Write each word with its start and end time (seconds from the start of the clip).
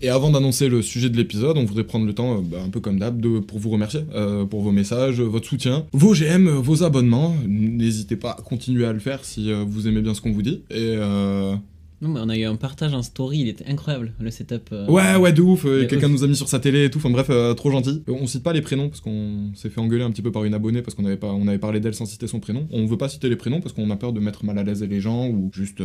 Et 0.00 0.08
avant 0.10 0.30
d'annoncer 0.30 0.68
le 0.68 0.80
sujet 0.82 1.10
de 1.10 1.16
l'épisode, 1.16 1.58
on 1.58 1.64
voudrait 1.64 1.84
prendre 1.84 2.06
le 2.06 2.14
temps, 2.14 2.38
euh, 2.38 2.40
bah, 2.42 2.58
un 2.64 2.70
peu 2.70 2.80
comme 2.80 2.98
d'hab, 2.98 3.20
de- 3.20 3.40
pour 3.40 3.58
vous 3.58 3.70
remercier 3.70 4.00
euh, 4.14 4.44
pour 4.44 4.60
vos 4.62 4.70
messages, 4.72 5.20
votre 5.20 5.46
soutien, 5.46 5.86
vos 5.92 6.14
GM, 6.14 6.48
vos 6.48 6.84
abonnements. 6.84 7.34
N'hésitez 7.46 8.16
pas 8.16 8.30
à 8.38 8.42
continuer 8.42 8.84
à 8.86 8.92
le 8.92 9.00
faire 9.00 9.24
si 9.24 9.50
euh, 9.50 9.64
vous 9.66 9.88
aimez 9.88 10.00
bien 10.02 10.14
ce 10.14 10.20
qu'on 10.20 10.32
vous 10.32 10.42
dit. 10.42 10.62
Et 10.70 10.94
euh, 10.96 11.54
Non, 12.00 12.10
mais 12.10 12.20
on 12.22 12.28
a 12.28 12.36
eu 12.38 12.44
un 12.44 12.54
partage 12.54 12.94
en 12.94 13.02
story, 13.02 13.38
il 13.40 13.48
était 13.48 13.66
incroyable 13.66 14.12
le 14.20 14.30
setup. 14.30 14.68
euh, 14.72 14.86
ouais, 14.86 15.16
ouais, 15.16 15.32
de 15.32 15.42
ouf. 15.42 15.64
euh, 15.64 15.84
Quelqu'un 15.88 16.06
nous 16.08 16.22
a 16.22 16.28
mis 16.28 16.36
sur 16.36 16.48
sa 16.48 16.60
télé 16.60 16.84
et 16.84 16.90
tout. 16.90 16.98
Enfin 16.98 17.10
bref, 17.10 17.26
euh, 17.30 17.54
trop 17.54 17.72
gentil. 17.72 18.04
On 18.06 18.28
cite 18.28 18.44
pas 18.44 18.52
les 18.52 18.62
prénoms 18.62 18.88
parce 18.88 19.00
qu'on 19.00 19.50
s'est 19.56 19.68
fait 19.68 19.80
engueuler 19.80 20.04
un 20.04 20.12
petit 20.12 20.22
peu 20.22 20.30
par 20.30 20.44
une 20.44 20.54
abonnée 20.54 20.80
parce 20.82 20.94
qu'on 20.94 21.06
avait 21.06 21.16
pas, 21.16 21.32
on 21.32 21.48
avait 21.48 21.58
parlé 21.58 21.80
d'elle 21.80 21.94
sans 21.94 22.06
citer 22.06 22.28
son 22.28 22.38
prénom. 22.38 22.68
On 22.70 22.86
veut 22.86 22.96
pas 22.98 23.08
citer 23.08 23.28
les 23.28 23.34
prénoms 23.34 23.60
parce 23.60 23.72
qu'on 23.74 23.90
a 23.90 23.96
peur 23.96 24.12
de 24.12 24.20
mettre 24.20 24.44
mal 24.44 24.58
à 24.58 24.62
l'aise 24.62 24.84
les 24.84 25.00
gens 25.00 25.26
ou 25.28 25.50
juste 25.52 25.82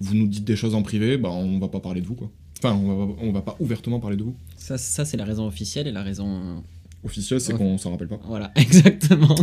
vous 0.00 0.14
nous 0.14 0.26
dites 0.26 0.44
des 0.44 0.56
choses 0.56 0.74
en 0.74 0.82
privé, 0.82 1.16
bah 1.16 1.30
on 1.32 1.58
va 1.58 1.68
pas 1.68 1.80
parler 1.80 2.02
de 2.02 2.06
vous 2.06 2.14
quoi. 2.14 2.30
Enfin, 2.64 2.78
on 2.82 3.06
va, 3.06 3.14
on 3.20 3.32
va 3.32 3.42
pas 3.42 3.56
ouvertement 3.60 4.00
parler 4.00 4.16
de 4.16 4.22
vous. 4.22 4.34
Ça, 4.56 4.78
ça 4.78 5.04
c'est 5.04 5.16
la 5.18 5.24
raison 5.24 5.46
officielle 5.46 5.86
et 5.86 5.92
la 5.92 6.02
raison. 6.02 6.62
Officieuse, 7.04 7.42
c'est 7.42 7.52
qu'on 7.52 7.76
s'en 7.76 7.90
rappelle 7.90 8.08
pas. 8.08 8.18
Voilà, 8.26 8.50
exactement. 8.56 9.34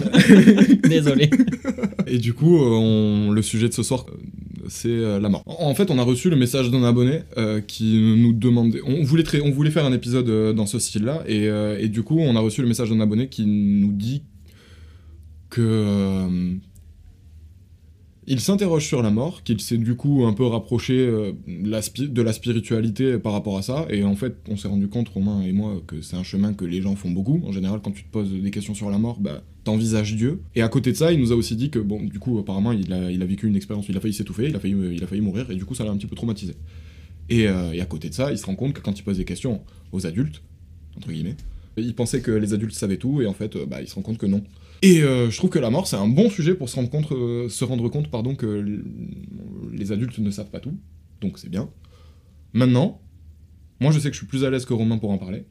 Désolé. 0.90 1.30
Et 2.08 2.18
du 2.18 2.34
coup, 2.34 2.58
euh, 2.58 2.70
on- 2.72 3.32
le 3.32 3.42
sujet 3.44 3.70
de 3.70 3.74
ce 3.74 3.84
soir, 3.84 4.06
euh, 4.10 4.16
c'est 4.68 4.90
euh, 4.90 5.20
la 5.20 5.30
mort. 5.30 5.44
En 5.46 5.76
fait, 5.76 5.92
on 5.92 6.00
a 6.00 6.04
reçu 6.04 6.32
le 6.32 6.36
message 6.36 6.72
d'un 6.72 6.84
abonné 6.84 7.20
euh, 7.38 7.62
qui 7.62 8.00
nous 8.18 8.34
demandait. 8.34 8.82
On 8.84 9.04
voulait, 9.04 9.22
tra- 9.22 9.42
on 9.46 9.52
voulait 9.52 9.70
faire 9.70 9.86
un 9.86 9.94
épisode 9.94 10.56
dans 10.56 10.66
ce 10.66 10.80
style-là, 10.80 11.24
et, 11.28 11.48
euh, 11.50 11.78
et 11.80 11.88
du 11.88 12.02
coup, 12.02 12.18
on 12.20 12.36
a 12.36 12.40
reçu 12.40 12.62
le 12.64 12.68
message 12.68 12.90
d'un 12.90 13.00
abonné 13.00 13.30
qui 13.30 13.46
nous 13.46 13.92
dit 13.92 14.24
que. 15.52 15.62
euh, 15.62 16.54
il 18.32 18.40
s'interroge 18.40 18.88
sur 18.88 19.04
la 19.04 19.12
mort, 19.12 19.44
qu'il 19.44 19.60
s'est 19.60 19.78
du 19.78 19.96
coup 19.96 20.24
un 20.26 20.32
peu 20.32 20.46
rapproché 20.46 20.94
euh, 20.98 21.34
de 21.48 22.22
la 22.22 22.32
spiritualité 22.32 23.18
par 23.18 23.34
rapport 23.34 23.58
à 23.58 23.62
ça, 23.62 23.86
et 23.90 24.06
en 24.06 24.16
fait, 24.16 24.38
on 24.48 24.56
s'est 24.56 24.70
rendu 24.70 24.88
compte, 24.88 25.10
Romain 25.10 25.42
et 25.42 25.52
moi, 25.52 25.82
que 25.86 26.02
c'est 26.02 26.16
un 26.16 26.24
chemin 26.24 26.54
que 26.54 26.64
les 26.64 26.82
gens 26.82 26.96
font 26.96 27.12
beaucoup. 27.12 27.44
En 27.46 27.52
général, 27.52 27.82
quand 27.84 27.92
tu 27.92 28.04
te 28.04 28.10
poses 28.10 28.32
des 28.32 28.50
questions 28.50 28.74
sur 28.74 28.90
la 28.90 28.98
mort, 28.98 29.20
bah, 29.20 29.44
t'envisages 29.66 30.16
Dieu. 30.16 30.42
Et 30.56 30.62
à 30.62 30.70
côté 30.70 30.94
de 30.94 30.98
ça, 30.98 31.12
il 31.12 31.20
nous 31.20 31.34
a 31.34 31.36
aussi 31.36 31.58
dit 31.58 31.72
que, 31.72 31.80
bon, 31.80 32.02
du 32.02 32.20
coup, 32.20 32.40
apparemment, 32.40 32.72
il 32.72 32.94
a, 32.94 33.26
vécu 33.26 33.48
une 33.48 33.58
expérience, 33.58 33.90
il 33.90 33.98
a 33.98 34.00
failli 34.00 34.14
s'étouffer, 34.14 34.48
il, 34.48 34.56
a 34.56 34.60
failli, 34.60 35.22
mourir, 35.22 35.52
et 35.52 35.56
du 35.56 35.66
coup, 35.66 35.76
ça 35.76 35.84
l'a 35.84 35.92
un 35.92 35.98
petit 35.98 36.08
peu 36.08 36.16
traumatisé. 36.16 36.54
Et, 37.28 37.50
euh, 37.50 37.74
et 37.74 37.82
à 37.82 37.86
côté 37.86 38.08
de 38.08 38.14
ça, 38.14 38.32
il 38.32 38.38
se 38.38 38.46
rend 38.46 38.56
compte 38.56 38.72
que 38.72 38.80
quand 38.80 38.98
il 38.98 39.04
pose 39.04 39.18
des 39.18 39.26
questions 39.26 39.60
aux 39.92 40.08
adultes, 40.08 40.42
entre 40.96 41.12
guillemets, 41.12 41.36
il 41.76 41.94
pensait 41.96 42.22
que 42.22 42.32
les 42.32 42.54
adultes 42.54 42.76
savaient 42.76 42.96
tout, 42.96 43.22
et 43.22 43.28
en 43.28 43.34
fait, 43.34 43.58
euh, 43.58 43.66
bah, 43.66 43.82
il 43.82 43.90
se 43.90 43.96
rend 43.96 44.04
compte 44.04 44.18
que 44.18 44.26
non. 44.26 44.42
Et 44.82 45.04
euh, 45.04 45.30
je 45.30 45.38
trouve 45.38 45.50
que 45.50 45.60
la 45.60 45.70
mort, 45.70 45.88
c'est 45.88 45.96
un 45.96 46.08
bon 46.08 46.30
sujet 46.30 46.56
pour 46.56 46.70
se 46.70 46.76
rendre 46.76 46.90
compte, 46.90 47.12
euh, 47.12 47.50
se 47.50 47.64
rendre 47.64 47.88
compte 47.90 48.10
pardon, 48.10 48.36
que 48.36 48.82
les 49.72 49.92
adultes 49.92 50.18
ne 50.18 50.32
savent 50.32 50.50
pas 50.50 50.60
tout, 50.60 50.76
donc 51.22 51.38
c'est 51.38 51.50
bien. 51.50 51.70
Maintenant, 52.54 53.00
moi 53.80 53.92
je 53.92 54.00
sais 54.00 54.10
que 54.10 54.16
je 54.16 54.20
suis 54.20 54.28
plus 54.28 54.44
à 54.44 54.50
l'aise 54.50 54.66
que 54.66 54.74
Romain 54.74 54.98
pour 54.98 55.12
en 55.12 55.20
parler, 55.20 55.46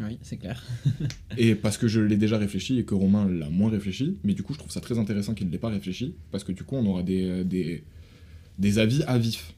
Oui, 0.00 0.18
c'est 0.22 0.38
clair. 0.38 0.64
et 1.36 1.54
parce 1.54 1.76
que 1.76 1.88
je 1.88 2.00
l'ai 2.00 2.16
déjà 2.16 2.38
réfléchi 2.38 2.78
et 2.78 2.84
que 2.84 2.94
Romain 2.94 3.28
l'a 3.28 3.50
moins 3.50 3.70
réfléchi, 3.70 4.16
mais 4.24 4.32
du 4.32 4.42
coup 4.42 4.54
je 4.54 4.58
trouve 4.58 4.72
ça 4.72 4.80
très 4.80 4.98
intéressant 4.98 5.34
qu'il 5.34 5.46
ne 5.46 5.52
l'ait 5.52 5.58
pas 5.58 5.68
réfléchi, 5.68 6.14
parce 6.30 6.42
que 6.42 6.52
du 6.52 6.64
coup 6.64 6.76
on 6.76 6.86
aura 6.86 7.02
des, 7.02 7.24
euh, 7.26 7.44
des, 7.44 7.84
des 8.58 8.78
avis 8.78 9.02
à 9.06 9.18
vif. 9.18 9.52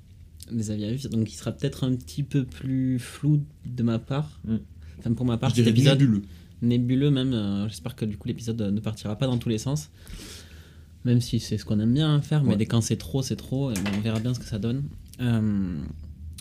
Des 0.51 0.73
avis 0.73 0.85
à 0.85 0.91
vif, 0.93 1.09
donc 1.09 1.33
il 1.33 1.37
sera 1.37 1.53
peut-être 1.53 1.85
un 1.85 1.95
petit 1.95 2.25
peu 2.25 2.45
plus 2.45 2.99
flou 2.99 3.45
de 3.65 3.83
ma 3.85 4.01
part. 4.01 4.41
Mm. 4.45 4.57
Enfin, 4.99 5.13
pour 5.13 5.27
ma 5.27 5.39
part, 5.39 5.51
je 5.51 5.55
cet 5.55 5.65
dirais 5.65 5.71
épisode 5.71 6.01
nébuleux. 6.01 6.23
Nébuleux 6.63 7.11
même. 7.11 7.33
euh, 7.33 7.69
J'espère 7.69 7.95
que 7.97 8.05
du 8.05 8.17
coup 8.17 8.29
l'épisode 8.29 8.61
euh, 8.61 8.71
ne 8.71 8.81
partira 8.81 9.17
pas 9.17 9.27
dans 9.27 9.39
tous 9.39 9.49
les 9.49 9.59
sens. 9.59 9.91
Même 11.05 11.21
si 11.21 11.39
c'est 11.41 11.57
ce 11.59 11.65
qu'on 11.65 11.79
aime 11.81 11.95
bien 11.95 12.21
faire, 12.21 12.43
mais 12.43 12.51
Ouais. 12.51 12.57
dès 12.57 12.67
quand 12.67 12.81
c'est 12.81 12.97
trop, 12.97 13.23
c'est 13.23 13.37
trop. 13.37 13.71
Et 13.71 13.75
bon, 13.75 13.91
on 13.97 14.01
verra 14.01 14.19
bien 14.21 14.35
ce 14.35 14.41
que 14.41 14.45
ça 14.47 14.59
donne. 14.59 14.83
Euh, 15.21 15.79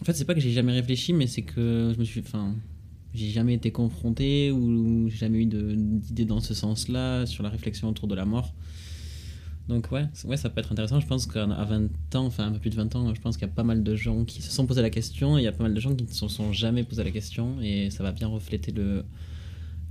en 0.01 0.03
fait, 0.03 0.13
c'est 0.13 0.25
pas 0.25 0.33
que 0.33 0.39
j'ai 0.41 0.51
jamais 0.51 0.73
réfléchi, 0.73 1.13
mais 1.13 1.27
c'est 1.27 1.43
que 1.43 1.91
je 1.93 1.99
me 1.99 2.03
suis. 2.03 2.21
Enfin, 2.21 2.53
j'ai 3.13 3.29
jamais 3.29 3.53
été 3.53 3.71
confronté 3.71 4.51
ou 4.51 5.09
j'ai 5.09 5.17
jamais 5.17 5.39
eu 5.39 5.45
d'idée 5.45 6.25
dans 6.25 6.39
ce 6.39 6.53
sens-là 6.53 7.25
sur 7.25 7.43
la 7.43 7.49
réflexion 7.49 7.89
autour 7.89 8.07
de 8.07 8.15
la 8.15 8.25
mort. 8.25 8.53
Donc 9.69 9.91
ouais, 9.91 10.05
ouais, 10.25 10.37
ça 10.37 10.49
peut 10.49 10.59
être 10.61 10.71
intéressant. 10.71 10.99
Je 10.99 11.07
pense 11.07 11.27
qu'à 11.27 11.45
20 11.45 12.15
ans, 12.15 12.25
enfin 12.25 12.47
un 12.47 12.51
peu 12.51 12.59
plus 12.59 12.69
de 12.69 12.75
20 12.75 12.95
ans, 12.95 13.13
je 13.13 13.19
pense 13.21 13.35
qu'il 13.37 13.45
y 13.47 13.49
a 13.49 13.53
pas 13.53 13.63
mal 13.63 13.83
de 13.83 13.95
gens 13.95 14.23
qui 14.23 14.41
se 14.41 14.49
sont 14.51 14.65
posé 14.65 14.81
la 14.81 14.89
question 14.89 15.37
et 15.37 15.41
il 15.41 15.43
y 15.43 15.47
a 15.47 15.51
pas 15.51 15.63
mal 15.63 15.73
de 15.73 15.79
gens 15.79 15.93
qui 15.93 16.03
ne 16.05 16.09
se 16.09 16.27
sont 16.27 16.53
jamais 16.53 16.83
posé 16.83 17.03
la 17.03 17.11
question 17.11 17.59
et 17.61 17.89
ça 17.89 18.01
va 18.03 18.11
bien 18.13 18.27
refléter 18.27 18.71
le, 18.71 19.03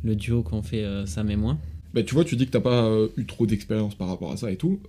le 0.05 0.15
duo 0.17 0.43
qu'on 0.43 0.63
fait 0.63 0.85
euh, 0.85 1.07
Sam 1.07 1.31
et 1.31 1.37
moi. 1.37 1.59
Bah, 1.95 2.03
tu 2.03 2.15
vois, 2.15 2.25
tu 2.25 2.37
dis 2.37 2.47
que 2.47 2.51
t'as 2.53 2.61
pas 2.61 2.85
euh, 2.85 3.09
eu 3.17 3.25
trop 3.27 3.47
d'expérience 3.47 3.95
par 3.95 4.09
rapport 4.09 4.31
à 4.33 4.37
ça 4.37 4.51
et 4.51 4.57
tout. 4.57 4.81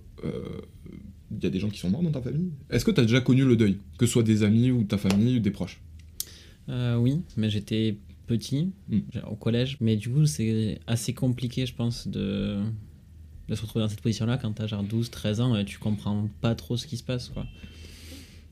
Il 1.30 1.42
y 1.42 1.46
a 1.46 1.50
des 1.50 1.60
gens 1.60 1.68
qui 1.68 1.78
sont 1.78 1.90
morts 1.90 2.02
dans 2.02 2.10
ta 2.10 2.22
famille. 2.22 2.50
Est-ce 2.70 2.84
que 2.84 2.90
t'as 2.90 3.02
déjà 3.02 3.20
connu 3.20 3.44
le 3.44 3.54
deuil? 3.56 3.78
Que 3.98 4.06
ce 4.06 4.12
soit 4.12 4.22
des 4.22 4.42
amis 4.42 4.70
ou 4.70 4.84
ta 4.84 4.96
famille 4.96 5.36
ou 5.36 5.40
des 5.40 5.50
proches? 5.50 5.80
Euh, 6.70 6.96
oui, 6.96 7.20
mais 7.36 7.50
j'étais 7.50 7.96
petit 8.26 8.70
Mm. 8.88 8.98
j'ai- 9.12 9.22
au 9.22 9.36
collège, 9.36 9.76
mais 9.80 9.96
du 9.96 10.10
coup 10.10 10.26
c'est 10.26 10.80
assez 10.86 11.14
compliqué 11.14 11.64
je 11.64 11.74
pense 11.74 12.06
de, 12.08 12.58
de 13.48 13.54
se 13.54 13.62
retrouver 13.62 13.84
dans 13.84 13.88
cette 13.88 14.02
position-là 14.02 14.36
quand 14.36 14.52
t'as 14.52 14.66
genre 14.66 14.82
12, 14.82 15.10
13 15.10 15.40
ans 15.40 15.56
et 15.56 15.64
tu 15.64 15.78
comprends 15.78 16.28
pas 16.42 16.54
trop 16.54 16.76
ce 16.76 16.86
qui 16.86 16.98
se 16.98 17.02
passe 17.02 17.28
quoi. 17.30 17.46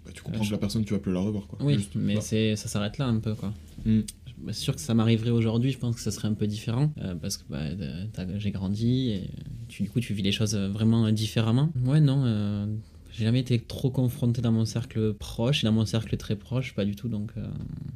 Bah, 0.07 0.13
Tu 0.15 0.23
comprends 0.23 0.43
Euh, 0.45 0.47
que 0.47 0.53
la 0.53 0.59
personne, 0.59 0.85
tu 0.87 0.95
vas 0.95 0.99
plus 0.99 1.13
la 1.13 1.21
revoir. 1.21 1.47
Quoi. 1.47 1.59
Oui, 1.63 1.75
Juste, 1.75 1.95
mais 1.95 2.21
c'est 2.23 2.57
ça 2.57 2.69
s'arrête 2.69 2.97
là 2.97 3.07
un 3.07 3.19
peu 3.19 3.35
quoi. 3.35 3.53
Mm. 3.85 4.01
Bah, 4.39 4.53
C'est 4.53 4.61
sûr 4.63 4.75
que 4.75 4.81
ça 4.81 4.95
m'arriverait 4.95 5.31
aujourd'hui, 5.31 5.73
je 5.73 5.79
pense 5.79 5.95
que 5.97 6.01
ça 6.01 6.11
serait 6.11 6.29
un 6.29 6.35
peu 6.35 6.47
différent 6.47 6.93
euh, 6.99 7.15
parce 7.15 7.37
que 7.39 7.45
bah, 7.49 7.59
euh, 7.63 8.05
j'ai 8.39 8.51
grandi 8.51 9.11
et 9.11 9.31
tu, 9.69 9.83
du 9.83 9.91
coup 9.91 10.01
tu 10.01 10.13
vis 10.15 10.23
les 10.23 10.33
choses 10.33 10.55
euh, 10.55 10.69
vraiment 10.69 11.11
différemment. 11.11 11.71
Ouais, 11.85 12.01
non, 12.01 12.23
euh, 12.27 12.67
j'ai 13.13 13.25
jamais 13.25 13.41
été 13.41 13.59
trop 13.59 13.89
confronté 13.91 14.43
dans 14.43 14.53
mon 14.53 14.67
cercle 14.67 15.15
proche 15.15 15.65
et 15.65 15.67
dans 15.67 15.73
mon 15.73 15.87
cercle 15.87 16.17
très 16.19 16.37
proche, 16.37 16.75
pas 16.75 16.85
du 16.85 16.95
tout. 16.95 17.09
Donc, 17.09 17.31
euh, 17.39 17.47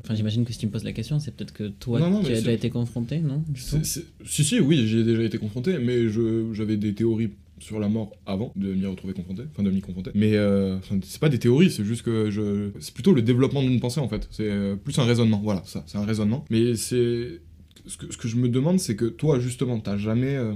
enfin, 0.03 0.15
j'imagine 0.15 0.45
que 0.47 0.53
si 0.53 0.59
tu 0.59 0.67
me 0.67 0.71
poses 0.73 0.85
la 0.85 0.93
question, 0.95 1.19
c'est 1.19 1.31
peut-être 1.35 1.53
que 1.53 1.69
toi 1.69 2.01
Non, 2.01 2.11
non, 2.11 2.21
qui 2.23 2.29
mais 2.31 2.37
as 2.37 2.39
déjà 2.41 2.53
été 2.53 2.71
confronté, 2.71 3.19
non 3.19 3.45
du 3.47 3.61
tout? 3.63 3.79
Si, 3.85 4.45
si, 4.45 4.61
oui, 4.61 4.87
j'y 4.89 4.99
ai 5.01 5.05
déjà 5.05 5.23
été 5.23 5.37
confronté, 5.37 5.79
mais 5.79 6.09
j'avais 6.55 6.79
des 6.79 6.95
théories 6.95 7.33
sur 7.61 7.79
la 7.79 7.89
mort 7.89 8.12
avant 8.27 8.53
de 8.57 8.73
m'y 8.75 8.87
retrouver 8.87 9.15
confronté, 9.15 9.43
enfin 9.53 9.62
de 9.62 9.71
m'y 9.71 9.81
confronter. 9.81 10.11
Mais 10.15 10.35
euh, 10.37 10.79
c'est 11.03 11.21
pas 11.21 11.29
des 11.29 11.39
théories, 11.39 11.71
c'est 11.71 11.85
juste 11.85 12.03
que 12.03 12.31
je. 12.31 12.71
C'est 12.81 12.93
plutôt 12.95 13.12
le 13.12 13.23
développement 13.23 13.62
d'une 13.62 13.81
pensée 13.81 14.01
en 14.01 14.09
fait. 14.09 14.27
C'est 14.31 14.51
euh, 14.51 14.77
plus 14.77 14.99
un 14.99 15.05
raisonnement, 15.05 15.41
voilà, 15.43 15.62
ça, 15.65 15.85
c'est 15.87 15.99
un 15.99 16.05
raisonnement. 16.05 16.45
Mais 16.51 16.75
c'est. 16.75 17.41
Ce 17.87 17.97
que, 17.97 18.12
ce 18.12 18.17
que 18.19 18.29
je 18.29 18.37
me 18.37 18.49
demande, 18.49 18.79
c'est 18.79 18.95
que 18.97 19.07
toi, 19.07 19.39
justement, 19.41 19.79
t'as 19.81 19.97
jamais. 19.97 20.35
euh, 20.37 20.55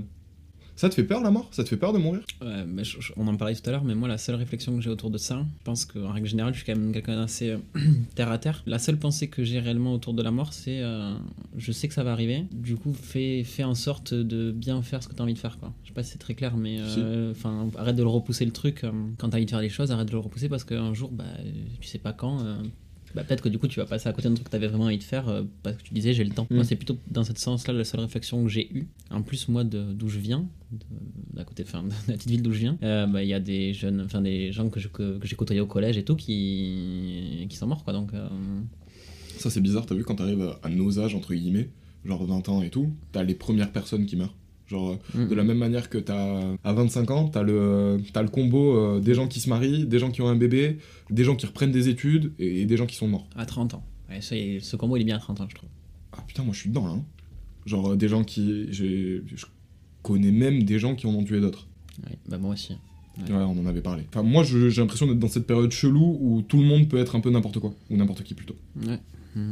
Ça 0.77 0.89
te 0.89 0.95
fait 0.95 1.05
peur 1.05 1.23
la 1.23 1.31
mort? 1.31 1.49
Ça 1.53 1.63
te 1.63 1.69
fait 1.69 1.77
peur 1.77 1.93
de 1.93 1.99
mourir? 1.99 2.23
Ouais, 2.43 2.65
mais 2.67 2.83
je- 2.83 3.01
je- 3.01 3.13
on 3.17 3.27
en 3.29 3.37
parlait 3.37 3.55
tout 3.55 3.63
à 3.69 3.73
l'heure, 3.73 3.85
mais 3.85 3.95
moi, 3.95 4.09
la 4.09 4.19
seule 4.19 4.35
réflexion 4.35 4.75
que 4.75 4.81
j'ai 4.83 4.91
autour 4.91 5.11
de 5.11 5.19
ça, 5.19 5.47
je 5.61 5.65
pense 5.65 5.85
qu'en 5.85 6.11
règle 6.11 6.27
générale, 6.27 6.53
je 6.53 6.59
suis 6.63 6.67
quand 6.67 6.77
même 6.79 6.93
quelqu'un 6.93 7.17
d'assez 7.17 7.51
euh, 7.51 7.59
terre 8.17 8.31
à 8.33 8.39
terre. 8.39 8.63
La 8.67 8.79
seule 8.81 8.97
pensée 8.99 9.29
que 9.29 9.45
j'ai 9.45 9.61
réellement 9.61 9.95
autour 9.95 10.15
de 10.15 10.23
la 10.23 10.33
mort, 10.33 10.53
c'est 10.53 10.81
euh, 10.83 11.15
je 11.57 11.71
sais 11.71 11.87
que 11.87 11.95
ça 11.95 12.03
va 12.03 12.11
arriver, 12.13 12.45
du 12.51 12.75
coup, 12.77 12.93
fais, 12.93 13.45
fais 13.45 13.63
en 13.65 13.75
sorte 13.77 14.15
de 14.15 14.51
bien 14.51 14.83
faire 14.83 15.03
ce 15.03 15.09
que 15.09 15.15
tu 15.15 15.21
as 15.21 15.25
envie 15.25 15.35
de 15.35 15.39
faire. 15.39 15.59
Quoi. 15.59 15.73
Je 15.85 15.89
sais 15.89 15.95
pas 15.95 16.03
si 16.03 16.11
c'est 16.13 16.19
très 16.19 16.35
clair, 16.35 16.57
mais 16.57 16.79
euh, 16.81 17.33
arrête 17.77 17.97
de 17.97 18.03
le 18.03 18.09
repousser 18.09 18.45
le 18.45 18.53
truc. 18.53 18.83
quand 19.19 19.29
tu 19.29 19.35
as 19.35 19.37
envie 19.37 19.45
de 19.47 19.51
faire 19.51 19.61
les 19.61 19.69
choses, 19.69 19.93
arrête 19.93 20.09
de 20.09 20.13
le 20.13 20.19
repousser 20.19 20.49
parce 20.49 20.65
qu'un 20.65 20.93
jour, 20.93 21.11
bah, 21.13 21.25
tu 21.81 21.87
sais 21.87 21.99
pas 21.99 22.13
quand. 22.13 22.41
Bah, 23.15 23.23
peut-être 23.25 23.43
que 23.43 23.49
du 23.49 23.59
coup 23.59 23.69
tu 23.69 23.79
vas 23.81 23.87
passer 23.87 24.09
à 24.09 24.13
côté 24.13 24.29
d'un 24.29 24.35
truc 24.35 24.47
que 24.47 24.51
tu 24.51 24.57
avais 24.57 24.67
vraiment 24.67 24.85
envie 24.85 24.99
de 24.99 25.03
faire 25.05 25.29
euh, 25.29 25.43
parce 25.63 25.77
que 25.77 25.83
tu 25.83 25.95
disais 25.95 26.13
j'ai 26.15 26.25
le 26.25 26.31
temps. 26.31 26.47
Mm. 26.51 26.55
Moi 26.57 26.65
c'est 26.65 26.77
plutôt 26.77 26.97
dans 27.11 27.25
ce 27.25 27.33
sens-là 27.35 27.73
la 27.75 27.85
seule 27.85 28.01
réflexion 28.01 28.43
que 28.43 28.49
j'ai 28.49 28.69
eue. 28.77 28.87
En 29.11 29.23
plus 29.23 29.49
moi 29.49 29.65
de- 29.65 29.93
d'où 29.93 30.09
je 30.09 30.19
viens, 30.19 30.47
de- 30.73 31.37
d'à 31.37 31.45
côté, 31.45 31.63
enfin 31.67 31.83
de 31.85 31.91
la 32.09 32.15
petite 32.15 32.29
ville 32.31 32.43
d'où 32.43 32.53
je 32.53 32.59
viens, 32.61 32.79
euh, 32.83 33.07
bah, 33.07 33.23
il 33.23 33.29
y 33.29 33.35
a 33.35 33.41
des 33.41 33.73
jeunes, 33.75 34.03
enfin 34.05 34.21
des 34.21 34.51
gens 34.53 34.69
que 34.69 34.81
je- 34.81 34.89
que, 34.89 35.19
que 35.19 35.27
j'ai 35.27 35.37
côtoyés 35.37 35.61
au 35.61 35.67
collège 35.67 35.97
et 35.97 36.05
tout 36.05 36.17
qui, 36.17 37.47
qui 37.49 37.57
sont 37.57 37.67
morts 37.67 37.85
quoi. 37.85 37.93
Donc 37.93 38.13
euh, 38.15 38.29
Ça, 39.39 39.51
c'est 39.51 39.61
bizarre, 39.61 39.85
t'as 39.87 39.95
vu, 39.95 40.05
quand 40.05 40.17
t'arrives 40.17 40.43
à, 40.43 40.61
à 40.63 40.69
nos 40.69 40.99
âges, 40.99 41.15
entre 41.15 41.35
guillemets, 41.35 41.69
genre 42.05 42.25
20 42.25 42.49
ans 42.49 42.63
et 42.63 42.71
tout, 42.71 42.93
t'as 43.13 43.23
les 43.23 43.35
premières 43.35 43.73
personnes 43.73 44.07
qui 44.07 44.17
meurent. 44.17 44.35
Genre, 44.67 44.93
euh, 44.93 45.19
Mm. 45.25 45.29
de 45.29 45.35
la 45.35 45.45
même 45.45 45.59
manière 45.59 45.91
que 45.91 45.99
t'as 45.99 46.41
à 46.65 46.73
25 46.73 47.11
ans, 47.11 47.29
t'as 47.29 47.43
le, 47.43 47.99
le 47.99 48.29
combo 48.29 48.77
euh, 48.77 49.01
des 49.01 49.13
gens 49.15 49.29
qui 49.29 49.41
se 49.41 49.49
marient, 49.51 49.85
des 49.87 49.99
gens 49.99 50.11
qui 50.11 50.23
ont 50.23 50.29
un 50.29 50.37
bébé, 50.37 50.79
des 51.11 51.23
gens 51.25 51.37
qui 51.37 51.45
reprennent 51.47 51.71
des 51.73 51.89
études 51.91 52.33
et, 52.39 52.63
et 52.63 52.67
des 52.67 52.77
gens 52.79 52.87
qui 52.87 52.97
sont 52.97 53.09
morts. 53.09 53.29
à 53.37 53.45
30 53.45 53.75
ans. 53.75 53.85
Ouais, 54.09 54.21
ça, 54.21 54.35
ce 54.61 54.77
combo 54.77 54.97
il 54.97 55.03
est 55.03 55.05
bien 55.05 55.17
à 55.17 55.21
30 55.21 55.41
ans 55.43 55.47
je 55.49 55.55
trouve. 55.55 55.69
Ah 56.13 56.23
putain, 56.27 56.43
moi 56.45 56.55
je 56.55 56.61
suis 56.61 56.69
dedans 56.71 56.87
là. 56.87 56.93
hein. 56.93 57.05
Genre, 57.67 57.93
euh, 57.93 57.97
des 57.97 58.09
gens 58.09 58.25
qui. 58.25 58.69
Je 58.73 59.21
connais 60.03 60.31
même 60.33 60.63
des 60.65 60.79
gens 60.79 60.95
qui 60.95 61.07
en 61.07 61.15
ont 61.15 61.25
tué 61.25 61.41
d'autres. 61.41 61.67
Ouais, 62.07 62.17
bah 62.29 62.39
moi 62.39 62.53
aussi. 62.55 62.73
Ouais, 63.19 63.33
on 63.33 63.59
en 63.59 63.67
avait 63.67 63.81
parlé. 63.81 64.03
Enfin, 64.09 64.23
moi 64.23 64.43
j'ai 64.45 64.69
l'impression 64.71 65.07
d'être 65.07 65.19
dans 65.21 65.29
cette 65.29 65.47
période 65.47 65.71
chelou 65.71 66.19
où 66.21 66.43
tout 66.43 66.59
le 66.59 66.65
monde 66.65 66.89
peut 66.89 66.99
être 66.99 67.15
un 67.17 67.21
peu 67.21 67.31
n'importe 67.31 67.59
quoi. 67.61 67.73
Ou 67.91 67.97
n'importe 67.97 68.23
qui 68.25 68.35
plutôt. 68.35 68.57
Ouais. 68.87 68.99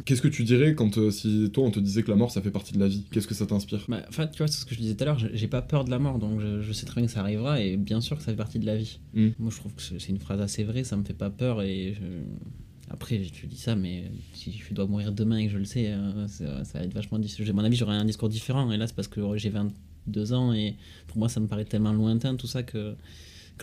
Qu'est-ce 0.04 0.22
que 0.22 0.28
tu 0.28 0.44
dirais 0.44 0.74
quand 0.74 0.98
euh, 0.98 1.10
si 1.10 1.50
toi 1.52 1.64
on 1.64 1.70
te 1.70 1.80
disait 1.80 2.02
que 2.02 2.10
la 2.10 2.16
mort 2.16 2.30
ça 2.30 2.40
fait 2.42 2.50
partie 2.50 2.72
de 2.72 2.78
la 2.78 2.88
vie? 2.88 3.04
Qu'est-ce 3.10 3.26
que 3.26 3.34
ça 3.34 3.46
t'inspire? 3.46 3.84
Bah, 3.88 4.02
enfin, 4.08 4.26
tu 4.26 4.38
vois, 4.38 4.48
c'est 4.48 4.60
ce 4.60 4.66
que 4.66 4.74
je 4.74 4.80
disais 4.80 4.94
tout 4.94 5.02
à 5.02 5.06
l'heure, 5.06 5.18
j'ai- 5.18 5.48
pas 5.48 5.62
peur 5.62 5.84
de 5.84 5.90
la 5.90 5.98
mort, 5.98 6.18
donc 6.18 6.40
je, 6.40 6.60
je 6.62 6.72
sais 6.72 6.86
très 6.86 7.00
bien 7.00 7.06
que 7.06 7.12
ça 7.12 7.20
arrivera, 7.20 7.60
et 7.60 7.76
bien 7.76 8.00
sûr 8.00 8.16
que 8.16 8.22
ça 8.22 8.30
fait 8.32 8.36
partie 8.36 8.58
de 8.58 8.66
la 8.66 8.76
vie. 8.76 8.98
Mm. 9.14 9.28
Moi, 9.38 9.50
je 9.50 9.56
trouve 9.56 9.74
que 9.74 9.82
c'est 9.82 9.98
c'est 9.98 10.08
une 10.10 10.18
phrase 10.18 10.40
assez 10.40 10.64
vraie, 10.64 10.84
ça 10.84 10.96
me 10.96 11.04
fait 11.04 11.12
pas 11.14 11.30
peur, 11.30 11.62
et 11.62 11.94
je- 11.94 12.90
après, 12.90 13.20
tu 13.32 13.46
dis 13.46 13.56
ça, 13.56 13.74
mais 13.74 14.10
si 14.34 14.52
je 14.52 14.74
dois 14.74 14.86
mourir 14.86 15.12
demain 15.12 15.38
et 15.38 15.46
que 15.46 15.52
je 15.52 15.58
le 15.58 15.64
sais, 15.64 15.88
euh, 15.92 16.26
ça, 16.28 16.64
ça 16.64 16.78
va 16.78 16.84
être 16.84 16.92
vachement 16.94 17.18
difficile. 17.18 17.48
À 17.48 17.52
mon 17.52 17.64
avis, 17.64 17.76
j'aurai 17.76 17.96
un 17.96 18.04
discours 18.04 18.28
différent, 18.28 18.70
et 18.70 18.76
là, 18.76 18.86
c'est 18.86 18.94
parce 18.96 19.08
que 19.08 19.20
j'ai 19.36 19.50
22 19.50 20.32
ans, 20.32 20.52
et 20.52 20.76
pour 21.06 21.18
moi, 21.18 21.28
ça 21.28 21.40
me 21.40 21.46
paraît 21.46 21.64
tellement 21.64 21.92
lointain, 21.92 22.36
tout 22.36 22.46
ça, 22.46 22.62
que, 22.62 22.94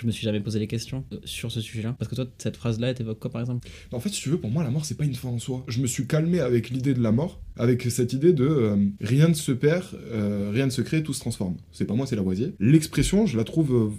je 0.01 0.07
me 0.07 0.11
suis 0.11 0.23
jamais 0.23 0.39
posé 0.39 0.59
les 0.59 0.67
questions 0.67 1.03
euh, 1.13 1.17
sur 1.25 1.51
ce 1.51 1.61
sujet-là. 1.61 1.95
Parce 1.97 2.09
que 2.09 2.15
toi, 2.15 2.25
cette 2.37 2.57
phrase-là, 2.57 2.89
elle 2.89 2.95
t'évoque 2.95 3.19
quoi, 3.19 3.29
par 3.29 3.41
exemple? 3.41 3.67
En 3.91 3.99
fait, 3.99 4.09
si 4.09 4.21
tu 4.21 4.29
veux, 4.29 4.37
pour 4.37 4.49
moi, 4.49 4.63
la 4.63 4.69
mort, 4.69 4.85
c'est 4.85 4.95
pas 4.95 5.05
une 5.05 5.15
fin 5.15 5.29
en 5.29 5.39
soi. 5.39 5.63
Je 5.67 5.81
me 5.81 5.87
suis 5.87 6.07
calmé 6.07 6.39
avec 6.39 6.69
l'idée 6.69 6.93
de 6.93 7.01
la 7.01 7.11
mort, 7.11 7.41
avec 7.57 7.83
cette 7.83 8.13
idée 8.13 8.33
de 8.33 8.45
euh, 8.45 8.75
rien 9.01 9.27
ne 9.27 9.33
se 9.33 9.51
perd, 9.51 9.85
euh, 10.11 10.51
rien 10.53 10.65
ne 10.65 10.71
se 10.71 10.81
crée, 10.81 11.03
tout 11.03 11.13
se 11.13 11.19
transforme. 11.19 11.55
C'est 11.71 11.85
pas 11.85 11.93
moi, 11.93 12.05
c'est 12.07 12.15
Lavoisier. 12.15 12.53
L'expression, 12.59 13.25
je 13.25 13.37
la 13.37 13.43
trouve. 13.43 13.93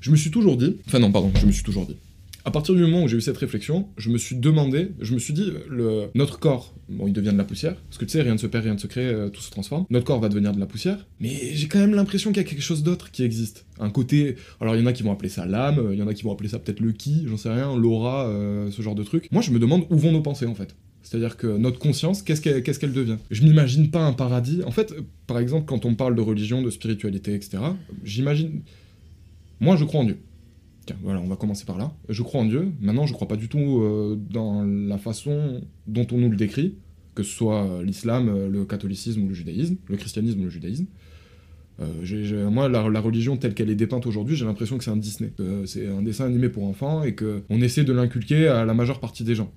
Je 0.00 0.10
me 0.10 0.16
suis 0.16 0.30
toujours 0.30 0.56
dit. 0.56 0.76
Enfin, 0.86 0.98
non, 0.98 1.12
pardon, 1.12 1.32
je 1.34 1.46
me 1.46 1.52
suis 1.52 1.62
toujours 1.62 1.86
dit. 1.86 1.96
À 2.46 2.50
partir 2.50 2.74
du 2.74 2.82
moment 2.82 3.02
où 3.02 3.08
j'ai 3.08 3.16
eu 3.16 3.22
cette 3.22 3.38
réflexion, 3.38 3.88
je 3.96 4.10
me 4.10 4.18
suis 4.18 4.36
demandé, 4.36 4.90
je 5.00 5.14
me 5.14 5.18
suis 5.18 5.32
dit, 5.32 5.50
notre 6.14 6.38
corps, 6.38 6.74
bon, 6.90 7.06
il 7.06 7.14
devient 7.14 7.32
de 7.32 7.38
la 7.38 7.44
poussière, 7.44 7.74
parce 7.74 7.96
que 7.96 8.04
tu 8.04 8.10
sais, 8.10 8.20
rien 8.20 8.34
ne 8.34 8.38
se 8.38 8.46
perd, 8.46 8.64
rien 8.64 8.74
ne 8.74 8.78
se 8.78 8.86
crée, 8.86 9.06
euh, 9.06 9.30
tout 9.30 9.40
se 9.40 9.50
transforme. 9.50 9.86
Notre 9.88 10.04
corps 10.04 10.20
va 10.20 10.28
devenir 10.28 10.52
de 10.52 10.60
la 10.60 10.66
poussière, 10.66 11.06
mais 11.20 11.34
j'ai 11.54 11.68
quand 11.68 11.78
même 11.78 11.94
l'impression 11.94 12.32
qu'il 12.32 12.42
y 12.42 12.44
a 12.44 12.48
quelque 12.48 12.62
chose 12.62 12.82
d'autre 12.82 13.10
qui 13.10 13.22
existe. 13.22 13.64
Un 13.80 13.88
côté, 13.88 14.36
alors 14.60 14.76
il 14.76 14.80
y 14.80 14.84
en 14.84 14.86
a 14.86 14.92
qui 14.92 15.02
vont 15.02 15.12
appeler 15.12 15.30
ça 15.30 15.46
l'âme, 15.46 15.88
il 15.92 15.98
y 15.98 16.02
en 16.02 16.06
a 16.06 16.12
qui 16.12 16.22
vont 16.22 16.32
appeler 16.32 16.50
ça 16.50 16.58
peut-être 16.58 16.80
le 16.80 16.92
ki, 16.92 17.24
j'en 17.26 17.38
sais 17.38 17.48
rien, 17.48 17.74
l'aura, 17.78 18.28
euh, 18.28 18.70
ce 18.70 18.82
genre 18.82 18.94
de 18.94 19.04
truc. 19.04 19.26
Moi, 19.32 19.40
je 19.40 19.50
me 19.50 19.58
demande 19.58 19.86
où 19.88 19.96
vont 19.96 20.12
nos 20.12 20.22
pensées 20.22 20.46
en 20.46 20.54
fait. 20.54 20.76
C'est-à-dire 21.02 21.38
que 21.38 21.46
notre 21.46 21.78
conscience, 21.78 22.22
qu'est-ce 22.22 22.42
qu'elle 22.42 22.92
devient? 22.92 23.16
Je 23.30 23.42
m'imagine 23.42 23.90
pas 23.90 24.04
un 24.04 24.12
paradis. 24.12 24.62
En 24.66 24.70
fait, 24.70 24.94
par 25.26 25.38
exemple, 25.38 25.64
quand 25.66 25.86
on 25.86 25.94
parle 25.94 26.14
de 26.14 26.22
religion, 26.22 26.60
de 26.60 26.70
spiritualité, 26.70 27.34
etc., 27.34 27.58
j'imagine. 28.04 28.62
Moi, 29.60 29.76
je 29.76 29.84
crois 29.84 30.00
en 30.00 30.04
Dieu. 30.04 30.18
Voilà, 31.02 31.20
on 31.20 31.26
va 31.26 31.36
commencer 31.36 31.64
par 31.64 31.78
là. 31.78 31.92
Je 32.08 32.22
crois 32.22 32.40
en 32.40 32.44
Dieu. 32.44 32.72
Maintenant, 32.80 33.06
je 33.06 33.12
crois 33.12 33.28
pas 33.28 33.36
du 33.36 33.48
tout 33.48 33.80
euh, 33.80 34.18
dans 34.30 34.64
la 34.64 34.98
façon 34.98 35.62
dont 35.86 36.06
on 36.12 36.18
nous 36.18 36.30
le 36.30 36.36
décrit, 36.36 36.76
que 37.14 37.22
ce 37.22 37.34
soit 37.34 37.82
l'islam, 37.82 38.28
euh, 38.28 38.48
le 38.48 38.64
catholicisme 38.64 39.22
ou 39.22 39.28
le 39.28 39.34
judaïsme, 39.34 39.76
le 39.88 39.96
christianisme 39.96 40.40
ou 40.40 40.44
le 40.44 40.50
judaïsme. 40.50 40.86
Euh, 41.80 42.50
moi, 42.50 42.68
la, 42.68 43.00
religion 43.00 43.36
telle 43.36 43.54
qu'elle 43.54 43.70
est 43.70 43.74
dépeinte 43.74 44.06
aujourd'hui, 44.06 44.36
j'ai 44.36 44.44
l'impression 44.44 44.78
que 44.78 44.84
c'est 44.84 44.92
un 44.92 44.96
Disney. 44.96 45.32
c'est 45.66 45.88
un 45.88 46.02
dessin 46.02 46.26
animé 46.26 46.48
pour 46.48 46.64
enfants 46.64 47.02
et 47.02 47.14
que 47.14 47.42
on 47.50 47.60
essaie 47.60 47.84
de 47.84 47.92
l'inculquer 47.92 48.46
à 48.46 48.64
la 48.64 48.74
majeure 48.74 49.00
partie 49.00 49.24
des 49.24 49.34
gens. 49.34 49.52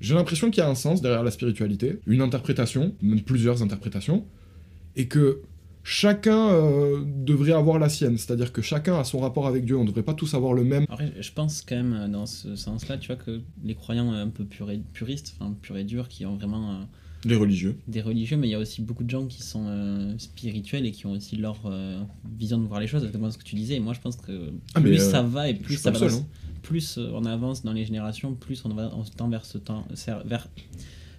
J'ai 0.00 0.14
l'impression 0.14 0.50
qu'il 0.50 0.62
y 0.62 0.66
a 0.66 0.68
un 0.68 0.74
sens 0.74 1.00
derrière 1.00 1.22
la 1.22 1.30
spiritualité, 1.30 1.98
une 2.06 2.20
interprétation, 2.20 2.94
même 3.00 3.22
plusieurs 3.22 3.62
interprétations, 3.62 4.26
et 4.96 5.08
que 5.08 5.40
chacun 5.84 6.48
euh, 6.48 7.04
devrait 7.06 7.52
avoir 7.52 7.78
la 7.78 7.88
sienne. 7.88 8.18
C'est-à-dire 8.18 8.52
que 8.52 8.62
chacun 8.62 8.98
a 8.98 9.04
son 9.04 9.20
rapport 9.20 9.46
avec 9.46 9.64
Dieu. 9.64 9.76
On 9.76 9.82
ne 9.82 9.88
devrait 9.88 10.02
pas 10.02 10.14
tous 10.14 10.34
avoir 10.34 10.52
le 10.54 10.64
même. 10.64 10.86
Après, 10.88 11.12
je 11.20 11.30
pense 11.30 11.62
quand 11.62 11.76
même 11.76 11.92
euh, 11.92 12.08
dans 12.08 12.26
ce 12.26 12.56
sens-là, 12.56 12.96
tu 12.98 13.08
vois, 13.08 13.16
que 13.16 13.40
les 13.62 13.74
croyants 13.74 14.12
euh, 14.12 14.24
un 14.24 14.28
peu 14.30 14.44
pur 14.44 14.70
et- 14.70 14.82
puristes, 14.92 15.36
enfin 15.38 15.54
purs 15.62 15.76
et 15.76 15.84
durs, 15.84 16.08
qui 16.08 16.24
ont 16.26 16.34
vraiment 16.36 16.70
euh, 16.72 16.82
Les 17.26 17.36
religieux. 17.36 17.76
des 17.86 18.00
religieux, 18.00 18.36
mais 18.38 18.48
il 18.48 18.50
y 18.50 18.54
a 18.54 18.58
aussi 18.58 18.80
beaucoup 18.82 19.04
de 19.04 19.10
gens 19.10 19.26
qui 19.26 19.42
sont 19.42 19.66
euh, 19.66 20.14
spirituels 20.18 20.86
et 20.86 20.90
qui 20.90 21.06
ont 21.06 21.12
aussi 21.12 21.36
leur 21.36 21.60
euh, 21.66 22.00
vision 22.38 22.58
de 22.58 22.66
voir 22.66 22.80
les 22.80 22.86
choses, 22.86 23.02
exactement 23.02 23.30
ce 23.30 23.36
que 23.38 23.44
tu 23.44 23.54
disais. 23.54 23.74
Et 23.74 23.80
moi, 23.80 23.92
je 23.92 24.00
pense 24.00 24.16
que 24.16 24.50
Ah, 24.74 24.80
plus 24.80 25.00
euh, 25.00 25.10
ça 25.10 25.22
va 25.22 25.48
et 25.50 25.54
plus 25.54 25.76
ça 25.76 25.90
va 25.90 25.98
le 26.00 26.08
seul. 26.08 26.18
dans- 26.18 26.24
hein. 26.24 26.28
plus 26.62 26.98
on 26.98 27.24
avance 27.26 27.62
dans 27.62 27.74
les 27.74 27.84
générations, 27.84 28.34
plus 28.34 28.64
on 28.64 28.70
va 28.70 28.90
on 28.96 29.04
se 29.04 29.10
tend 29.12 29.28
vers 29.28 29.44
ce 29.44 29.58
temps, 29.58 29.86
vers 30.24 30.48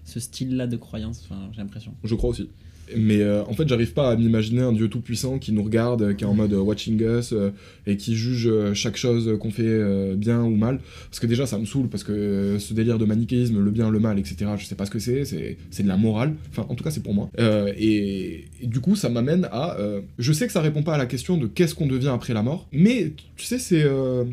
ce 0.03 0.19
style-là 0.19 0.65
de 0.67 0.77
croyance. 0.77 1.21
Enfin, 1.23 1.49
j'ai 1.51 1.61
l'impression. 1.61 1.93
Je 2.03 2.15
crois 2.15 2.31
aussi. 2.31 2.49
Mais 2.95 3.21
euh, 3.21 3.43
en 3.45 3.53
fait, 3.53 3.67
j'arrive 3.67 3.93
pas 3.93 4.11
à 4.11 4.15
m'imaginer 4.15 4.61
un 4.61 4.71
dieu 4.71 4.87
tout-puissant 4.87 5.39
qui 5.39 5.51
nous 5.51 5.63
regarde, 5.63 6.15
qui 6.15 6.23
est 6.23 6.27
en 6.27 6.33
mode 6.33 6.53
euh, 6.53 6.59
watching 6.59 7.01
us, 7.01 7.33
euh, 7.33 7.51
et 7.87 7.97
qui 7.97 8.15
juge 8.15 8.49
chaque 8.73 8.97
chose 8.97 9.37
qu'on 9.39 9.51
fait 9.51 10.15
bien 10.15 10.41
ou 10.41 10.55
mal. 10.55 10.79
Parce 11.09 11.19
que 11.19 11.27
déjà, 11.27 11.45
ça 11.45 11.57
me 11.57 11.65
saoule, 11.65 11.87
parce 11.87 12.03
que 12.03 12.57
ce 12.59 12.73
délire 12.73 12.97
de 12.97 13.05
manichéisme, 13.05 13.63
le 13.63 13.71
bien, 13.71 13.89
le 13.89 13.99
mal, 13.99 14.19
etc., 14.19 14.51
je 14.57 14.65
sais 14.65 14.75
pas 14.75 14.85
ce 14.85 14.91
que 14.91 14.99
c'est, 14.99 15.23
c'est 15.25 15.83
de 15.83 15.87
la 15.87 15.97
morale. 15.97 16.33
Enfin, 16.49 16.65
en 16.69 16.75
tout 16.75 16.83
cas, 16.83 16.91
c'est 16.91 17.03
pour 17.03 17.13
moi. 17.13 17.29
Et, 17.77 18.45
et 18.61 18.67
du 18.67 18.79
coup, 18.79 18.95
ça 18.95 19.09
m'amène 19.09 19.47
à... 19.51 19.77
je 20.17 20.33
sais 20.33 20.47
que 20.47 20.53
ça 20.53 20.61
répond 20.61 20.83
pas 20.83 20.95
à 20.95 20.97
la 20.97 21.05
question 21.05 21.37
de 21.37 21.47
qu'est-ce 21.47 21.75
qu'on 21.75 21.87
devient 21.87 22.11
après 22.13 22.33
la 22.33 22.43
mort, 22.43 22.67
mais 22.71 23.11
tu 23.35 23.45
sais, 23.45 23.59
c'est 23.59 23.85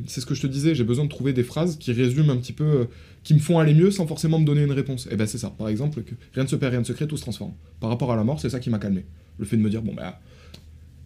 c'est 0.07 0.21
ce 0.21 0.27
que 0.27 0.35
je 0.35 0.43
te 0.43 0.47
disais, 0.47 0.75
j'ai 0.75 0.85
besoin 0.85 1.05
de 1.05 1.11
trouver 1.11 1.33
des 1.33 1.43
phrases 1.45 1.77
qui 1.77 1.93
résument 1.93 2.33
un 2.33 2.37
petit 2.37 2.53
peu... 2.53 2.87
qui 3.25 3.35
me 3.35 3.39
font 3.39 3.59
aller 3.59 3.75
mieux 3.75 3.91
sans 3.91 4.07
forcément 4.07 4.39
me 4.39 4.45
donner 4.45 4.63
une 4.63 4.73
réponse. 4.73 5.09
Et 5.11 5.17
ben 5.17 5.27
c'est 5.27 5.39
ça, 5.39 5.51
par 5.51 5.69
exemple, 5.69 6.03
que 6.03 6.15
rien 6.35 6.45
ne 6.45 6.49
se 6.49 6.57
perd, 6.57 6.73
rien 6.73 6.81
ne 6.81 6.85
se 6.85 6.93
crée, 6.93 7.07
tout 7.07 7.17
se 7.17 7.23
transforme. 7.23 7.53
Par 7.81 7.91
rapport 7.91 8.13
à 8.13 8.17
la 8.17 8.25
mort, 8.25 8.41
c'est 8.41 8.51
ça 8.51 8.61
qui 8.61 8.71
m'a 8.71 8.79
calmé. 8.79 9.05
Le 9.39 9.45
fait 9.45 9.57
de 9.57 9.63
me 9.63 9.71
dire, 9.71 9.83
bon 9.83 9.95
bah, 9.95 10.21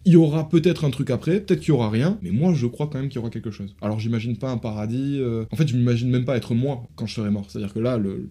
il 0.07 0.13
y 0.13 0.15
aura 0.15 0.47
peut-être 0.47 0.85
un 0.85 0.89
truc 0.89 1.09
après, 1.09 1.41
peut-être 1.41 1.59
qu'il 1.59 1.69
y 1.69 1.71
aura 1.71 1.89
rien, 1.89 2.17
mais 2.21 2.31
moi 2.31 2.53
je 2.53 2.65
crois 2.65 2.87
quand 2.87 2.97
même 2.97 3.09
qu'il 3.09 3.17
y 3.17 3.19
aura 3.19 3.29
quelque 3.29 3.51
chose. 3.51 3.75
Alors 3.81 3.99
j'imagine 3.99 4.37
pas 4.37 4.49
un 4.49 4.57
paradis, 4.57 5.17
euh, 5.19 5.43
en 5.51 5.55
fait 5.57 5.67
je 5.67 5.75
m'imagine 5.75 6.09
même 6.09 6.23
pas 6.23 6.37
être 6.37 6.55
moi 6.55 6.87
quand 6.95 7.05
je 7.05 7.13
serai 7.13 7.29
mort. 7.29 7.45
C'est-à-dire 7.49 7.73
que 7.73 7.79
là, 7.79 7.97
le, 7.97 8.29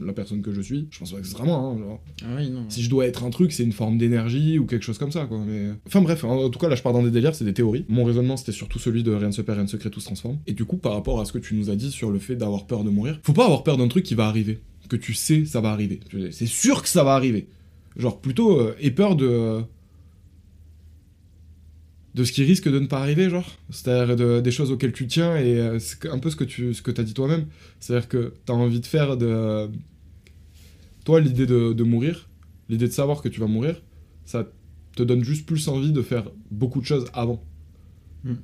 la 0.00 0.12
personne 0.12 0.40
que 0.40 0.52
je 0.52 0.60
suis, 0.60 0.86
je 0.90 0.98
pense 1.00 1.10
pas 1.10 1.18
que 1.18 1.26
ce 1.26 1.32
sera 1.32 1.44
moi. 1.44 1.56
hein, 1.56 1.78
genre. 1.78 2.00
Ah 2.22 2.36
oui, 2.36 2.48
non. 2.48 2.64
Si 2.68 2.80
je 2.80 2.88
dois 2.88 3.06
être 3.06 3.24
un 3.24 3.30
truc, 3.30 3.50
c'est 3.52 3.64
une 3.64 3.72
forme 3.72 3.98
d'énergie 3.98 4.58
ou 4.60 4.66
quelque 4.66 4.84
chose 4.84 4.98
comme 4.98 5.10
ça, 5.10 5.26
quoi. 5.26 5.40
Mais... 5.44 5.70
Enfin 5.86 6.00
bref, 6.00 6.22
en, 6.22 6.48
tout 6.48 6.60
cas, 6.60 6.68
là, 6.68 6.76
je 6.76 6.82
pars 6.82 6.92
dans 6.92 7.02
des 7.02 7.10
délires, 7.10 7.34
c'est 7.34 7.44
des 7.44 7.54
théories. 7.54 7.84
Mon 7.88 8.04
raisonnement, 8.04 8.36
c'était 8.36 8.52
surtout 8.52 8.78
celui 8.78 9.02
de 9.02 9.10
rien 9.12 9.26
ne 9.26 9.32
se 9.32 9.42
perd, 9.42 9.56
rien 9.56 9.64
ne 9.64 9.68
se 9.68 9.76
crée, 9.76 9.90
tout 9.90 10.00
se 10.00 10.06
transforme. 10.06 10.38
Et 10.46 10.52
du 10.52 10.64
coup, 10.64 10.76
par 10.76 10.92
rapport 10.92 11.20
à 11.20 11.24
ce 11.24 11.32
que 11.32 11.38
tu 11.38 11.56
nous 11.56 11.70
as 11.70 11.76
dit 11.76 11.90
sur 11.90 12.10
le 12.12 12.20
fait 12.20 12.36
d'avoir 12.36 12.66
peur 12.66 12.84
de 12.84 12.90
mourir, 12.90 13.18
faut 13.24 13.32
pas 13.32 13.46
avoir 13.46 13.64
peur 13.64 13.76
d'un 13.76 13.88
truc 13.88 14.04
qui 14.04 14.14
va 14.14 14.26
arriver. 14.26 14.60
Que 14.88 14.94
tu 14.96 15.14
sais, 15.14 15.44
ça 15.44 15.60
va 15.60 15.70
arriver. 15.72 15.98
C'est 16.30 16.46
sûr 16.46 16.82
que 16.82 16.88
ça 16.88 17.02
va 17.02 17.14
arriver. 17.14 17.48
Genre, 17.96 18.20
plutôt, 18.20 18.60
euh, 18.60 18.76
aie 18.80 18.92
peur 18.92 19.16
de... 19.16 19.26
euh, 19.26 19.60
de 22.16 22.24
ce 22.24 22.32
qui 22.32 22.42
risque 22.44 22.68
de 22.68 22.78
ne 22.80 22.86
pas 22.86 22.98
arriver, 23.00 23.28
genre. 23.30 23.48
C'est-à-dire 23.70 24.16
de- 24.16 24.40
des 24.40 24.50
choses 24.50 24.70
auxquelles 24.72 24.92
tu 24.92 25.06
tiens, 25.06 25.36
et 25.36 25.60
euh, 25.60 25.78
c'est 25.78 26.08
un 26.08 26.18
peu 26.18 26.30
ce 26.30 26.36
que 26.36 26.44
tu 26.44 26.72
ce 26.74 26.82
que 26.82 26.90
as 26.98 27.04
dit 27.04 27.14
toi-même. 27.14 27.46
C'est-à-dire 27.78 28.08
que 28.08 28.32
t'as 28.46 28.54
envie 28.54 28.80
de 28.80 28.86
faire 28.86 29.16
de... 29.16 29.68
Toi, 31.04 31.20
l'idée 31.20 31.46
de, 31.46 31.72
de 31.72 31.84
mourir, 31.84 32.28
l'idée 32.68 32.88
de 32.88 32.92
savoir 32.92 33.20
que 33.22 33.28
tu 33.28 33.38
vas 33.38 33.46
mourir, 33.46 33.80
ça 34.24 34.48
te 34.96 35.02
donne 35.02 35.22
juste 35.22 35.46
plus 35.46 35.68
envie 35.68 35.92
de 35.92 36.02
faire 36.02 36.24
beaucoup 36.50 36.80
de 36.80 36.86
choses 36.86 37.06
avant. 37.12 37.42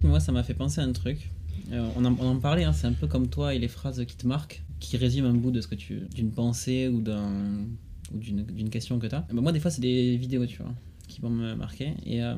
Moi, 0.03 0.21
ça 0.21 0.31
m'a 0.33 0.43
fait 0.45 0.55
penser 0.55 0.81
à 0.81 0.85
un 0.85 0.93
truc. 0.93 1.31
Euh, 1.73 1.89
on, 1.97 2.05
en, 2.05 2.15
on 2.21 2.27
en 2.27 2.39
parlait, 2.39 2.65
hein, 2.65 2.73
c'est 2.73 2.87
un 2.87 2.93
peu 2.93 3.07
comme 3.07 3.29
toi 3.29 3.55
et 3.55 3.59
les 3.59 3.69
phrases 3.69 4.05
qui 4.05 4.17
te 4.17 4.27
marquent, 4.27 4.63
qui 4.81 4.97
résument 4.97 5.29
un 5.29 5.35
bout 5.35 5.51
de 5.51 5.61
ce 5.63 5.67
que 5.67 5.75
tu, 5.75 6.03
d'une 6.15 6.31
pensée 6.31 6.89
ou 6.89 7.01
d'un, 7.01 7.65
ou 8.15 8.19
d'une, 8.19 8.45
d'une 8.45 8.69
question 8.71 8.99
que 8.99 9.07
tu 9.07 9.15
as. 9.15 9.27
moi, 9.33 9.51
des 9.51 9.61
fois, 9.61 9.71
c'est 9.71 9.81
des 9.81 10.17
vidéos, 10.19 10.45
tu 10.47 10.59
vois, 10.59 10.73
qui 11.09 11.21
vont 11.23 11.31
me 11.31 11.55
marquer. 11.55 11.95
Et 12.05 12.23
euh, 12.23 12.35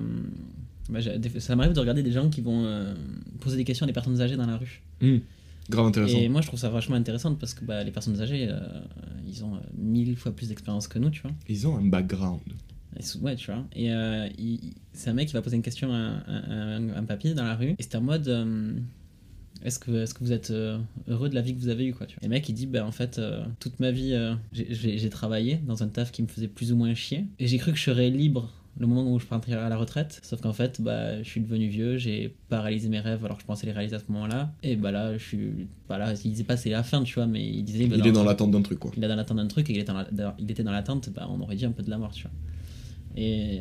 Bah, 0.91 1.00
ça 1.38 1.57
m'arrive 1.57 1.73
de 1.73 1.81
regarder 1.81 2.03
des 2.03 2.12
gens 2.12 2.29
qui 2.29 2.41
vont 2.41 2.64
euh, 2.64 2.95
poser 3.41 3.57
des 3.57 3.64
questions 3.64 3.85
à 3.85 3.87
des 3.87 3.93
personnes 3.93 4.21
âgées 4.21 4.37
dans 4.37 4.47
la 4.47 4.57
rue. 4.59 4.83
Hmm. 5.00 5.19
Grave 5.71 5.87
intéressant. 5.87 6.19
Et 6.19 6.29
moi, 6.29 6.43
je 6.43 6.47
trouve 6.49 6.61
ça 6.61 6.69
vachement 6.69 6.97
intéressant 6.97 7.35
parce 7.35 7.55
que 7.55 7.64
bah, 7.64 7.83
les 7.83 7.91
personnes 7.91 8.21
âgées, 8.21 8.49
euh, 8.50 8.59
ils 9.26 9.43
ont 9.45 9.55
euh, 9.55 9.59
mille 9.79 10.14
fois 10.17 10.33
plus 10.33 10.49
d'expérience 10.49 10.88
que 10.88 10.99
nous, 10.99 11.09
tu 11.11 11.23
vois. 11.23 11.33
Ils 11.49 11.67
ont 11.67 11.76
un 11.79 11.85
background. 11.87 12.41
Ouais, 13.23 13.35
tu 13.35 13.50
vois. 13.50 13.64
Et 13.75 13.91
euh, 13.93 14.29
c'est 14.93 15.11
un 15.11 15.14
mec 15.14 15.26
qui 15.29 15.33
va 15.35 15.43
poser 15.43 15.57
une 15.57 15.62
question 15.62 15.93
à 15.93 15.97
un, 15.97 16.19
à 16.29 16.53
un- 16.76 16.91
un 16.97 17.05
papy 17.05 17.35
dans 17.35 17.45
la 17.45 17.57
rue. 17.57 17.75
Et 17.79 17.83
c'était 17.83 17.97
en 17.97 18.03
mode 18.03 18.29
est-ce 19.64 19.79
que, 19.79 19.91
est 20.03 20.12
que 20.12 20.19
vous 20.23 20.33
êtes 20.33 20.50
euh, 20.50 20.79
heureux 21.09 21.31
de 21.31 21.35
la 21.35 21.41
vie 21.41 21.55
que 21.55 21.61
vous 21.61 21.69
avez 21.71 21.87
eue 21.87 21.95
quoi, 21.95 22.07
tu 22.07 22.14
vois. 22.17 22.23
Et 22.23 22.26
le 22.26 22.31
mec, 22.31 22.47
il 22.49 22.53
dit 22.53 22.67
bah, 22.67 22.87
en 22.87 22.93
fait, 22.93 23.19
euh, 23.19 23.43
toute 23.61 23.81
ma 23.81 23.91
vie, 23.91 24.12
euh, 24.12 24.35
j'ai 24.53 25.09
travaillé 25.11 25.57
dans 25.67 25.83
un 25.83 25.88
taf 25.88 26.12
qui 26.12 26.23
me 26.23 26.29
faisait 26.29 26.47
plus 26.49 26.73
ou 26.73 26.76
moins 26.76 26.93
chier. 26.95 27.25
Et 27.38 27.47
j'ai 27.47 27.57
cru 27.59 27.73
que 27.73 27.79
je 27.79 27.85
serais 27.85 28.11
libre 28.11 28.53
le 28.76 28.87
moment 28.88 29.12
où 29.12 29.21
je 29.21 29.26
partirais 29.26 29.61
à 29.61 29.69
la 29.69 29.76
retraite. 29.76 30.21
Sauf 30.25 30.40
qu'en 30.40 30.52
fait, 30.52 30.81
bah, 30.81 31.23
je 31.23 31.28
suis 31.28 31.40
devenu 31.40 31.69
vieux, 31.69 31.97
j'ai 31.97 32.35
pas 32.49 32.61
réalisé 32.61 32.88
mes 32.88 32.99
rêves 33.00 33.25
alors 33.25 33.37
que 33.37 33.43
je 33.43 33.47
pensais 33.47 33.66
les 33.66 33.73
réaliser 33.73 33.95
à 33.97 34.00
ce 34.00 34.11
moment-là. 34.11 34.52
Et 34.62 34.75
bah 34.76 34.90
là, 34.90 35.16
je 35.16 35.23
suis. 35.25 35.69
Bah 35.88 35.97
là, 35.99 36.12
il 36.25 36.31
disait 36.33 36.45
pas 36.45 36.57
c'est 36.57 36.71
la 36.71 36.83
fin, 36.83 37.02
tu 37.04 37.14
vois, 37.14 37.26
mais 37.26 37.45
il 37.47 37.62
disait. 37.62 37.87
bah, 37.87 37.97
Il 37.99 38.07
est 38.07 38.12
dans 38.12 38.25
l'attente 38.25 38.50
d'un 38.50 38.62
truc, 38.62 38.78
quoi. 38.81 38.90
il 38.97 39.04
est 39.04 39.09
dans 39.09 39.16
l'attente 39.16 39.37
d'un 39.37 39.47
truc 39.47 39.71
et 39.71 39.75
il 39.75 39.78
était 39.78 39.93
dans, 39.93 39.99
la- 39.99 40.11
dans- 40.11 40.35
il 40.38 40.50
était 40.50 40.62
dans 40.64 40.73
l'attente, 40.73 41.11
bah, 41.14 41.26
on 41.31 41.40
aurait 41.40 41.57
dit 41.57 41.64
un 41.64 41.73
peu 41.73 41.83
de 41.83 41.90
la 41.90 41.99
mort, 41.99 42.12
tu 42.12 42.23
vois. 42.25 42.33
Et 43.16 43.61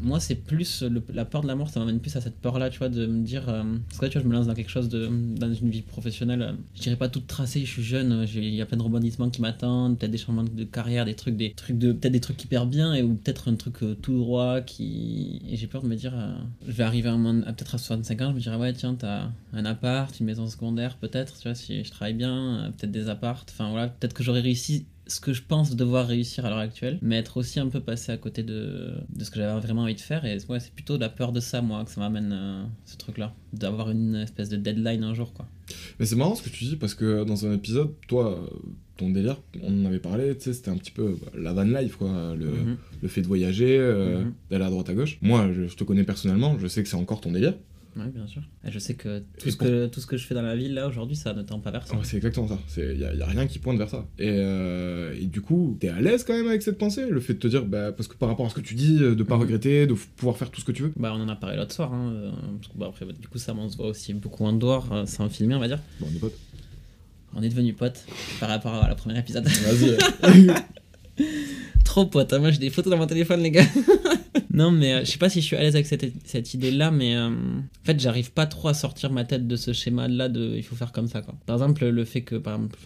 moi, 0.00 0.20
c'est 0.20 0.34
plus 0.34 0.82
le- 0.82 1.02
la 1.12 1.24
peur 1.24 1.42
de 1.42 1.46
la 1.46 1.54
mort, 1.54 1.68
ça 1.70 1.80
m'amène 1.80 2.00
plus 2.00 2.14
à 2.16 2.20
cette 2.20 2.36
peur-là, 2.40 2.70
tu 2.70 2.78
vois, 2.78 2.88
de 2.88 3.06
me 3.06 3.22
dire. 3.24 3.48
euh, 3.48 3.62
parce 3.88 3.98
que 4.00 4.04
là, 4.06 4.10
tu 4.10 4.18
vois, 4.18 4.22
je 4.24 4.28
me 4.28 4.34
lance 4.34 4.46
dans 4.46 4.54
quelque 4.54 4.70
chose 4.70 4.88
de. 4.88 5.08
dans 5.36 5.52
une 5.52 5.70
vie 5.70 5.82
professionnelle. 5.82 6.42
euh, 6.42 6.52
je 6.74 6.82
dirais 6.82 6.96
pas 6.96 7.08
toute 7.08 7.26
tracée, 7.26 7.60
je 7.60 7.70
suis 7.70 7.82
jeune, 7.82 8.12
euh, 8.12 8.26
il 8.34 8.54
y 8.54 8.60
a 8.60 8.66
plein 8.66 8.76
de 8.78 8.82
rebondissements 8.82 9.30
qui 9.30 9.40
m'attendent, 9.40 9.98
peut-être 9.98 10.10
des 10.10 10.18
changements 10.18 10.44
de 10.44 10.64
carrière, 10.64 11.04
des 11.04 11.14
trucs, 11.14 11.36
des 11.36 11.52
trucs 11.54 11.78
de. 11.78 11.92
peut-être 11.92 12.12
des 12.12 12.20
trucs 12.20 12.42
hyper 12.44 12.66
bien, 12.66 12.94
et, 12.94 13.02
ou 13.02 13.14
peut-être 13.14 13.48
un 13.50 13.54
truc 13.56 13.76
tout 14.02 14.18
droit 14.18 14.60
qui. 14.60 15.42
Et 15.48 15.56
j'ai 15.56 15.66
peur 15.66 15.82
de 15.82 15.88
me 15.88 15.96
dire. 15.96 16.12
je 16.66 16.72
vais 16.72 16.84
arriver 16.84 17.08
à, 17.08 17.14
à 17.14 17.52
peut-être 17.52 17.74
à 17.74 17.78
65 17.78 18.20
ans, 18.22 18.30
je 18.30 18.34
me 18.36 18.40
dirais, 18.40 18.56
ouais, 18.56 18.72
tiens, 18.72 18.94
t'as 18.94 19.28
un 19.52 19.64
appart, 19.64 20.18
une 20.20 20.26
maison 20.26 20.46
secondaire, 20.48 20.96
peut-être, 20.96 21.38
tu 21.38 21.48
vois, 21.48 21.54
si 21.54 21.84
je 21.84 21.90
travaille 21.90 22.14
bien, 22.14 22.72
peut-être 22.76 22.90
des 22.92 23.08
apparts, 23.08 23.44
enfin 23.50 23.70
voilà, 23.70 23.88
peut-être 23.88 24.14
que 24.14 24.22
j'aurais 24.22 24.40
réussi 24.40 24.86
ce 25.06 25.20
que 25.20 25.32
je 25.32 25.42
pense 25.42 25.76
devoir 25.76 26.06
réussir 26.06 26.46
à 26.46 26.48
l'heure 26.50 26.58
actuelle, 26.58 26.98
mais 27.02 27.16
être 27.18 27.36
aussi 27.36 27.60
un 27.60 27.68
peu 27.68 27.80
passé 27.80 28.10
à 28.12 28.16
côté 28.16 28.42
de, 28.42 28.92
de 29.14 29.24
ce 29.24 29.30
que 29.30 29.36
j'avais 29.38 29.60
vraiment 29.60 29.82
envie 29.82 29.94
de 29.94 30.00
faire. 30.00 30.24
Et 30.24 30.38
ouais, 30.48 30.60
c'est 30.60 30.72
plutôt 30.72 30.96
la 30.96 31.08
peur 31.10 31.32
de 31.32 31.40
ça, 31.40 31.60
moi, 31.60 31.84
que 31.84 31.90
ça 31.90 32.00
m'amène 32.00 32.32
euh, 32.32 32.64
ce 32.86 32.96
truc-là, 32.96 33.34
d'avoir 33.52 33.90
une 33.90 34.14
espèce 34.16 34.48
de 34.48 34.56
deadline 34.56 35.04
un 35.04 35.12
jour, 35.14 35.32
quoi. 35.34 35.46
Mais 35.98 36.06
c'est 36.06 36.16
marrant 36.16 36.34
ce 36.34 36.42
que 36.42 36.48
tu 36.50 36.64
dis 36.64 36.76
parce 36.76 36.94
que 36.94 37.24
dans 37.24 37.46
un 37.46 37.52
épisode, 37.54 37.92
toi, 38.08 38.38
euh, 38.38 38.46
ton 38.96 39.10
délire, 39.10 39.36
on 39.62 39.82
en 39.82 39.86
avait 39.86 39.98
parlé, 39.98 40.34
tu 40.36 40.44
sais, 40.44 40.52
c'était 40.54 40.70
un 40.70 40.76
petit 40.76 40.90
peu 40.92 41.16
bah, 41.20 41.30
la 41.36 41.52
van 41.52 41.64
life, 41.64 41.96
quoi. 41.96 42.34
Le, 42.38 42.46
Mhm. 42.46 42.76
le 43.02 43.08
fait 43.08 43.20
de 43.22 43.26
voyager, 43.26 43.76
euh, 43.78 44.20
Mhm. 44.24 44.32
d'aller 44.50 44.64
à 44.64 44.70
droite 44.70 44.88
à 44.88 44.94
gauche. 44.94 45.18
Moi, 45.20 45.50
je, 45.52 45.66
je 45.68 45.76
te 45.76 45.84
connais 45.84 46.04
personnellement, 46.04 46.58
je 46.58 46.66
sais 46.66 46.82
que 46.82 46.88
c'est 46.88 46.96
encore 46.96 47.20
ton 47.20 47.32
délire. 47.32 47.54
Ouais, 47.96 48.08
bien 48.12 48.26
sûr. 48.26 48.42
Et 48.66 48.70
je 48.72 48.78
sais 48.78 48.94
que 48.94 49.22
tout, 49.38 49.50
ce 49.50 49.56
que 49.56 49.86
tout 49.86 50.00
ce 50.00 50.06
que 50.06 50.16
je 50.16 50.26
fais 50.26 50.34
dans 50.34 50.42
la 50.42 50.56
ville, 50.56 50.74
là, 50.74 50.88
aujourd'hui, 50.88 51.14
ça 51.16 51.32
ne 51.32 51.42
tend 51.42 51.60
pas 51.60 51.70
vers 51.70 51.86
ça. 51.86 51.94
Ouais, 51.94 52.00
c'est 52.02 52.16
exactement 52.16 52.48
ça. 52.48 52.58
Il 52.76 52.98
y, 52.98 53.04
a 53.04 53.10
a 53.24 53.26
rien 53.28 53.46
qui 53.46 53.58
pointe 53.60 53.78
vers 53.78 53.88
ça. 53.88 54.06
Et, 54.18 54.28
euh, 54.30 55.14
et 55.20 55.26
du 55.26 55.40
coup, 55.40 55.76
t'es 55.80 55.88
à 55.88 56.00
l'aise 56.00 56.24
quand 56.24 56.32
même 56.34 56.48
avec 56.48 56.62
cette 56.62 56.78
pensée, 56.78 57.08
le 57.08 57.20
fait 57.20 57.34
de 57.34 57.38
te 57.38 57.46
dire, 57.46 57.64
bah, 57.64 57.92
parce 57.92 58.08
que 58.08 58.16
par 58.16 58.28
rapport 58.28 58.46
à 58.46 58.50
ce 58.50 58.54
que 58.56 58.60
tu 58.60 58.74
dis, 58.74 58.98
de 58.98 59.22
pas 59.22 59.36
Mhm. 59.36 59.40
regretter, 59.42 59.86
de 59.86 59.94
pouvoir 60.16 60.36
faire 60.36 60.50
tout 60.50 60.60
ce 60.60 60.66
que 60.66 60.72
tu 60.72 60.82
veux? 60.82 60.92
Bah, 60.96 61.12
on 61.16 61.20
en 61.22 61.28
a 61.28 61.36
parlé 61.36 61.56
l'autre 61.56 61.72
soir, 61.72 61.92
hein, 61.92 62.10
euh, 62.14 62.30
parce 62.60 62.72
que, 62.72 62.78
bah, 62.78 62.86
après, 62.88 63.06
bah, 63.06 63.12
du 63.20 63.28
coup, 63.28 63.38
ça, 63.38 63.54
on 63.56 63.68
se 63.68 63.76
voit 63.76 63.86
aussi 63.88 64.12
beaucoup 64.14 64.44
en 64.44 64.52
dehors, 64.52 64.92
euh, 64.92 65.06
sans 65.06 65.28
filmer, 65.28 65.54
on 65.54 65.60
va 65.60 65.68
dire. 65.68 65.78
Bon, 66.00 66.08
on 66.12 66.16
est 66.16 66.20
potes. 66.20 66.38
On 67.36 67.42
est 67.42 67.48
devenus 67.48 67.74
potes 67.76 68.04
par 68.40 68.48
rapport 68.48 68.74
à 68.74 68.88
la 68.88 68.94
première 68.94 69.18
épisode. 69.18 69.46
Vas-y. 69.46 69.96
Trop 71.84 72.06
pote, 72.06 72.32
hein. 72.32 72.38
moi 72.38 72.50
j'ai 72.50 72.58
des 72.58 72.70
photos 72.70 72.90
dans 72.90 72.96
mon 72.96 73.06
téléphone, 73.06 73.40
les 73.40 73.50
gars. 73.50 73.64
non, 74.52 74.70
mais 74.70 74.94
euh, 74.94 75.00
je 75.04 75.10
sais 75.10 75.18
pas 75.18 75.28
si 75.28 75.40
je 75.40 75.46
suis 75.46 75.54
à 75.56 75.60
l'aise 75.60 75.74
avec 75.76 75.86
cette, 75.86 76.12
cette 76.24 76.54
idée-là, 76.54 76.90
mais 76.90 77.14
euh, 77.14 77.28
en 77.28 77.84
fait, 77.84 78.00
j'arrive 78.00 78.32
pas 78.32 78.46
trop 78.46 78.68
à 78.68 78.74
sortir 78.74 79.12
ma 79.12 79.24
tête 79.24 79.46
de 79.46 79.54
ce 79.56 79.72
schéma-là 79.72 80.28
de 80.28 80.54
il 80.56 80.62
faut 80.62 80.74
faire 80.76 80.92
comme 80.92 81.06
ça, 81.08 81.20
quoi. 81.22 81.34
Par 81.46 81.56
exemple, 81.56 81.84
le 81.86 82.04
fait 82.04 82.22
que, 82.22 82.36
par 82.36 82.54
exemple, 82.54 82.76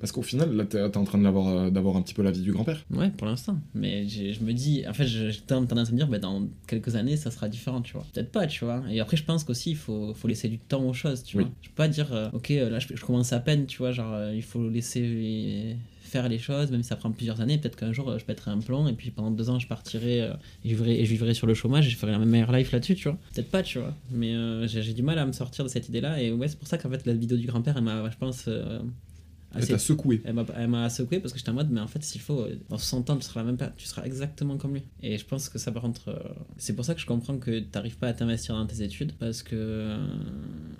parce 0.00 0.12
qu'au 0.12 0.22
final, 0.22 0.52
là, 0.54 0.64
t'es 0.64 0.90
t'es 0.90 0.96
en 0.98 1.04
train 1.04 1.18
de 1.18 1.26
euh, 1.26 1.70
d'avoir 1.70 1.96
un 1.96 2.02
petit 2.02 2.12
peu 2.14 2.22
la 2.22 2.30
vie 2.32 2.40
du 2.42 2.52
grand-père. 2.52 2.84
ouais, 2.90 3.10
pour 3.16 3.26
l'instant. 3.26 3.56
Mais 3.74 4.06
j'ai- 4.08 4.32
je 4.32 4.42
me 4.42 4.52
dis, 4.52 4.82
en 4.88 4.92
fait, 4.92 5.06
je- 5.06 5.30
j'ai 5.30 5.40
tendance 5.40 5.88
à 5.88 5.92
me 5.92 5.96
dire, 5.96 6.08
bah, 6.08 6.18
dans 6.18 6.48
quelques 6.66 6.96
années, 6.96 7.16
ça 7.16 7.30
sera 7.30 7.48
différent, 7.48 7.80
tu 7.82 7.92
vois. 7.94 8.04
Peut-être 8.12 8.32
pas, 8.32 8.46
tu 8.46 8.64
vois. 8.64 8.82
Et 8.90 9.00
après, 9.00 9.16
je 9.16 9.24
pense 9.24 9.44
qu'aussi, 9.44 9.70
il 9.70 9.76
faut, 9.76 10.12
faut 10.14 10.28
laisser 10.28 10.48
du 10.48 10.58
temps 10.58 10.82
aux 10.84 10.92
choses, 10.92 11.22
tu 11.22 11.36
Oui. 11.38 11.44
vois. 11.44 11.52
Je 11.62 11.68
peux 11.68 11.74
pas 11.76 11.88
dire, 11.88 12.12
euh, 12.12 12.28
ok, 12.32 12.50
euh, 12.50 12.68
là, 12.68 12.78
je, 12.80 12.88
je 12.94 13.04
commence 13.04 13.32
à 13.32 13.38
peine, 13.40 13.66
tu 13.66 13.78
vois, 13.78 13.92
genre, 13.92 14.12
euh, 14.12 14.32
il 14.34 14.42
faut 14.42 14.68
laisser 14.68 15.76
faire 16.08 16.28
les 16.28 16.38
choses, 16.38 16.70
même 16.70 16.82
si 16.82 16.88
ça 16.88 16.96
prend 16.96 17.10
plusieurs 17.10 17.40
années. 17.40 17.58
Peut-être 17.58 17.76
qu'un 17.76 17.92
jour, 17.92 18.08
euh, 18.08 18.18
je 18.18 18.24
pèterai 18.24 18.50
un 18.50 18.58
plomb, 18.58 18.88
et 18.88 18.92
puis 18.92 19.10
pendant 19.10 19.30
deux 19.30 19.50
ans, 19.50 19.58
je 19.58 19.68
partirai 19.68 20.22
euh, 20.22 20.34
et, 20.64 20.74
je 20.74 21.10
vivrai, 21.10 21.34
sur 21.34 21.46
le 21.46 21.54
chômage, 21.54 21.86
et 21.86 21.90
je 21.90 21.96
ferai 21.96 22.12
la 22.12 22.18
meilleure 22.18 22.52
life 22.52 22.72
là-dessus, 22.72 22.94
tu 22.94 23.08
vois. 23.08 23.18
Peut-être 23.34 23.50
pas, 23.50 23.62
tu 23.62 23.78
vois. 23.78 23.94
Mais 24.10 24.34
euh, 24.34 24.66
j'ai 24.66 24.94
du 24.94 25.02
mal 25.02 25.18
à 25.18 25.26
me 25.26 25.32
sortir 25.32 25.64
de 25.64 25.68
cette 25.68 25.88
idée-là, 25.88 26.20
et 26.20 26.32
ouais, 26.32 26.48
c'est 26.48 26.58
pour 26.58 26.68
ça 26.68 26.78
qu'en 26.78 26.90
fait, 26.90 27.06
la 27.06 27.14
vidéo 27.14 27.36
du 27.36 27.46
grand-père, 27.46 27.76
elle 27.76 27.84
m'a, 27.84 28.10
je 28.10 28.16
pense, 28.16 28.48
Elle 29.54 29.62
assez 29.62 29.72
t'a 29.72 29.78
secoué. 29.78 30.20
elle 30.24 30.34
m'a, 30.68 30.90
secoué 30.90 31.20
parce 31.20 31.32
que 31.32 31.38
j'étais 31.38 31.50
en 31.50 31.54
mode, 31.54 31.70
mais 31.70 31.80
en 31.80 31.86
fait, 31.86 32.02
s'il 32.04 32.20
faut, 32.20 32.40
euh, 32.40 32.56
dans 32.68 32.76
60 32.76 33.08
ans, 33.10 33.16
tu 33.16 33.22
seras, 33.22 33.40
la 33.42 33.46
même, 33.52 33.56
tu 33.76 33.86
seras 33.86 34.04
exactement 34.04 34.58
comme 34.58 34.74
lui. 34.74 34.82
Et 35.02 35.16
je 35.16 35.24
pense 35.24 35.48
que 35.48 35.58
ça, 35.58 35.72
par 35.72 35.82
contre, 35.82 36.08
euh, 36.08 36.18
c'est 36.58 36.74
pour 36.76 36.84
ça 36.84 36.94
que 36.94 37.00
je 37.00 37.06
comprends 37.06 37.38
que 37.38 37.60
t'arrives 37.60 37.96
pas 37.96 38.08
à 38.08 38.12
t'investir 38.12 38.54
dans 38.54 38.66
tes 38.66 38.82
études 38.82 39.12
parce 39.18 39.42
que. 39.42 39.56
euh, 39.56 40.06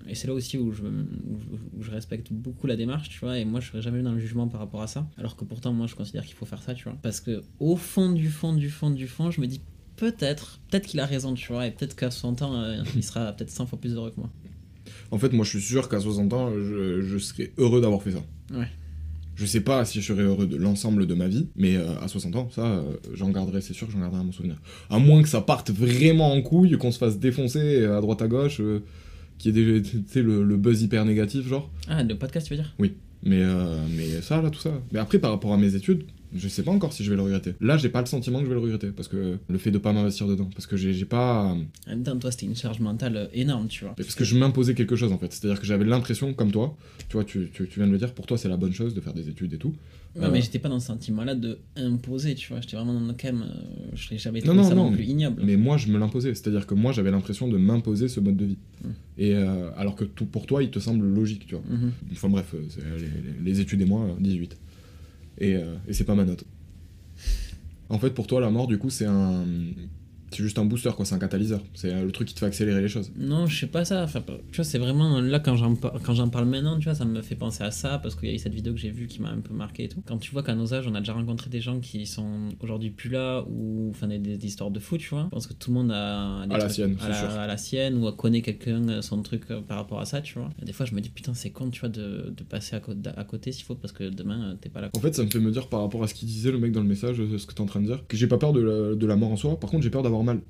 et 0.07 0.15
c'est 0.15 0.27
là 0.27 0.35
aussi 0.35 0.59
où 0.59 0.73
je, 0.73 0.83
où 0.83 1.39
je- 1.39 1.79
où 1.79 1.83
je 1.83 1.91
respecte 1.91 2.33
beaucoup 2.33 2.67
la 2.67 2.77
démarche, 2.77 3.09
tu 3.09 3.21
vois, 3.21 3.39
et 3.39 3.45
moi, 3.45 3.61
je 3.61 3.69
serais 3.69 3.83
jamais 3.83 4.03
dans 4.03 4.13
le 4.13 4.19
jugement 4.19 4.49
par 4.49 4.61
rapport 4.61 4.83
à 4.83 4.87
ça. 4.87 5.09
Alors 5.17 5.37
que 5.37 5.45
pourtant, 5.45 5.73
moi, 5.73 5.87
je 5.87 5.95
considère 5.95 6.25
qu'il 6.25 6.35
faut 6.37 6.47
faire 6.47 6.63
ça, 6.63 6.75
tu 6.75 6.85
vois. 6.85 6.97
Parce 7.03 7.21
que, 7.21 7.43
au 7.61 7.77
fond 7.77 8.13
du 8.13 8.29
fond 8.29 8.53
du 8.55 8.69
fond 8.71 8.91
du 8.91 9.07
fond, 9.07 9.31
je 9.31 9.41
me 9.41 9.47
dis, 9.47 9.61
peut-être, 9.97 10.61
peut-être 10.71 10.87
qu'il 10.87 11.01
a 11.01 11.07
raison, 11.07 11.35
tu 11.35 11.53
vois, 11.53 11.67
et 11.67 11.71
peut-être 11.71 11.97
qu'à 11.97 12.11
60 12.11 12.43
ans, 12.43 12.55
euh, 12.55 12.83
il 12.97 13.03
sera 13.03 13.33
peut-être 13.33 13.51
100 13.51 13.67
fois 13.67 13.81
plus 13.81 13.95
heureux 13.95 14.11
que 14.11 14.21
moi. 14.21 14.31
En 15.11 15.19
fait, 15.19 15.33
moi, 15.33 15.45
je 15.45 15.51
suis 15.59 15.61
sûr 15.63 15.89
qu'à 15.89 16.01
60 16.01 16.33
ans, 16.35 16.53
je, 16.53 17.01
je 17.03 17.19
serais 17.19 17.53
heureux 17.57 17.81
d'avoir 17.81 18.03
fait 18.03 18.13
ça. 18.13 18.23
Ouais. 18.53 18.67
Je 19.37 19.47
sais 19.47 19.61
pas 19.61 19.85
si 19.85 20.01
je 20.01 20.07
serais 20.07 20.23
heureux 20.25 20.47
de 20.49 20.57
l'ensemble 20.57 21.07
de 21.07 21.15
ma 21.15 21.29
vie, 21.29 21.47
mais 21.55 21.77
euh, 21.77 21.97
à 22.01 22.09
60 22.09 22.35
ans, 22.37 22.49
ça, 22.53 22.63
euh, 22.67 22.83
j'en 23.15 23.31
garderai, 23.31 23.61
c'est 23.61 23.73
sûr 23.73 23.87
que 23.87 23.93
j'en 23.93 24.01
garderai 24.01 24.25
mon 24.25 24.33
souvenir. 24.33 24.57
À 24.91 24.99
moins 24.99 25.23
que 25.23 25.29
ça 25.29 25.41
parte 25.41 25.71
vraiment 25.71 26.33
en 26.33 26.43
couille, 26.43 26.77
qu'on 26.77 26.91
se 26.91 26.99
fasse 26.99 27.19
défoncer 27.21 27.85
à 27.85 28.01
droite 28.01 28.21
à 28.21 28.27
gauche, 28.27 28.61
euh, 28.61 28.81
qu'il 29.39 29.57
y 29.57 29.61
ait 29.61 29.81
des- 29.81 30.23
le, 30.23 30.43
le 30.43 30.57
buzz 30.57 30.83
hyper 30.83 31.05
négatif, 31.05 31.47
genre. 31.47 31.71
Ah, 31.89 32.03
le 32.03 32.17
podcast, 32.19 32.49
tu 32.49 32.55
veux 32.57 32.61
dire? 32.63 32.75
Mais, 33.23 33.43
euh, 33.43 33.79
mais 33.97 34.21
ça, 34.23 34.43
là, 34.43 34.51
tout 34.51 34.59
ça. 34.61 34.73
Mais 34.91 34.99
après, 34.99 35.19
par 35.21 35.31
rapport 35.31 35.53
à 35.53 35.57
mes 35.57 35.75
études, 35.77 36.03
je 36.35 36.49
sais 36.49 36.63
pas 36.63 36.71
encore 36.71 36.93
si 36.93 37.05
je 37.05 37.11
vais 37.11 37.17
le 37.17 37.23
regretter. 37.23 37.55
Là, 37.61 37.77
j'ai 37.77 37.89
pas 37.89 38.01
le 38.01 38.07
sentiment 38.07 38.39
que 38.39 38.45
je 38.45 38.49
vais 38.51 38.55
le 38.55 38.61
regretter, 38.61 38.89
parce 38.89 39.09
que 39.09 39.39
le 39.49 39.59
fait 39.59 39.71
de 39.71 39.79
pas 39.79 39.93
m'investir 39.93 40.27
dedans, 40.27 40.49
parce 40.55 40.67
que 40.67 40.77
j'ai 40.77 41.05
pas. 41.05 41.55
En 41.55 41.91
même 41.91 42.03
temps, 42.03 42.17
toi, 42.19 42.31
c'était 42.31 42.47
une 42.47 42.57
charge 42.57 42.81
mentale 42.81 43.17
euh, 43.17 43.27
énorme, 43.33 43.69
tu 43.69 43.85
vois. 43.85 43.95
Parce 43.95 44.15
que 44.15 44.25
je 44.25 44.37
m'imposais 44.39 44.75
quelque 44.75 44.97
chose 44.97 45.13
en 45.13 45.19
fait. 45.19 45.33
C'est-à-dire 45.33 45.61
que 45.61 45.67
j'avais 45.67 45.85
l'impression, 45.85 46.35
comme 46.35 46.51
toi, 46.51 46.77
tu 47.09 47.15
vois, 47.15 47.25
tu, 47.25 47.51
tu, 47.53 47.67
tu 47.69 47.79
viens 47.81 47.87
de 47.87 47.93
le 47.93 47.99
dire, 47.99 48.13
pour 48.15 48.27
toi 48.27 48.37
c'est 48.39 48.49
la 48.49 48.57
bonne 48.57 48.73
chose 48.73 48.95
de 48.95 49.01
faire 49.01 49.15
des 49.15 49.29
études 49.29 49.53
et 49.55 49.59
tout. 49.59 49.75
Ouais, 50.17 50.25
Euh, 50.25 50.31
mais 50.33 50.41
j'étais 50.41 50.59
pas 50.59 50.71
dans 50.71 50.81
ce 50.81 50.87
sentiment-là 50.87 51.35
de 51.35 51.59
imposer, 51.77 52.35
tu 52.35 52.49
vois. 52.49 52.61
J'étais 52.63 52.77
vraiment 52.77 52.95
dans 52.95 53.07
le 53.07 53.13
quand 53.13 53.31
même. 53.33 53.43
euh, 53.43 53.91
je 53.95 54.11
n'ai 54.13 54.19
jamais 54.19 54.41
Non, 54.41 54.47
trouvé 54.47 54.59
non, 54.63 54.69
ça 54.69 54.75
non, 54.75 54.91
non, 54.91 54.97
plus 54.97 55.05
ignoble. 55.05 55.43
Mais 55.45 55.57
moi 55.57 55.77
je 55.77 55.89
me 55.89 55.99
l'imposais. 55.99 56.35
C'est-à-dire 56.35 56.67
que 56.67 56.75
moi 56.75 56.93
j'avais 56.93 57.11
l'impression 57.11 57.47
de 57.47 57.59
m'imposer 57.59 58.09
ce 58.09 58.19
mode 58.19 58.37
de 58.37 58.47
vie. 58.47 58.59
Mm. 58.83 58.89
Et 59.19 59.35
euh, 59.35 59.71
alors 59.77 59.95
que 59.97 60.05
tout, 60.05 60.25
pour 60.25 60.47
toi 60.47 60.63
il 60.63 60.71
te 60.71 60.79
semble 60.79 61.07
logique, 61.07 61.47
tu 61.47 61.55
vois. 61.57 61.65
Mhm. 61.69 61.93
Enfin 62.13 62.29
bref, 62.31 62.55
euh, 62.55 62.61
les, 62.99 63.03
les- 63.05 63.51
les 63.53 63.61
études 63.61 63.83
et 63.83 63.85
moi, 63.85 64.03
euh, 64.07 64.15
18. 64.19 64.57
Et, 65.39 65.55
euh, 65.57 65.77
et 65.87 65.93
c'est 65.93 66.05
pas 66.05 66.15
ma 66.15 66.25
note. 66.25 66.45
En 67.89 67.99
fait, 67.99 68.11
pour 68.11 68.27
toi, 68.27 68.41
la 68.41 68.51
mort, 68.51 68.67
du 68.67 68.79
coup, 68.79 68.91
c'est 68.91 69.07
un. 69.07 69.45
C'est 70.31 70.43
juste 70.43 70.59
un 70.59 70.65
booster, 70.65 70.91
quoi, 70.97 71.05
c'est 71.05 71.15
un 71.15 71.19
catalyseur. 71.19 71.61
C'est 71.75 71.93
euh, 71.93 72.05
le 72.05 72.13
truc 72.13 72.29
qui 72.29 72.35
te 72.35 72.41
fait 72.41 72.47
accélérer 72.47 72.81
les 72.81 72.89
choses. 72.89 73.11
Non, 73.17 73.47
je 73.47 73.59
sais 73.61 73.67
pas 73.67 73.85
ça. 73.85 74.03
Enfin, 74.05 74.23
tu 74.53 74.57
vois, 74.57 74.65
c'est 74.65 74.79
vraiment 74.79 75.21
là 75.21 75.39
quand 75.41 75.57
j'en 75.57 75.75
par- 75.75 75.95
quand 76.03 76.15
j'en 76.15 76.29
parle 76.29 76.47
maintenant, 76.47 76.79
tu 76.79 76.85
vois, 76.85 76.95
ça 76.95 77.05
me 77.05 77.23
fait 77.23 77.35
penser 77.35 77.63
à 77.65 77.71
ça 77.71 77.99
parce 77.99 78.15
qu'il 78.15 78.29
y 78.29 78.33
a 78.33 78.35
eu 78.35 78.39
cette 78.39 78.55
vidéo 78.55 78.73
que 78.75 78.79
j'ai 78.81 78.91
vue 78.91 79.07
qui 79.07 79.21
m'a 79.23 79.31
un 79.31 79.41
peu 79.41 79.55
marqué 79.55 79.85
et 79.85 79.89
tout. 79.89 80.03
Quand 80.07 80.19
tu 80.19 80.31
vois 80.33 80.43
qu'à 80.43 80.55
nos 80.55 80.75
âges, 80.75 80.87
on 80.87 80.95
a 80.95 81.01
déjà 81.01 81.13
rencontré 81.15 81.49
des 81.51 81.61
gens 81.61 81.81
qui 81.81 82.07
sont 82.07 82.49
aujourd'hui 82.61 82.91
plus 82.91 83.11
là 83.11 83.45
ou 83.49 83.89
enfin 83.91 84.07
des, 84.09 84.19
des 84.19 84.47
histoires 84.47 84.71
de 84.71 84.79
fou, 84.81 84.99
tu 84.99 85.09
vois. 85.11 85.25
Je 85.25 85.29
pense 85.31 85.47
que 85.47 85.55
tout 85.55 85.71
le 85.71 85.75
monde 85.75 85.91
a 85.93 86.47
des 86.47 86.55
À 86.55 86.59
la 86.59 86.69
sienne, 86.69 86.97
à 87.03 87.09
la, 87.09 87.15
sûr. 87.15 87.31
à 87.31 87.47
la 87.47 87.57
sienne 87.57 87.97
ou 88.03 88.07
à 88.09 88.13
connaît 88.13 88.43
quelqu'un 88.43 88.87
euh, 88.89 89.03
son 89.03 89.23
truc 89.23 89.45
euh, 89.51 89.61
par 89.61 89.79
rapport 89.79 90.01
à 90.01 90.05
ça, 90.05 90.21
tu 90.21 90.39
vois. 90.39 90.51
Des 90.63 90.73
fois, 90.73 90.87
je 90.87 90.95
me 90.95 91.01
dis 91.01 91.09
putain, 91.11 91.35
c'est 91.35 91.51
con, 91.51 91.71
tu 91.71 91.81
vois, 91.81 91.89
de, 91.89 92.33
de 92.37 92.43
passer 92.45 92.77
à, 92.77 92.81
côté 92.81 93.11
à 93.17 93.25
côté 93.25 93.53
s'il 93.53 93.65
faut 93.65 93.75
parce 93.75 93.93
que 93.93 94.05
demain 94.05 94.57
t'es 94.61 94.69
pas 94.69 94.81
là. 94.81 94.91
En 94.95 95.01
fait, 95.01 95.15
ça 95.15 95.23
me 95.25 95.31
fait 95.31 95.39
me 95.41 95.51
dire 95.51 95.69
par 95.69 95.81
rapport 95.81 96.03
à 96.03 96.07
ce 96.09 96.15
qu'il 96.15 96.29
disait 96.29 96.51
le 96.53 96.59
mec 96.59 96.73
dans 96.73 96.81
le 96.83 96.87
message, 96.89 97.17
ce 97.17 97.47
que 97.47 97.55
t'es 97.55 97.61
en 97.61 97.67
train 97.67 97.81
de 97.81 97.87
dire, 97.87 98.07
que 98.07 98.17
j'ai 98.17 98.27
pas 98.27 98.39
peur 98.39 98.53
de 98.53 98.61
la, 98.61 98.95
de 98.95 99.07
la 99.07 99.17
mort 99.17 99.33
en 99.33 99.37
soi, 99.37 99.59
par 99.59 99.71
contre 99.71 99.83
j'ai 99.83 99.91
peur 99.91 100.03
d'avoir 100.03 100.18
mal. 100.25 100.41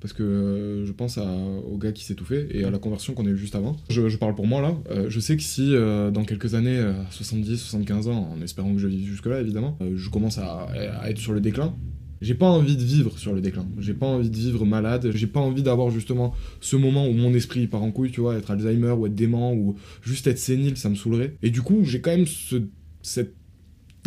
Parce 0.00 0.12
que 0.12 0.24
euh, 0.24 0.84
je 0.84 0.92
pense 0.92 1.18
au 1.18 1.78
gars 1.78 1.92
qui 1.92 2.04
s'est 2.04 2.14
étouffé 2.14 2.48
et 2.50 2.64
à 2.64 2.70
la 2.70 2.78
conversion 2.78 3.14
qu'on 3.14 3.24
a 3.26 3.30
eue 3.30 3.36
juste 3.36 3.54
avant. 3.54 3.76
Je, 3.88 4.16
parle 4.16 4.34
pour 4.34 4.48
moi 4.48 4.60
là. 4.60 4.74
Euh, 4.90 5.06
je 5.08 5.20
sais 5.20 5.36
que 5.36 5.42
si 5.42 5.74
euh, 5.74 6.10
dans 6.10 6.24
quelques 6.24 6.54
années, 6.54 6.78
euh, 6.78 7.02
à 7.02 7.10
70, 7.10 7.56
75 7.56 8.08
ans, 8.08 8.30
en 8.32 8.42
espérant 8.42 8.72
que 8.72 8.80
je 8.80 8.88
vive 8.88 9.06
jusque-là 9.06 9.40
évidemment, 9.40 9.78
je 9.94 10.10
commence 10.10 10.38
à, 10.38 10.66
à 11.00 11.08
être 11.08 11.18
sur 11.18 11.32
le 11.32 11.40
déclin, 11.40 11.76
j'ai 12.22 12.34
pas 12.34 12.48
envie 12.48 12.76
de 12.76 12.82
vivre 12.82 13.18
sur 13.18 13.32
le 13.32 13.40
déclin. 13.40 13.66
J'ai 13.78 13.94
pas 13.94 14.06
envie 14.06 14.30
de 14.30 14.36
vivre 14.36 14.64
malade. 14.64 15.10
J'ai 15.12 15.26
pas 15.26 15.40
envie 15.40 15.64
d'avoir 15.64 15.90
justement 15.90 16.34
ce 16.60 16.76
moment 16.76 17.08
où 17.08 17.12
mon 17.12 17.34
esprit 17.34 17.66
part 17.66 17.82
en 17.82 17.90
couille, 17.90 18.12
tu 18.12 18.20
vois, 18.20 18.36
être 18.36 18.52
Alzheimer 18.52 18.92
ou 18.92 19.06
être 19.06 19.14
dément 19.14 19.52
ou 19.52 19.74
juste 20.02 20.28
être 20.28 20.38
sénile, 20.38 20.76
ça 20.76 20.88
me 20.88 20.94
saoulerait. 20.94 21.36
Et 21.42 21.50
du 21.50 21.62
coup, 21.62 21.80
j'ai 21.82 22.00
quand 22.00 22.12
même 22.12 22.26
ce, 22.26 22.62
cette 23.02 23.34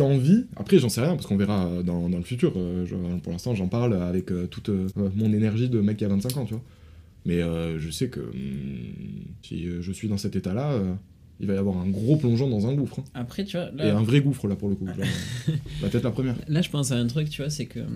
envie. 0.04 0.46
Après, 0.56 0.78
j'en 0.78 0.88
sais 0.88 1.00
rien 1.00 1.14
parce 1.14 1.26
qu'on 1.26 1.36
verra 1.36 1.66
euh, 1.66 1.82
dans, 1.82 2.08
dans 2.08 2.18
le 2.18 2.24
futur. 2.24 2.52
Euh, 2.56 2.84
je- 2.86 2.94
pour 3.20 3.32
l'instant, 3.32 3.54
j'en 3.54 3.68
parle 3.68 3.94
avec 3.94 4.30
euh, 4.32 4.46
toute 4.46 4.70
mon 4.96 5.32
énergie 5.32 5.68
de 5.68 5.80
mec 5.80 5.96
qui 5.96 6.04
a 6.04 6.08
25 6.08 6.36
ans, 6.36 6.44
tu 6.44 6.54
vois. 6.54 6.62
Mais 7.24 7.42
euh, 7.42 7.78
je 7.78 7.90
sais 7.90 8.08
que 8.08 8.20
hum, 8.20 8.34
si 9.42 9.66
je 9.80 9.92
suis 9.92 10.08
dans 10.08 10.18
cet 10.18 10.36
état-là, 10.36 10.72
euh, 10.72 10.94
il 11.40 11.46
va 11.46 11.54
y 11.54 11.58
avoir 11.58 11.76
un 11.78 11.88
gros 11.88 12.16
plongeon 12.16 12.48
dans 12.48 12.66
un 12.66 12.74
gouffre. 12.74 13.00
hein. 13.00 13.04
Après, 13.14 13.44
tu 13.44 13.56
vois, 13.56 13.68
Et 13.78 13.88
là, 13.88 13.96
un 13.96 14.02
vrai 14.02 14.20
gouffre, 14.20 14.46
là, 14.48 14.56
pour 14.56 14.68
le 14.68 14.74
coup. 14.76 14.86
La 15.82 15.88
tête 15.88 16.04
la 16.04 16.10
première. 16.10 16.36
là, 16.48 16.62
je 16.62 16.70
pense 16.70 16.92
à 16.92 16.96
un 16.96 17.06
truc, 17.06 17.28
tu 17.28 17.42
vois, 17.42 17.50
c'est 17.50 17.66
que. 17.66 17.80
euh, 17.80 17.86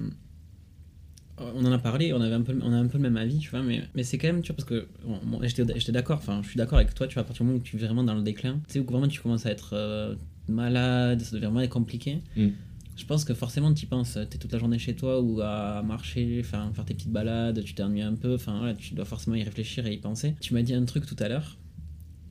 On 1.55 1.65
en 1.65 1.73
a 1.73 1.79
parlé, 1.79 2.13
on 2.13 2.21
avait 2.21 2.35
un 2.35 2.43
peu, 2.43 2.55
on 2.63 2.73
a 2.73 2.77
un 2.77 2.87
peu 2.87 2.99
le 2.99 3.03
même 3.05 3.17
avis, 3.17 3.39
tu 3.39 3.49
vois, 3.51 3.63
mais, 3.63 3.83
mais 3.95 4.03
c'est 4.03 4.19
quand 4.19 4.27
même, 4.29 4.43
tu 4.43 4.49
vois, 4.53 4.57
parce 4.57 4.69
que 4.69 4.87
bon, 5.07 5.41
j'étais 5.43 5.65
j'étais 5.79 5.93
d'accord, 5.93 6.19
enfin, 6.19 6.41
je 6.43 6.49
suis 6.49 6.59
d'accord 6.59 6.79
avec 6.79 6.93
toi, 6.95 7.07
tu 7.07 7.15
vois, 7.15 7.23
à 7.23 7.25
partir 7.25 7.45
du 7.45 7.49
moment 7.53 7.61
où 7.61 7.63
tu 7.63 7.77
es 7.77 7.79
vraiment 7.79 8.05
dans 8.05 8.15
le 8.15 8.21
déclin, 8.23 8.61
tu 8.69 8.75
sais, 8.75 8.81
où 8.81 8.85
vraiment 8.85 9.09
tu 9.09 9.21
commences 9.23 9.47
à 9.47 9.51
être 9.51 9.71
euh, 9.73 10.15
malade, 10.51 11.21
ça 11.23 11.37
devient 11.37 11.47
vraiment 11.53 11.67
compliqué. 11.69 12.23
Mm. 12.37 12.49
Je 12.97 13.07
pense 13.07 13.25
que 13.25 13.33
forcément 13.33 13.73
tu 13.73 13.85
y 13.85 13.89
penses, 13.89 14.19
t'es 14.29 14.37
toute 14.37 14.53
la 14.53 14.59
journée 14.59 14.79
chez 14.79 14.95
toi 14.95 15.23
ou 15.23 15.41
à 15.41 15.83
marcher, 15.83 16.43
faire 16.43 16.71
tes 16.85 16.93
petites 16.93 17.11
balades, 17.11 17.63
tu 17.65 17.75
t'ennuies 17.75 18.03
un 18.03 18.15
peu, 18.15 18.35
enfin 18.35 18.59
voilà, 18.59 18.75
tu 18.75 18.95
dois 18.95 19.07
forcément 19.07 19.37
y 19.37 19.43
réfléchir 19.43 19.87
et 19.87 19.95
y 19.95 19.99
penser. 19.99 20.35
Tu 20.41 20.53
m'as 20.53 20.63
dit 20.63 20.75
un 20.75 20.85
truc 20.85 21.07
tout 21.07 21.17
à 21.19 21.29
l'heure, 21.29 21.57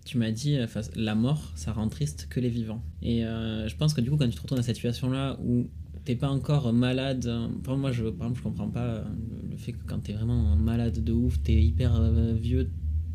tu 0.05 0.17
m'as 0.19 0.31
dit, 0.31 0.57
euh, 0.57 0.67
la 0.95 1.15
mort, 1.15 1.51
ça 1.55 1.71
rend 1.71 1.87
triste 1.87 2.27
que 2.29 2.39
les 2.39 2.49
vivants. 2.49 2.83
Et 3.01 3.25
euh, 3.25 3.67
je 3.67 3.75
pense 3.75 3.95
que 3.95 4.01
du 4.01 4.11
coup, 4.11 4.17
quand 4.17 4.27
tu 4.27 4.35
te 4.35 4.41
retrouves 4.41 4.57
dans 4.57 4.63
cette 4.63 4.75
situation-là 4.75 5.39
où 5.43 5.67
t'es 6.05 6.15
pas 6.15 6.29
encore 6.29 6.73
malade, 6.73 7.31
enfin, 7.59 7.75
moi, 7.75 7.91
je, 7.91 8.03
par 8.05 8.27
exemple, 8.27 8.37
je 8.37 8.43
comprends 8.43 8.69
pas 8.69 8.85
euh, 8.85 9.03
le 9.49 9.57
fait 9.57 9.73
que 9.73 9.85
quand 9.85 9.99
t'es 9.99 10.13
vraiment 10.13 10.55
malade 10.55 11.03
de 11.03 11.13
ouf, 11.13 11.41
t'es 11.43 11.53
hyper 11.53 11.95
euh, 11.95 12.33
vieux, 12.33 12.69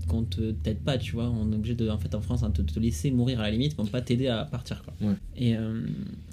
qu'on 0.06 0.24
te 0.24 0.52
t'aide 0.52 0.78
pas, 0.78 0.98
tu 0.98 1.12
vois. 1.12 1.28
On 1.28 1.50
est 1.52 1.54
obligé 1.54 1.74
de, 1.74 1.88
en 1.88 1.98
fait, 1.98 2.14
en 2.14 2.20
France, 2.20 2.42
hein, 2.42 2.50
te, 2.50 2.62
te 2.62 2.78
laisser 2.78 3.10
mourir 3.10 3.40
à 3.40 3.44
la 3.44 3.50
limite, 3.50 3.76
mais 3.78 3.88
pas 3.88 4.00
t'aider 4.00 4.28
à 4.28 4.44
partir, 4.44 4.82
quoi. 4.82 4.94
Ouais. 5.00 5.14
Et 5.36 5.56
euh, 5.56 5.86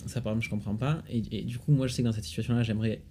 ça, 0.06 0.22
par 0.22 0.34
exemple, 0.34 0.46
je 0.46 0.50
comprends 0.50 0.76
pas. 0.76 1.02
Et, 1.10 1.22
et 1.32 1.42
du 1.44 1.58
coup, 1.58 1.72
moi, 1.72 1.88
je 1.88 1.94
sais 1.94 2.02
que 2.02 2.08
dans 2.08 2.14
cette 2.14 2.26
situation-là, 2.26 2.64
j'aimerais 2.64 3.02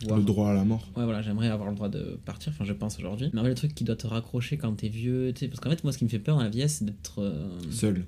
pouvoir 0.00 0.18
Le 0.18 0.24
droit 0.24 0.50
à 0.50 0.54
la 0.54 0.64
mort. 0.64 0.86
Ouais, 0.96 1.04
voilà, 1.04 1.22
j'aimerais 1.22 1.48
avoir 1.48 1.70
le 1.70 1.74
droit 1.74 1.88
de 1.88 2.18
partir, 2.24 2.52
enfin, 2.52 2.64
je 2.64 2.72
pense 2.72 2.98
aujourd'hui. 2.98 3.30
Mais 3.32 3.38
en 3.40 3.42
vrai, 3.42 3.50
le 3.50 3.56
truc 3.56 3.74
qui 3.74 3.84
doit 3.84 3.96
te 3.96 4.06
raccrocher 4.06 4.56
quand 4.56 4.72
t'es 4.74 4.88
vieux, 4.88 5.32
tu 5.34 5.40
sais, 5.40 5.48
parce 5.48 5.60
qu'en 5.60 5.70
fait, 5.70 5.82
moi, 5.84 5.92
ce 5.92 5.98
qui 5.98 6.04
me 6.04 6.10
fait 6.10 6.18
peur 6.18 6.36
dans 6.36 6.42
la 6.42 6.48
vieillesse, 6.48 6.76
c'est 6.78 6.84
d'être 6.84 7.22
euh, 7.22 7.48
Seul. 7.70 8.04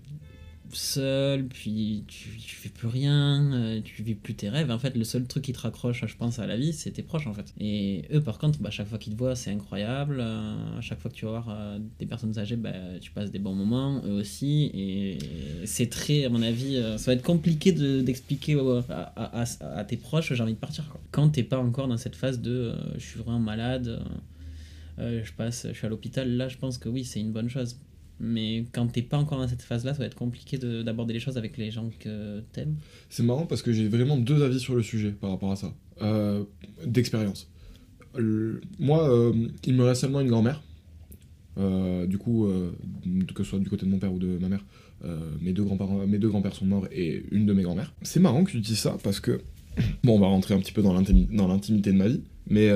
Seul, 0.77 1.47
puis 1.47 2.05
tu, 2.07 2.31
tu 2.39 2.57
fais 2.57 2.69
plus 2.69 2.89
rien, 2.89 3.53
euh, 3.53 3.81
tu 3.83 4.03
vis 4.03 4.15
plus 4.15 4.35
tes 4.35 4.49
rêves. 4.49 4.71
En 4.71 4.79
fait, 4.79 4.97
le 4.97 5.05
seul 5.05 5.27
truc 5.27 5.45
qui 5.45 5.53
te 5.53 5.61
raccroche, 5.61 6.05
je 6.07 6.17
pense, 6.17 6.39
à 6.39 6.47
la 6.47 6.57
vie, 6.57 6.73
c'est 6.73 6.91
tes 6.91 7.03
proches, 7.03 7.27
en 7.27 7.35
fait. 7.35 7.53
Et 7.61 8.03
eux, 8.13 8.21
par 8.21 8.39
contre, 8.39 8.59
bah, 8.61 8.71
chaque 8.71 8.89
fois 8.89 8.99
qu'ils 8.99 9.15
te 9.15 9.19
voient, 9.19 9.35
c'est 9.37 9.51
incroyable. 9.51 10.19
Euh, 10.21 10.79
à 10.79 10.81
chaque 10.81 10.99
fois 11.01 11.11
que 11.11 11.17
tu 11.17 11.25
vas 11.25 11.31
voir 11.33 11.49
euh, 11.51 11.79
des 11.99 12.07
personnes 12.07 12.39
âgées, 12.39 12.57
bah, 12.57 12.73
tu 13.01 13.11
passes 13.11 13.31
des 13.31 13.39
bons 13.39 13.55
moments, 13.55 14.03
eux 14.05 14.13
aussi. 14.13 14.71
Et 14.75 15.19
c'est 15.65 15.89
très, 15.91 16.25
à 16.25 16.29
mon 16.29 16.43
avis, 16.43 16.75
ça 16.99 17.11
va 17.11 17.15
être 17.15 17.23
compliqué 17.23 17.73
de- 17.73 18.01
d'expliquer 18.01 18.59
à, 18.89 19.13
à- 19.17 19.45
à- 19.79 19.85
tes 19.85 19.97
proches, 19.97 20.33
j'ai 20.33 20.43
envie 20.43 20.55
de 20.55 20.59
partir. 20.59 20.89
Quoi. 20.89 21.01
Quand 21.11 21.29
t'es 21.31 21.43
pas 21.45 21.59
encore 21.59 21.89
dans 21.89 21.97
cette 21.97 22.17
phase 22.17 22.41
de 22.41 22.75
je 22.97 23.05
suis 23.05 23.19
vraiment 23.21 23.39
malade, 23.41 24.03
je 24.99 25.33
passe, 25.37 25.67
je 25.69 25.73
suis 25.73 25.87
à 25.87 25.89
l'hôpital, 25.91 26.29
là, 26.37 26.49
je 26.49 26.57
pense 26.59 26.77
que 26.79 26.89
oui, 26.89 27.05
c'est 27.05 27.21
une 27.21 27.33
bonne 27.33 27.49
chose. 27.49 27.77
Mais 28.21 28.65
quand 28.73 28.87
t'es 28.89 29.03
pas 29.03 29.17
encore 29.19 29.39
dans 29.39 29.47
cette 29.49 29.63
phase-là, 29.63 29.93
ça 29.95 30.01
va 30.01 30.07
être 30.07 30.17
compliqué 30.17 30.59
de- 30.59 30.83
d'aborder 30.83 31.15
les 31.15 31.21
choses 31.21 31.37
avec 31.39 31.57
les 31.57 31.71
gens 31.71 31.89
que 32.01 32.41
t'aimes. 32.53 32.75
C'est 33.11 33.23
marrant 33.23 33.47
parce 33.47 33.63
que 33.63 33.73
j'ai 33.73 33.89
vraiment 33.89 34.17
deux 34.17 34.43
avis 34.43 34.59
sur 34.61 34.75
le 34.75 34.83
sujet 34.83 35.11
par 35.13 35.31
rapport 35.31 35.53
à 35.53 35.57
ça. 35.57 35.73
Euh, 36.03 36.43
D'expérience. 36.85 37.49
Moi, 38.79 39.09
euh, 39.11 39.33
il 39.65 39.75
me 39.75 39.85
reste 39.85 40.01
seulement 40.01 40.21
une 40.21 40.29
grand-mère. 40.29 40.63
Euh, 41.59 42.07
du 42.07 42.19
coup, 42.19 42.49
que 43.35 43.43
ce 43.45 43.51
soit 43.51 43.59
du 43.59 43.69
côté 43.69 43.85
de 43.87 43.91
mon 43.91 43.99
père 43.99 44.13
ou 44.13 44.19
de 44.19 44.39
ma 44.39 44.49
mère, 44.49 44.65
mes 45.41 45.53
deux 45.53 45.63
grands-pères 46.29 46.55
sont 46.55 46.67
morts 46.67 46.87
et 46.93 47.25
une 47.31 47.47
de 47.47 47.53
mes 47.53 47.63
grand-mères. 47.63 47.93
C'est 48.03 48.21
marrant 48.21 48.45
que 48.45 48.51
tu 48.53 48.61
dises 48.61 48.79
ça 48.79 48.97
parce 49.03 49.21
que 49.21 49.41
bon, 50.05 50.17
on 50.17 50.21
va 50.21 50.27
rentrer 50.27 50.55
un 50.55 50.59
petit 50.61 50.73
peu 50.73 50.83
dans 50.83 50.93
l'intimi- 50.99 51.29
dans 51.35 51.47
l'intimité 51.49 51.93
de 51.93 51.97
ma 51.99 52.09
vie, 52.09 52.23
mais 52.49 52.69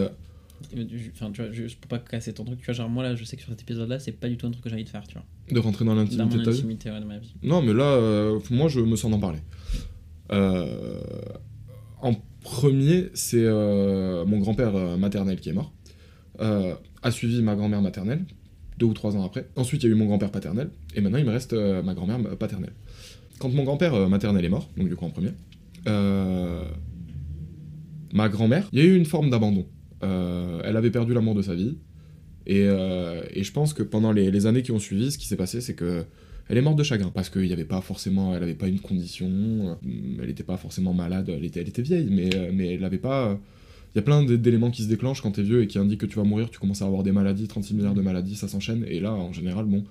Enfin, 1.15 1.31
tu 1.33 1.43
vois, 1.43 1.51
je, 1.53 1.67
je 1.69 1.77
peux 1.77 1.89
pas 1.89 1.99
casser 1.99 2.33
ton 2.33 2.45
truc. 2.45 2.59
Tu 2.61 2.65
vois, 2.67 2.75
genre, 2.75 2.89
moi, 2.89 3.03
là, 3.03 3.15
je 3.15 3.25
sais 3.25 3.37
que 3.37 3.43
sur 3.43 3.51
cet 3.51 3.63
épisode-là, 3.63 3.99
c'est 3.99 4.13
pas 4.13 4.29
du 4.29 4.37
tout 4.37 4.47
un 4.47 4.51
truc 4.51 4.63
que 4.65 4.69
j'ai 4.71 4.75
envie 4.77 4.85
de 4.85 4.89
faire, 4.89 5.07
tu 5.07 5.15
vois. 5.15 5.25
de 5.51 5.59
rentrer 5.59 5.85
dans 5.85 5.95
Dans 5.95 6.01
l'intimité 6.03 6.25
mon 6.25 6.37
de 6.41 6.45
ta 6.45 6.51
vie. 6.51 6.59
intimité, 6.59 6.91
ouais, 6.91 7.01
de 7.01 7.05
ma 7.05 7.19
vie. 7.19 7.35
Non, 7.43 7.63
mais 7.63 7.73
là, 7.73 7.85
euh, 7.85 8.39
moi, 8.51 8.69
je 8.69 8.81
me 8.81 8.97
sens 8.97 9.11
d'en 9.11 9.19
parler. 9.21 9.39
Euh, 10.33 11.01
en 12.01 12.15
premier, 12.43 13.11
c'est 13.15 13.45
euh, 13.45 14.25
mon 14.25 14.39
grand-père 14.39 14.75
euh, 14.75 14.97
maternel 14.97 15.39
qui 15.41 15.51
est 15.51 15.53
mort. 15.53 15.73
Euh, 16.41 16.75
a 17.03 17.11
suivi 17.11 17.43
ma 17.43 17.55
grand-mère 17.55 17.83
maternelle, 17.83 18.25
deux 18.79 18.87
ou 18.87 18.95
trois 18.95 19.17
ans 19.17 19.25
après. 19.25 19.49
Ensuite, 19.57 19.83
il 19.83 19.87
y 19.87 19.89
a 19.91 19.93
eu 19.93 19.99
mon 19.99 20.07
grand-père 20.07 20.31
paternel. 20.31 20.71
Et 20.95 21.01
maintenant, 21.01 21.19
il 21.19 21.25
me 21.25 21.31
reste 21.33 21.53
euh, 21.53 21.83
ma 21.83 21.95
grand-mère 21.95 22.19
euh, 22.27 22.37
paternelle. 22.37 22.73
Quand 23.39 23.51
mon 23.51 23.65
grand-père 23.65 23.95
euh, 23.95 24.09
maternel 24.09 24.45
est 24.45 24.49
mort, 24.49 24.69
donc 24.77 24.89
du 24.89 24.97
coup 24.97 25.05
en 25.05 25.11
premier, 25.11 25.31
euh, 25.89 26.65
ma 28.13 28.29
grand-mère, 28.29 28.69
il 28.73 28.79
y 28.79 28.83
a 28.83 28.85
eu 28.85 28.97
une 28.97 29.05
forme 29.05 29.31
d'abandon. 29.31 29.67
Euh, 30.03 30.61
elle 30.65 30.77
avait 30.77 30.91
perdu 30.91 31.15
l'amour 31.15 31.35
de 31.35 31.43
sa 31.43 31.55
vie. 31.55 31.77
Et, 32.47 32.65
euh, 32.65 33.23
je 33.41 33.53
pense 33.53 33.73
que 33.73 33.83
pendant 33.83 34.13
les, 34.13 34.47
années 34.47 34.63
qui 34.63 34.73
ont 34.73 34.79
suivi, 34.79 35.13
ce 35.13 35.19
qui 35.19 35.27
s'est 35.27 35.37
passé, 35.37 35.61
c'est 35.61 35.75
que 35.75 36.05
elle 36.49 36.59
est 36.59 36.63
morte 36.63 36.77
de 36.77 36.83
chagrin 36.83 37.11
parce 37.15 37.31
qu'il 37.31 37.43
n'y 37.43 37.53
avait 37.53 37.65
pas 37.65 37.81
forcément, 37.81 38.35
elle 38.35 38.43
avait 38.43 38.55
pas 38.55 38.67
une 38.67 38.81
condition, 38.81 39.29
euh, 39.29 39.75
elle 40.21 40.27
n'était 40.27 40.43
pas 40.43 40.57
forcément 40.57 40.93
malade, 40.93 41.29
elle 41.29 41.45
était, 41.45 41.61
elle 41.61 41.69
était 41.69 41.83
vieille, 41.83 42.09
mais, 42.11 42.29
elle 42.67 42.81
n'avait 42.81 42.99
pas. 42.99 43.39
Il 43.95 43.99
y 43.99 44.01
a 44.01 44.03
plein 44.03 44.25
d'éléments 44.25 44.71
qui 44.71 44.83
se 44.83 44.89
déclenchent 44.89 45.21
quand 45.21 45.33
t'es 45.33 45.43
vieux 45.43 45.63
et 45.63 45.67
qui 45.67 45.79
indiquent 45.79 46.01
que 46.01 46.07
tu 46.07 46.17
vas 46.17 46.25
mourir, 46.25 46.51
tu 46.51 46.59
commences 46.59 46.83
à 46.83 46.87
avoir 46.87 47.03
des 47.03 47.13
maladies, 47.13 47.47
36 47.47 47.75
milliards 47.75 47.95
de 47.95 48.01
maladies, 48.01 48.37
ça 48.37 48.49
s'enchaîne, 48.49 48.85
et 48.89 49.01
là, 49.01 49.13
en 49.13 49.33
général, 49.33 49.67
bon. 49.67 49.85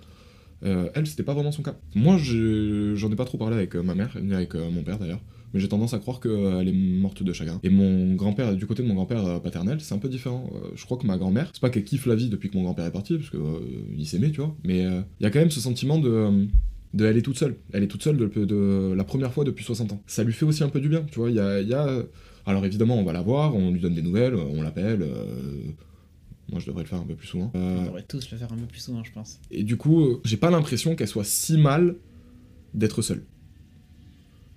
elle, 0.64 1.08
c'était 1.08 1.24
pas 1.24 1.34
vraiment 1.34 1.52
son 1.52 1.62
cas. 1.62 1.76
Moi, 1.96 2.18
je- 2.18 2.96
j'en 2.96 3.12
ai 3.12 3.16
pas 3.16 3.26
trop 3.26 3.38
parlé 3.38 3.56
avec 3.56 3.76
ma 3.76 3.96
mère, 3.96 4.18
ni 4.22 4.34
avec 4.34 4.56
mon 4.56 4.84
père 4.84 4.98
d'ailleurs, 5.00 5.22
mais 5.54 5.60
j'ai 5.60 5.68
tendance 5.68 5.94
à 5.94 6.00
croire 6.00 6.20
qu'elle 6.20 6.68
est 6.68 6.74
morte 6.74 7.24
de 7.24 7.34
chagrin. 7.34 7.60
Et 7.64 7.70
mon 7.70 8.16
grand-père, 8.16 8.56
du 8.56 8.66
côté 8.68 8.84
de 8.84 8.88
mon 8.88 8.96
grand-père 8.96 9.26
euh, 9.26 9.40
paternel, 9.40 9.80
c'est 9.82 9.94
un 9.94 10.00
peu 10.00 10.10
différent. 10.10 10.50
Euh, 10.56 10.70
je 10.76 10.86
crois 10.86 10.98
que 10.98 11.06
ma 11.08 11.18
grand-mère, 11.18 11.50
c'est 11.54 11.62
pas 11.62 11.70
qu'elle 11.70 11.84
kiffe 11.84 12.06
la 12.06 12.16
vie 12.16 12.30
depuis 12.30 12.50
que 12.50 12.58
mon 12.58 12.64
grand-père 12.64 12.86
est 12.86 12.92
parti, 12.92 13.18
parce 13.18 13.30
que 13.30 13.38
euh, 13.38 13.60
il 13.98 14.06
s'aimait, 14.08 14.32
tu 14.32 14.42
vois, 14.42 14.56
mais 14.64 14.86
euh, 14.86 15.02
il 15.20 15.24
y 15.24 15.26
a 15.26 15.30
quand 15.32 15.40
même 15.40 15.52
ce 15.52 15.60
sentiment 15.60 15.98
de. 16.00 16.48
de 16.94 17.06
elle 17.06 17.18
est 17.18 17.22
toute 17.22 17.38
seule. 17.38 17.56
Elle 17.74 17.84
est 17.84 17.88
toute 17.88 18.04
seule 18.04 18.18
de, 18.18 18.28
de 18.46 18.94
la 18.96 19.04
première 19.04 19.32
fois 19.34 19.44
depuis 19.44 19.64
60 19.64 19.92
ans. 19.94 20.02
Ça 20.08 20.24
lui 20.24 20.34
fait 20.34 20.46
aussi 20.46 20.64
un 20.64 20.70
peu 20.70 20.80
du 20.80 20.90
bien, 20.90 21.04
tu 21.12 21.20
vois. 21.20 21.30
Il 21.30 21.36
y 21.36 21.40
a, 21.40 21.62
il 21.62 21.68
y 21.68 21.74
a- 21.74 22.04
Alors 22.46 22.66
évidemment, 22.66 22.98
on 22.98 23.04
va 23.04 23.14
la 23.14 23.22
voir, 23.22 23.56
on 23.56 23.72
lui 23.72 23.80
donne 23.80 23.94
des 23.96 24.02
nouvelles, 24.02 24.36
on 24.36 24.62
l'appelle. 24.62 25.02
euh, 25.04 25.26
Moi, 26.52 26.60
je 26.60 26.66
devrais 26.66 26.84
le 26.84 26.88
faire 26.90 27.00
un 27.00 27.06
peu 27.06 27.16
plus 27.16 27.28
souvent. 27.28 27.52
Euh, 27.56 27.78
On 27.82 27.86
devrait 27.86 28.04
tous 28.04 28.30
le 28.32 28.38
faire 28.38 28.52
un 28.52 28.58
peu 28.58 28.66
plus 28.66 28.80
souvent, 28.82 29.04
je 29.04 29.12
pense. 29.12 29.40
et 29.52 29.64
du 29.64 29.78
coup, 29.78 30.18
j'ai 30.26 30.38
pas 30.38 30.50
l'impression 30.52 30.96
qu'elle 30.96 31.08
soit 31.08 31.24
si 31.24 31.58
mal 31.58 31.96
d'être 32.74 33.02
seule. 33.02 33.24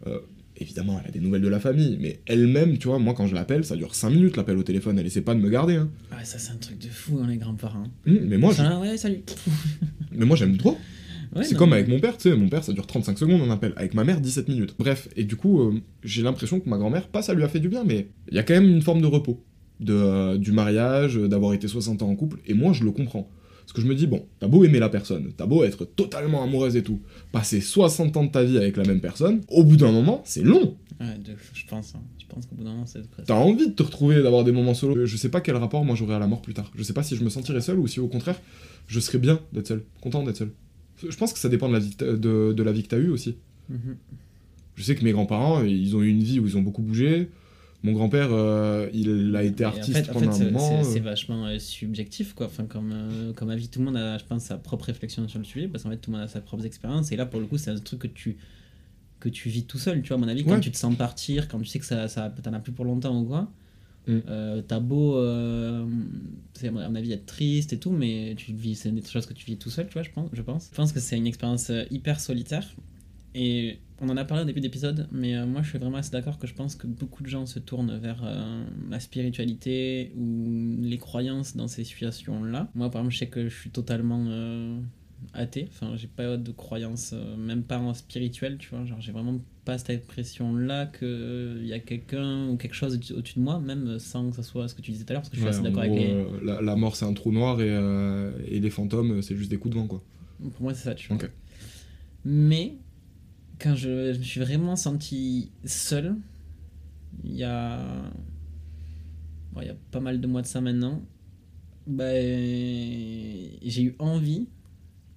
Euh, 0.06 0.18
évidemment, 0.56 1.00
elle 1.02 1.08
a 1.08 1.12
des 1.12 1.20
nouvelles 1.20 1.42
de 1.42 1.48
la 1.48 1.60
famille, 1.60 1.98
mais 2.00 2.20
elle-même, 2.26 2.78
tu 2.78 2.88
vois, 2.88 2.98
moi 2.98 3.14
quand 3.14 3.26
je 3.26 3.34
l'appelle, 3.34 3.64
ça 3.64 3.76
dure 3.76 3.94
5 3.94 4.10
minutes 4.10 4.36
l'appel 4.36 4.56
au 4.56 4.62
téléphone, 4.62 4.98
elle 4.98 5.06
essaie 5.06 5.20
pas 5.22 5.34
de 5.34 5.40
me 5.40 5.50
garder. 5.50 5.74
Hein. 5.76 5.90
Ah, 6.10 6.24
ça, 6.24 6.38
c'est 6.38 6.52
un 6.52 6.56
truc 6.56 6.78
de 6.78 6.88
fou, 6.88 7.18
hein, 7.22 7.26
les 7.28 7.36
grands-parents. 7.36 7.84
Hum, 8.06 8.18
mais 8.26 8.38
moi, 8.38 8.52
ouais, 8.80 8.96
salut. 8.96 9.22
mais 10.12 10.36
j'aime 10.36 10.56
trop. 10.56 10.78
Ouais, 11.34 11.42
c'est 11.42 11.56
comme 11.56 11.70
mais- 11.70 11.76
avec 11.76 11.88
mon 11.88 11.98
père, 11.98 12.16
tu 12.16 12.30
sais, 12.30 12.36
mon 12.36 12.48
père 12.48 12.62
ça 12.62 12.72
dure 12.72 12.86
35 12.86 13.18
secondes 13.18 13.40
un 13.40 13.50
appel, 13.50 13.72
avec 13.76 13.94
ma 13.94 14.04
mère 14.04 14.20
17 14.20 14.48
minutes. 14.48 14.74
Bref, 14.78 15.08
et 15.16 15.24
du 15.24 15.34
coup, 15.36 15.60
euh, 15.60 15.80
j'ai 16.04 16.22
l'impression 16.22 16.60
que 16.60 16.68
ma 16.68 16.78
grand-mère, 16.78 17.08
pas 17.08 17.22
ça 17.22 17.34
lui 17.34 17.42
a 17.42 17.48
fait 17.48 17.58
du 17.60 17.68
bien, 17.68 17.82
mais 17.84 18.08
il 18.28 18.34
y 18.36 18.38
a 18.38 18.44
quand 18.44 18.54
même 18.54 18.68
une 18.68 18.82
forme 18.82 19.00
de 19.00 19.06
repos. 19.06 19.42
De, 19.80 19.92
euh, 19.92 20.38
du 20.38 20.52
mariage, 20.52 21.16
d'avoir 21.16 21.52
été 21.52 21.66
60 21.66 22.02
ans 22.02 22.08
en 22.08 22.14
couple, 22.14 22.38
et 22.46 22.54
moi 22.54 22.72
je 22.72 22.84
le 22.84 22.92
comprends. 22.92 23.28
Parce 23.64 23.72
que 23.72 23.80
je 23.82 23.86
me 23.86 23.94
dis, 23.94 24.06
bon, 24.06 24.26
t'as 24.40 24.46
beau 24.46 24.62
aimer 24.64 24.78
la 24.78 24.88
personne, 24.88 25.32
t'as 25.36 25.46
beau 25.46 25.64
être 25.64 25.84
totalement 25.84 26.42
amoureuse 26.42 26.76
et 26.76 26.82
tout, 26.82 27.00
passer 27.32 27.60
60 27.60 28.16
ans 28.16 28.24
de 28.24 28.30
ta 28.30 28.44
vie 28.44 28.56
avec 28.58 28.76
la 28.76 28.84
même 28.84 29.00
personne, 29.00 29.40
au 29.48 29.64
bout 29.64 29.76
d'un 29.76 29.90
moment, 29.90 30.22
c'est 30.24 30.42
long. 30.42 30.76
Ouais, 31.00 31.06
je 31.54 31.66
pense. 31.66 31.94
hein. 31.94 32.02
Je 32.18 32.26
pense 32.26 32.46
qu'au 32.46 32.54
bout 32.56 32.64
d'un 32.64 32.72
moment, 32.72 32.86
c'est. 32.86 33.02
T'as 33.26 33.34
envie 33.34 33.68
de 33.68 33.72
te 33.72 33.82
retrouver, 33.82 34.22
d'avoir 34.22 34.44
des 34.44 34.52
moments 34.52 34.74
solo. 34.74 35.06
Je 35.06 35.16
sais 35.16 35.28
pas 35.28 35.40
quel 35.40 35.56
rapport 35.56 35.84
moi 35.84 35.94
j'aurais 35.96 36.14
à 36.14 36.18
la 36.18 36.26
mort 36.26 36.40
plus 36.42 36.54
tard. 36.54 36.70
Je 36.76 36.82
sais 36.82 36.92
pas 36.92 37.02
si 37.02 37.16
je 37.16 37.24
me 37.24 37.30
sentirais 37.30 37.60
seul 37.60 37.78
ou 37.78 37.86
si 37.86 38.00
au 38.00 38.06
contraire, 38.08 38.40
je 38.86 39.00
serais 39.00 39.18
bien 39.18 39.40
d'être 39.52 39.66
seul, 39.68 39.82
content 40.00 40.22
d'être 40.22 40.36
seul. 40.36 40.50
Je 41.08 41.16
pense 41.16 41.32
que 41.32 41.38
ça 41.38 41.48
dépend 41.48 41.68
de 41.68 41.72
la 41.74 41.78
vie 41.80 41.90
que 41.90 41.96
t'as- 41.96 42.12
de, 42.16 42.52
de 42.52 42.62
la 42.62 42.72
vie 42.72 42.82
que 42.82 42.88
t'as 42.88 42.98
eue 42.98 43.08
aussi. 43.10 43.36
Mhm. 43.68 43.96
Je 44.76 44.82
sais 44.82 44.94
que 44.94 45.04
mes 45.04 45.12
grands-parents, 45.12 45.62
ils 45.64 45.94
ont 45.96 46.02
eu 46.02 46.08
une 46.08 46.22
vie 46.22 46.38
où 46.40 46.46
ils 46.46 46.56
ont 46.56 46.62
beaucoup 46.62 46.82
bougé. 46.82 47.28
Mon 47.84 47.92
grand-père, 47.92 48.28
euh, 48.32 48.88
il 48.94 49.36
a 49.36 49.42
été 49.42 49.64
en 49.66 49.68
artiste 49.68 50.08
en 50.08 50.12
pendant 50.14 50.32
fait, 50.32 50.42
un 50.42 50.50
moment. 50.50 50.82
c'est- 50.84 50.98
euh, 50.98 51.02
vachement 51.02 51.46
euh, 51.46 51.58
subjectif, 51.58 52.32
quoi. 52.34 52.46
Enfin, 52.46 52.64
comme, 52.64 52.94
comme 53.36 53.50
avis, 53.50 53.68
tout 53.68 53.78
le 53.80 53.84
monde 53.84 53.96
a, 53.98 54.16
je 54.16 54.24
pense, 54.24 54.44
sa 54.44 54.56
propre 54.56 54.86
réflexion 54.86 55.28
sur 55.28 55.38
le 55.38 55.44
sujet, 55.44 55.68
parce 55.68 55.84
qu'en 55.84 55.90
fait, 55.90 55.98
tout 55.98 56.10
le 56.10 56.16
monde 56.16 56.24
a 56.24 56.28
sa 56.28 56.40
propre 56.40 56.64
expérience. 56.64 57.12
Et 57.12 57.16
là, 57.16 57.26
pour 57.26 57.40
le 57.40 57.46
coup, 57.46 57.58
c'est 57.58 57.70
un 57.70 57.76
truc 57.78 58.00
que 58.00 58.06
tu, 58.06 58.38
que 59.20 59.28
tu 59.28 59.50
vis 59.50 59.64
tout 59.64 59.78
seul, 59.78 60.00
tu 60.00 60.08
vois, 60.08 60.16
à 60.16 60.20
mon 60.20 60.28
avis, 60.28 60.44
quand 60.44 60.60
tu 60.60 60.70
te 60.70 60.78
sens 60.78 60.96
partir, 60.96 61.46
quand 61.46 61.58
tu 61.60 61.66
sais 61.66 61.78
que 61.78 61.84
ça, 61.84 62.08
ça 62.08 62.32
t'en 62.42 62.54
as 62.54 62.60
plus 62.60 62.72
pour 62.72 62.86
longtemps 62.86 63.20
ou 63.20 63.24
quoi. 63.26 63.52
Mm. 64.06 64.18
euh, 64.28 64.60
t'as 64.66 64.80
beau, 64.80 65.16
euh, 65.16 65.86
à 66.62 66.70
mon 66.70 66.94
avis, 66.94 67.12
être 67.12 67.26
triste 67.26 67.72
et 67.74 67.78
tout, 67.78 67.90
mais 67.90 68.34
tu 68.36 68.52
vis, 68.54 68.74
c'est 68.76 68.90
des 68.92 69.02
choses 69.06 69.26
que 69.26 69.32
tu 69.34 69.44
vis 69.46 69.56
tout 69.58 69.70
seul, 69.70 69.86
tu 69.88 69.92
vois, 69.94 70.02
je 70.02 70.10
pense. 70.10 70.28
Je 70.32 70.42
pense, 70.42 70.68
je 70.70 70.76
pense 70.76 70.92
que 70.92 71.00
c'est 71.00 71.16
une 71.18 71.26
expérience 71.26 71.70
hyper 71.90 72.18
solitaire. 72.20 72.66
Et 73.34 73.78
on 74.00 74.08
en 74.08 74.16
a 74.16 74.24
parlé 74.24 74.42
au 74.42 74.46
début 74.46 74.60
d'épisode, 74.60 75.08
mais 75.12 75.36
euh, 75.36 75.46
moi 75.46 75.62
je 75.62 75.70
suis 75.70 75.78
vraiment 75.78 75.98
assez 75.98 76.10
d'accord 76.10 76.38
que 76.38 76.46
je 76.46 76.54
pense 76.54 76.74
que 76.74 76.86
beaucoup 76.86 77.22
de 77.22 77.28
gens 77.28 77.46
se 77.46 77.58
tournent 77.58 77.96
vers 77.98 78.22
euh, 78.24 78.64
la 78.90 79.00
spiritualité 79.00 80.12
ou 80.16 80.76
les 80.80 80.98
croyances 80.98 81.56
dans 81.56 81.68
ces 81.68 81.84
situations-là. 81.84 82.68
Moi 82.74 82.90
par 82.90 83.00
exemple, 83.02 83.14
je 83.14 83.18
sais 83.20 83.28
que 83.28 83.48
je 83.48 83.54
suis 83.56 83.70
totalement 83.70 84.24
euh, 84.28 84.78
athée. 85.32 85.66
Enfin, 85.70 85.96
j'ai 85.96 86.08
pas 86.08 86.36
de 86.36 86.50
croyance, 86.52 87.14
même 87.38 87.62
pas 87.62 87.78
en 87.78 87.94
spirituel, 87.94 88.58
tu 88.58 88.68
vois. 88.70 88.84
Genre, 88.84 89.00
j'ai 89.00 89.12
vraiment 89.12 89.40
pas 89.64 89.78
cette 89.78 89.90
impression-là 89.90 90.86
qu'il 90.86 91.64
y 91.64 91.72
a 91.72 91.78
quelqu'un 91.78 92.48
ou 92.48 92.56
quelque 92.56 92.74
chose 92.74 92.98
au- 93.12 93.14
au-dessus 93.18 93.38
de 93.38 93.44
moi, 93.44 93.58
même 93.60 93.98
sans 93.98 94.28
que 94.30 94.36
ça 94.36 94.42
soit 94.42 94.68
ce 94.68 94.74
que 94.74 94.82
tu 94.82 94.90
disais 94.90 95.04
tout 95.04 95.12
à 95.12 95.14
l'heure, 95.14 95.22
parce 95.22 95.30
que 95.30 95.36
je 95.36 95.40
suis 95.40 95.48
Ouais, 95.48 95.54
assez 95.54 95.62
d'accord 95.62 95.80
avec 95.82 95.94
les. 95.94 96.26
la, 96.44 96.60
la 96.60 96.76
mort 96.76 96.96
c'est 96.96 97.06
un 97.06 97.14
trou 97.14 97.32
noir 97.32 97.60
et, 97.62 97.68
et 98.48 98.60
les 98.60 98.70
fantômes 98.70 99.22
c'est 99.22 99.36
juste 99.36 99.50
des 99.50 99.56
coups 99.56 99.74
de 99.74 99.80
vent 99.80 99.86
quoi. 99.86 100.02
Pour 100.52 100.62
moi, 100.62 100.74
c'est 100.74 100.84
ça, 100.84 100.94
tu 100.94 101.08
vois. 101.08 101.16
Mais 102.24 102.74
quand 103.58 103.74
je, 103.74 104.12
je 104.12 104.18
me 104.18 104.22
suis 104.24 104.40
vraiment 104.40 104.76
senti 104.76 105.50
seul, 105.64 106.16
il 107.22 107.34
y 107.36 107.44
a. 107.44 107.78
bon, 109.52 109.60
il 109.62 109.66
y 109.68 109.70
a 109.70 109.76
pas 109.90 110.00
mal 110.00 110.20
de 110.20 110.26
mois 110.26 110.42
de 110.42 110.46
ça 110.46 110.60
maintenant, 110.60 111.02
ben, 111.86 112.14
j'ai 113.62 113.82
eu 113.82 113.94
envie 113.98 114.48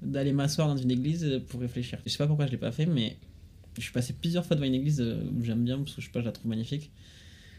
d'aller 0.01 0.33
m'asseoir 0.33 0.67
dans 0.67 0.77
une 0.77 0.91
église 0.91 1.41
pour 1.49 1.59
réfléchir. 1.61 1.99
Je 2.05 2.11
sais 2.11 2.17
pas 2.17 2.27
pourquoi 2.27 2.45
je 2.45 2.51
l'ai 2.51 2.57
pas 2.57 2.71
fait, 2.71 2.85
mais 2.85 3.17
je 3.77 3.81
suis 3.81 3.91
passé 3.91 4.13
plusieurs 4.13 4.45
fois 4.45 4.55
devant 4.55 4.67
une 4.67 4.75
église 4.75 5.01
euh, 5.01 5.21
où 5.35 5.43
j'aime 5.43 5.63
bien 5.63 5.77
parce 5.79 5.93
que 5.95 6.01
je 6.01 6.05
sais 6.07 6.11
pas, 6.11 6.19
je 6.21 6.25
la 6.25 6.31
trouve 6.31 6.47
magnifique. 6.49 6.91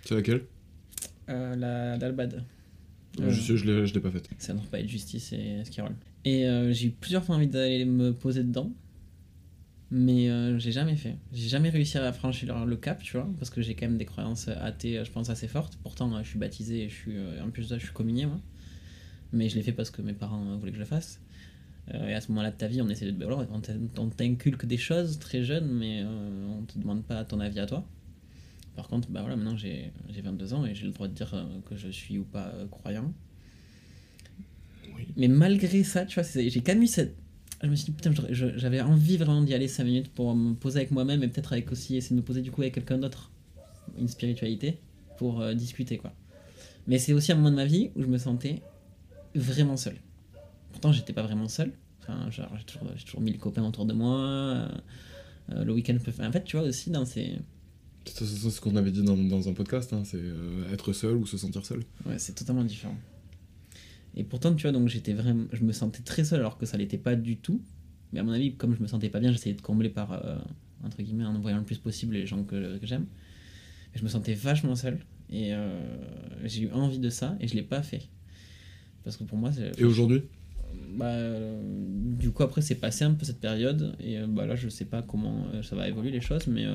C'est 0.04 0.14
laquelle? 0.14 0.44
Euh, 1.28 1.56
la 1.56 1.98
d'Albad. 1.98 2.44
Euh, 3.20 3.30
Je 3.30 3.56
je 3.56 3.64
l'ai 3.66 3.84
l'ai 3.86 4.00
pas 4.00 4.10
faite. 4.10 4.28
Ça 4.38 4.54
ne 4.54 4.60
pas 4.60 4.80
être 4.80 4.88
justice 4.88 5.32
et 5.32 5.64
Skirol. 5.64 5.94
Et 6.24 6.46
euh, 6.46 6.72
j'ai 6.72 6.88
eu 6.88 6.90
plusieurs 6.90 7.24
fois 7.24 7.36
envie 7.36 7.46
d'aller 7.48 7.84
me 7.84 8.12
poser 8.12 8.44
dedans, 8.44 8.72
mais 9.90 10.28
euh, 10.28 10.58
j'ai 10.58 10.72
jamais 10.72 10.96
fait. 10.96 11.16
J'ai 11.32 11.48
jamais 11.48 11.70
réussi 11.70 11.98
à 11.98 12.12
franchir 12.12 12.66
le 12.66 12.76
cap, 12.76 13.02
tu 13.02 13.16
vois, 13.16 13.28
parce 13.38 13.50
que 13.50 13.62
j'ai 13.62 13.74
quand 13.74 13.86
même 13.86 13.98
des 13.98 14.04
croyances 14.04 14.48
athées, 14.48 15.02
je 15.04 15.10
pense, 15.10 15.30
assez 15.30 15.48
fortes. 15.48 15.78
Pourtant, 15.82 16.22
je 16.22 16.28
suis 16.28 16.38
baptisé 16.38 16.84
et 16.84 16.88
je 16.88 16.94
suis, 16.94 17.16
euh, 17.16 17.42
en 17.44 17.50
plus 17.50 17.62
de 17.64 17.68
ça, 17.68 17.78
je 17.78 17.84
suis 17.84 17.94
communié, 17.94 18.26
moi. 18.26 18.40
Mais 19.32 19.48
je 19.48 19.56
l'ai 19.56 19.62
fait 19.62 19.72
parce 19.72 19.90
que 19.90 20.02
mes 20.02 20.14
parents 20.14 20.44
euh, 20.52 20.56
voulaient 20.56 20.72
que 20.72 20.76
je 20.78 20.82
le 20.82 20.86
fasse. 20.88 21.20
Euh, 21.94 22.08
et 22.08 22.14
à 22.14 22.20
ce 22.22 22.28
moment-là 22.30 22.50
de 22.52 22.56
ta 22.56 22.68
vie, 22.68 22.82
on 22.82 22.88
essaie 22.90 23.06
de. 23.06 23.12
ben 23.12 23.26
voilà, 23.28 23.48
on 23.52 23.60
t'in- 23.60 23.78
on 23.98 24.08
t'inculque 24.08 24.66
des 24.66 24.78
choses 24.78 25.18
très 25.18 25.44
jeune, 25.44 25.68
mais 25.68 26.02
euh, 26.04 26.46
on 26.58 26.62
te 26.64 26.78
demande 26.78 27.04
pas 27.04 27.24
ton 27.24 27.40
avis 27.40 27.60
à 27.60 27.66
toi. 27.66 27.86
Par 28.76 28.88
contre, 28.88 29.10
bah 29.10 29.20
voilà, 29.22 29.36
maintenant 29.36 29.56
j'ai 29.56 29.92
j'ai 30.10 30.22
22 30.22 30.54
ans 30.54 30.66
et 30.66 30.74
j'ai 30.74 30.86
le 30.86 30.92
droit 30.92 31.08
de 31.08 31.14
dire 31.14 31.34
que 31.68 31.76
je 31.76 31.88
suis 31.88 32.18
ou 32.18 32.24
pas 32.24 32.52
croyant. 32.70 33.12
Mais 35.16 35.28
malgré 35.28 35.84
ça, 35.84 36.04
tu 36.04 36.20
vois, 36.20 36.28
j'ai 36.34 36.60
quand 36.60 36.72
même 36.72 36.82
eu 36.82 36.86
cette. 36.86 37.16
Je 37.62 37.66
me 37.66 37.74
suis 37.74 37.86
dit, 37.86 37.90
putain, 37.92 38.12
j'avais 38.30 38.80
envie 38.80 39.16
vraiment 39.16 39.42
d'y 39.42 39.52
aller 39.52 39.66
5 39.66 39.84
minutes 39.84 40.08
pour 40.12 40.34
me 40.34 40.54
poser 40.54 40.78
avec 40.78 40.92
moi-même 40.92 41.22
et 41.24 41.28
peut-être 41.28 41.52
avec 41.52 41.72
aussi 41.72 41.96
essayer 41.96 42.14
de 42.14 42.20
me 42.20 42.24
poser 42.24 42.40
du 42.40 42.52
coup 42.52 42.62
avec 42.62 42.74
quelqu'un 42.74 42.98
d'autre, 42.98 43.32
une 43.98 44.06
spiritualité, 44.06 44.78
pour 45.16 45.40
euh, 45.40 45.54
discuter 45.54 45.98
quoi. 45.98 46.12
Mais 46.86 46.98
c'est 46.98 47.12
aussi 47.12 47.32
un 47.32 47.34
moment 47.34 47.50
de 47.50 47.56
ma 47.56 47.66
vie 47.66 47.90
où 47.96 48.02
je 48.02 48.06
me 48.06 48.16
sentais 48.16 48.62
vraiment 49.34 49.76
seul. 49.76 49.96
Pourtant, 50.70 50.92
j'étais 50.92 51.12
pas 51.12 51.22
vraiment 51.22 51.48
seul. 51.48 51.72
Enfin, 52.00 52.30
genre, 52.30 52.56
j'ai 52.56 53.04
toujours, 53.04 53.20
mis 53.20 53.32
le 53.32 53.38
copain 53.38 53.66
autour 53.66 53.84
de 53.84 53.92
moi. 53.92 54.16
euh, 54.16 54.68
euh, 55.50 55.64
le 55.64 55.72
week-end 55.72 55.98
peut. 56.02 56.12
En 56.22 56.32
fait, 56.32 56.44
tu 56.44 56.56
vois, 56.56 56.66
aussi 56.66 56.90
dans 56.90 57.04
ces. 57.04 57.38
C'est 58.06 58.24
c'est 58.24 58.50
ce 58.50 58.60
qu'on 58.60 58.76
avait 58.76 58.90
dit 58.90 59.02
dans, 59.02 59.16
dans 59.16 59.48
un 59.48 59.52
podcast, 59.52 59.92
hein, 59.92 60.02
c'est 60.04 60.22
être 60.72 60.94
seul 60.94 61.16
ou 61.16 61.26
se 61.26 61.36
sentir 61.36 61.66
seul. 61.66 61.82
Ouais, 62.06 62.18
c'est 62.18 62.32
totalement 62.34 62.64
différent. 62.64 62.96
Et 64.16 64.24
pourtant, 64.24 64.54
tu 64.54 64.62
vois, 64.62 64.72
donc 64.72 64.88
j'étais 64.88 65.12
vraiment, 65.12 65.46
je 65.52 65.62
me 65.64 65.72
sentais 65.72 66.02
très 66.02 66.24
seul 66.24 66.40
alors 66.40 66.58
que 66.58 66.66
ça 66.66 66.76
l'était 66.76 66.98
pas 66.98 67.14
du 67.14 67.36
tout. 67.36 67.62
Mais 68.12 68.20
à 68.20 68.22
mon 68.22 68.32
avis, 68.32 68.54
comme 68.54 68.74
je 68.74 68.82
me 68.82 68.86
sentais 68.86 69.10
pas 69.10 69.20
bien, 69.20 69.30
j'essayais 69.32 69.54
de 69.54 69.60
combler 69.60 69.90
par, 69.90 70.12
euh, 70.12 70.36
entre 70.84 71.02
guillemets, 71.02 71.24
en 71.24 71.34
envoyant 71.34 71.58
le 71.58 71.64
plus 71.64 71.78
possible 71.78 72.14
les 72.14 72.26
gens 72.26 72.42
que, 72.42 72.78
que 72.78 72.86
j'aime. 72.86 73.06
Et 73.94 73.98
je 73.98 74.04
me 74.04 74.08
sentais 74.08 74.34
vachement 74.34 74.74
seul. 74.74 74.98
Et 75.30 75.54
euh, 75.54 75.78
j'ai 76.44 76.62
eu 76.62 76.70
envie 76.70 76.98
de 76.98 77.10
ça 77.10 77.36
et 77.40 77.48
je 77.48 77.54
l'ai 77.54 77.62
pas 77.62 77.82
fait. 77.82 78.08
Parce 79.04 79.16
que 79.16 79.24
pour 79.24 79.38
moi, 79.38 79.52
c'est. 79.52 79.78
Et 79.78 79.84
aujourd'hui? 79.84 80.22
Bah, 80.96 81.06
euh, 81.06 81.60
du 82.18 82.30
coup, 82.30 82.42
après, 82.42 82.60
c'est 82.60 82.74
passé 82.74 83.04
un 83.04 83.14
peu 83.14 83.24
cette 83.24 83.40
période. 83.40 83.96
Et 84.00 84.18
euh, 84.18 84.26
bah, 84.26 84.46
là, 84.46 84.56
je 84.56 84.68
sais 84.68 84.84
pas 84.84 85.02
comment 85.02 85.46
euh, 85.54 85.62
ça 85.62 85.76
va 85.76 85.88
évoluer 85.88 86.10
les 86.10 86.20
choses. 86.20 86.46
Mais 86.46 86.66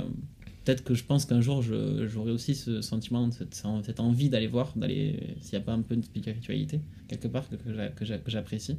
peut-être 0.64 0.84
que 0.84 0.94
je 0.94 1.04
pense 1.04 1.26
qu'un 1.26 1.42
jour, 1.42 1.62
je- 1.62 2.08
j'aurai 2.08 2.32
aussi 2.32 2.56
ce 2.56 2.82
sentiment, 2.82 3.30
cette, 3.32 3.62
cette 3.84 4.00
envie 4.00 4.30
d'aller 4.30 4.48
voir, 4.48 4.74
d'aller 4.78 5.36
s'il 5.42 5.58
n'y 5.58 5.64
a 5.64 5.66
pas 5.66 5.74
un 5.74 5.82
peu 5.82 5.96
de 5.96 6.04
spiritualité 6.04 6.82
quelque 7.08 7.28
part 7.28 7.48
que, 7.50 7.56
que 7.56 7.74
j'a- 7.74 7.90
que 7.90 8.06
j'a- 8.06 8.18
que 8.20 8.32
j'apprécie. 8.32 8.78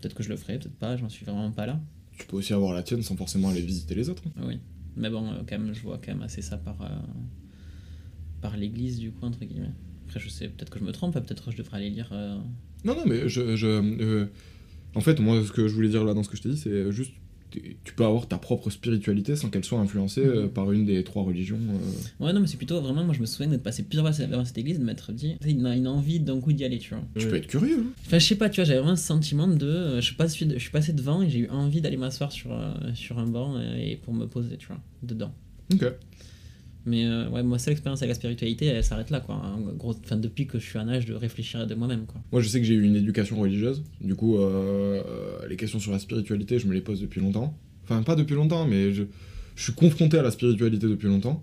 Peut-être 0.00 0.14
que 0.14 0.22
je 0.22 0.28
le 0.28 0.36
ferai, 0.36 0.58
peut-être 0.58 0.76
pas, 0.76 0.96
j'en 0.96 1.08
suis 1.08 1.24
vraiment 1.24 1.50
pas 1.50 1.66
là. 1.66 1.80
Tu 2.18 2.26
peux 2.26 2.36
aussi 2.36 2.52
avoir 2.52 2.74
la 2.74 2.82
tienne 2.82 3.02
sans 3.02 3.16
forcément 3.16 3.48
aller 3.48 3.62
visiter 3.62 3.94
les 3.94 4.08
autres. 4.08 4.22
Oui. 4.46 4.58
Mais 4.96 5.10
bon, 5.10 5.26
euh, 5.32 5.42
quand 5.48 5.58
même, 5.58 5.74
je 5.74 5.82
vois 5.82 5.98
quand 5.98 6.12
même 6.12 6.22
assez 6.22 6.42
ça 6.42 6.56
par, 6.58 6.80
euh, 6.82 6.88
par 8.40 8.56
l'église, 8.56 8.98
du 8.98 9.10
coup, 9.12 9.24
entre 9.26 9.44
guillemets. 9.44 9.72
Après, 10.06 10.20
je 10.20 10.28
sais, 10.28 10.48
peut-être 10.48 10.70
que 10.70 10.78
je 10.78 10.84
me 10.84 10.92
trompe, 10.92 11.14
peut-être 11.14 11.44
que 11.46 11.50
je 11.50 11.56
devrais 11.56 11.78
aller 11.78 11.90
lire. 11.90 12.08
euh, 12.12 12.38
Non, 12.84 12.94
non, 12.94 13.04
mais 13.06 13.28
je. 13.28 13.56
je 13.56 13.66
euh, 13.66 14.26
en 14.94 15.00
fait, 15.00 15.18
moi, 15.18 15.42
ce 15.44 15.50
que 15.50 15.66
je 15.66 15.74
voulais 15.74 15.88
dire 15.88 16.04
là 16.04 16.14
dans 16.14 16.22
ce 16.22 16.28
que 16.28 16.36
je 16.36 16.42
t'ai 16.42 16.50
dit, 16.50 16.56
c'est 16.58 16.92
juste. 16.92 17.12
Tu 17.84 17.94
peux 17.94 18.04
avoir 18.04 18.26
ta 18.28 18.38
propre 18.38 18.70
spiritualité 18.70 19.36
sans 19.36 19.50
qu'elle 19.50 19.64
soit 19.64 19.78
influencée 19.78 20.22
euh, 20.24 20.48
par 20.48 20.72
une 20.72 20.84
des 20.86 21.02
trois 21.04 21.22
religions. 21.22 21.58
euh. 21.58 22.24
Ouais, 22.24 22.32
non, 22.32 22.40
mais 22.40 22.46
c'est 22.46 22.56
plutôt 22.56 22.80
vraiment, 22.80 23.04
moi 23.04 23.14
je 23.14 23.20
me 23.20 23.26
souviens 23.26 23.48
d'être 23.50 23.62
passé 23.62 23.82
plusieurs 23.82 24.06
fois 24.14 24.26
devant 24.26 24.44
cette 24.44 24.58
église, 24.58 24.78
de 24.78 24.84
m'être 24.84 25.12
dit, 25.12 25.36
tu 25.40 25.48
sais, 25.48 25.54
une, 25.54 25.86
envie 25.88 26.20
d'un 26.20 26.40
coup 26.40 26.52
d'y 26.52 26.64
aller, 26.64 26.78
tu 26.78 26.94
vois. 26.94 27.02
Tu 27.18 27.28
peux 27.28 27.36
être 27.36 27.46
curieux. 27.46 27.78
hein. 27.80 27.92
Enfin, 28.06 28.18
je 28.18 28.24
sais 28.26 28.36
pas, 28.36 28.48
tu 28.50 28.60
vois, 28.60 28.64
j'avais 28.64 28.80
vraiment 28.80 28.96
ce 28.96 29.06
sentiment 29.06 29.46
de. 29.48 29.66
euh, 29.66 30.00
Je 30.00 30.06
suis, 30.06 30.14
pas, 30.16 30.26
je 30.26 30.58
suis 30.58 30.70
passé 30.70 30.92
devant 30.92 31.22
et 31.22 31.30
j'ai 31.30 31.40
eu 31.40 31.48
envie 31.48 31.80
d'aller 31.80 31.96
m'asseoir 31.96 32.32
sur, 32.32 32.50
sur 32.94 33.18
un 33.18 33.26
banc 33.26 33.60
et 33.78 33.96
pour 33.96 34.14
me 34.14 34.26
poser, 34.26 34.56
tu 34.56 34.66
vois, 34.68 34.80
dedans. 35.02 35.32
Ok. 35.72 35.84
Mais 36.86 37.06
euh, 37.06 37.28
ouais, 37.30 37.42
moi, 37.42 37.58
seule 37.58 37.72
expérience 37.72 38.02
avec 38.02 38.10
la 38.10 38.14
spiritualité, 38.14 38.66
elle 38.66 38.84
s'arrête 38.84 39.10
là, 39.10 39.20
quoi. 39.20 39.40
Gros, 39.78 39.94
enfin, 40.04 40.16
depuis 40.16 40.46
que 40.46 40.58
je 40.58 40.64
suis 40.64 40.78
en 40.78 40.88
âge 40.88 41.06
de 41.06 41.14
réfléchir 41.14 41.66
de 41.66 41.74
moi-même, 41.74 42.04
quoi. 42.06 42.20
Moi, 42.30 42.42
je 42.42 42.48
sais 42.48 42.60
que 42.60 42.66
j'ai 42.66 42.74
eu 42.74 42.82
une 42.82 42.96
éducation 42.96 43.38
religieuse. 43.38 43.82
Du 44.00 44.14
coup, 44.14 44.38
euh, 44.38 45.02
les 45.48 45.56
questions 45.56 45.78
sur 45.78 45.92
la 45.92 45.98
spiritualité, 45.98 46.58
je 46.58 46.66
me 46.66 46.74
les 46.74 46.82
pose 46.82 47.00
depuis 47.00 47.20
longtemps. 47.20 47.56
Enfin, 47.84 48.02
pas 48.02 48.16
depuis 48.16 48.34
longtemps, 48.34 48.66
mais 48.66 48.92
je, 48.92 49.04
suis 49.56 49.72
confronté 49.72 50.18
à 50.18 50.22
la 50.22 50.30
spiritualité 50.30 50.88
depuis 50.88 51.06
longtemps. 51.06 51.42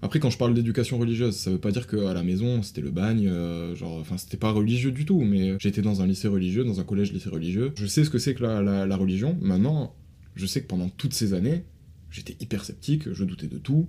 Après, 0.00 0.18
quand 0.18 0.30
je 0.30 0.38
parle 0.38 0.54
d'éducation 0.54 0.98
religieuse, 0.98 1.34
ça 1.34 1.50
veut 1.50 1.58
pas 1.58 1.72
dire 1.72 1.86
qu'à 1.86 2.14
la 2.14 2.22
maison, 2.22 2.62
c'était 2.62 2.80
le 2.80 2.90
bagne, 2.90 3.26
euh, 3.28 3.74
genre, 3.74 3.98
enfin, 4.00 4.16
c'était 4.16 4.36
pas 4.36 4.52
religieux 4.52 4.92
du 4.92 5.04
tout, 5.04 5.20
mais 5.20 5.56
j'étais 5.58 5.82
dans 5.82 6.02
un 6.02 6.06
lycée 6.06 6.28
religieux, 6.28 6.64
dans 6.64 6.80
un 6.80 6.84
collège 6.84 7.12
lycée 7.12 7.28
religieux. 7.28 7.72
Je 7.76 7.86
sais 7.86 8.04
ce 8.04 8.10
que 8.10 8.18
c'est 8.18 8.34
que 8.34 8.42
la- 8.42 8.86
la 8.86 8.96
religion. 8.96 9.36
Maintenant, 9.40 9.94
je 10.36 10.46
sais 10.46 10.62
que 10.62 10.68
pendant 10.68 10.88
toutes 10.88 11.14
ces 11.14 11.34
années, 11.34 11.64
j'étais 12.10 12.36
hyper 12.40 12.64
sceptique, 12.64 13.12
je 13.12 13.24
doutais 13.24 13.48
de 13.48 13.58
tout. 13.58 13.88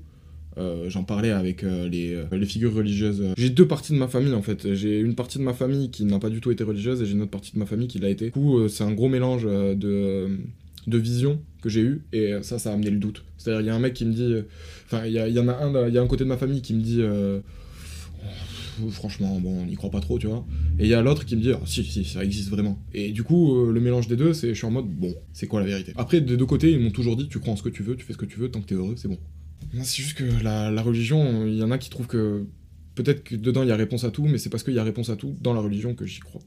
Euh, 0.57 0.89
J'en 0.89 1.03
parlais 1.03 1.31
avec 1.31 1.63
euh, 1.63 1.87
les, 1.87 2.13
euh, 2.13 2.25
les 2.31 2.45
figures 2.45 2.73
religieuses. 2.73 3.23
J'ai 3.37 3.49
deux 3.49 3.67
parties 3.67 3.93
de 3.93 3.97
ma 3.97 4.07
famille 4.07 4.33
en 4.33 4.41
fait. 4.41 4.73
J'ai 4.73 4.99
une 4.99 5.15
partie 5.15 5.37
de 5.37 5.43
ma 5.43 5.53
famille 5.53 5.91
qui 5.91 6.05
n'a 6.05 6.19
pas 6.19 6.29
du 6.29 6.41
tout 6.41 6.51
été 6.51 6.63
religieuse 6.63 7.01
et 7.01 7.05
j'ai 7.05 7.13
une 7.13 7.21
autre 7.21 7.31
partie 7.31 7.53
de 7.53 7.59
ma 7.59 7.65
famille 7.65 7.87
qui 7.87 7.99
l'a 7.99 8.09
été. 8.09 8.25
Du 8.25 8.31
coup, 8.31 8.67
c'est 8.67 8.83
un 8.83 8.91
gros 8.91 9.09
mélange 9.09 9.43
de, 9.45 10.27
de 10.87 10.97
visions 10.97 11.39
que 11.61 11.69
j'ai 11.69 11.81
eu 11.81 12.01
et 12.13 12.33
ça, 12.41 12.59
ça 12.59 12.71
a 12.71 12.73
amené 12.73 12.89
le 12.89 12.97
doute. 12.97 13.23
C'est-à-dire, 13.37 13.61
il 13.61 13.67
y 13.67 13.69
a 13.69 13.75
un 13.75 13.79
mec 13.79 13.93
qui 13.93 14.05
me 14.05 14.13
dit. 14.13 14.35
Enfin, 14.85 15.05
il 15.05 15.11
y, 15.11 15.15
y 15.15 15.39
en 15.39 15.47
a 15.47 15.53
un, 15.53 15.89
y 15.89 15.97
a 15.97 16.01
un 16.01 16.07
côté 16.07 16.23
de 16.23 16.29
ma 16.29 16.37
famille 16.37 16.61
qui 16.61 16.73
me 16.73 16.81
dit. 16.81 17.01
Oh, 18.81 18.89
franchement, 18.91 19.39
bon, 19.41 19.61
on 19.61 19.65
n'y 19.65 19.75
croit 19.75 19.89
pas 19.91 19.99
trop, 19.99 20.17
tu 20.17 20.27
vois. 20.27 20.45
Et 20.79 20.83
il 20.83 20.89
y 20.89 20.93
a 20.93 21.01
l'autre 21.01 21.25
qui 21.25 21.35
me 21.35 21.41
dit, 21.41 21.51
ah, 21.51 21.59
si, 21.65 21.83
si, 21.83 22.05
ça 22.05 22.23
existe 22.23 22.49
vraiment. 22.49 22.81
Et 22.93 23.11
du 23.11 23.23
coup, 23.23 23.65
le 23.65 23.79
mélange 23.81 24.07
des 24.07 24.15
deux, 24.15 24.33
c'est, 24.33 24.49
je 24.49 24.53
suis 24.53 24.65
en 24.65 24.71
mode, 24.71 24.87
bon, 24.87 25.13
c'est 25.33 25.47
quoi 25.47 25.59
la 25.59 25.65
vérité? 25.65 25.91
Après, 25.97 26.21
des 26.21 26.37
deux 26.37 26.45
côtés, 26.45 26.71
ils 26.71 26.79
m'ont 26.79 26.91
toujours 26.91 27.17
dit, 27.17 27.27
tu 27.27 27.39
crois 27.39 27.53
en 27.53 27.55
ce 27.57 27.63
que 27.63 27.67
tu 27.69 27.83
veux, 27.83 27.97
tu 27.97 28.05
fais 28.05 28.13
ce 28.13 28.17
que 28.17 28.25
tu 28.25 28.39
veux, 28.39 28.49
tant 28.49 28.61
que 28.61 28.67
t'es 28.67 28.75
heureux, 28.75 28.93
c'est 28.95 29.09
bon. 29.09 29.17
C'est 29.73 30.01
juste 30.01 30.17
que 30.17 30.43
la, 30.43 30.81
religion, 30.81 31.45
il 31.45 31.55
y 31.55 31.63
en 31.63 31.71
a 31.71 31.77
qui 31.77 31.89
trouvent 31.89 32.07
que 32.07 32.45
peut-être 32.95 33.23
que 33.23 33.35
dedans 33.35 33.63
il 33.63 33.69
y 33.69 33.71
a 33.71 33.75
réponse 33.75 34.03
à 34.03 34.11
tout, 34.11 34.25
mais 34.25 34.37
c'est 34.37 34.49
parce 34.49 34.63
qu'il 34.63 34.73
y 34.73 34.79
a 34.79 34.83
réponse 34.83 35.09
à 35.09 35.15
tout 35.15 35.35
dans 35.41 35.53
la 35.53 35.61
religion 35.61 35.93
que 35.93 36.05
j'y 36.05 36.19
crois. 36.19 36.41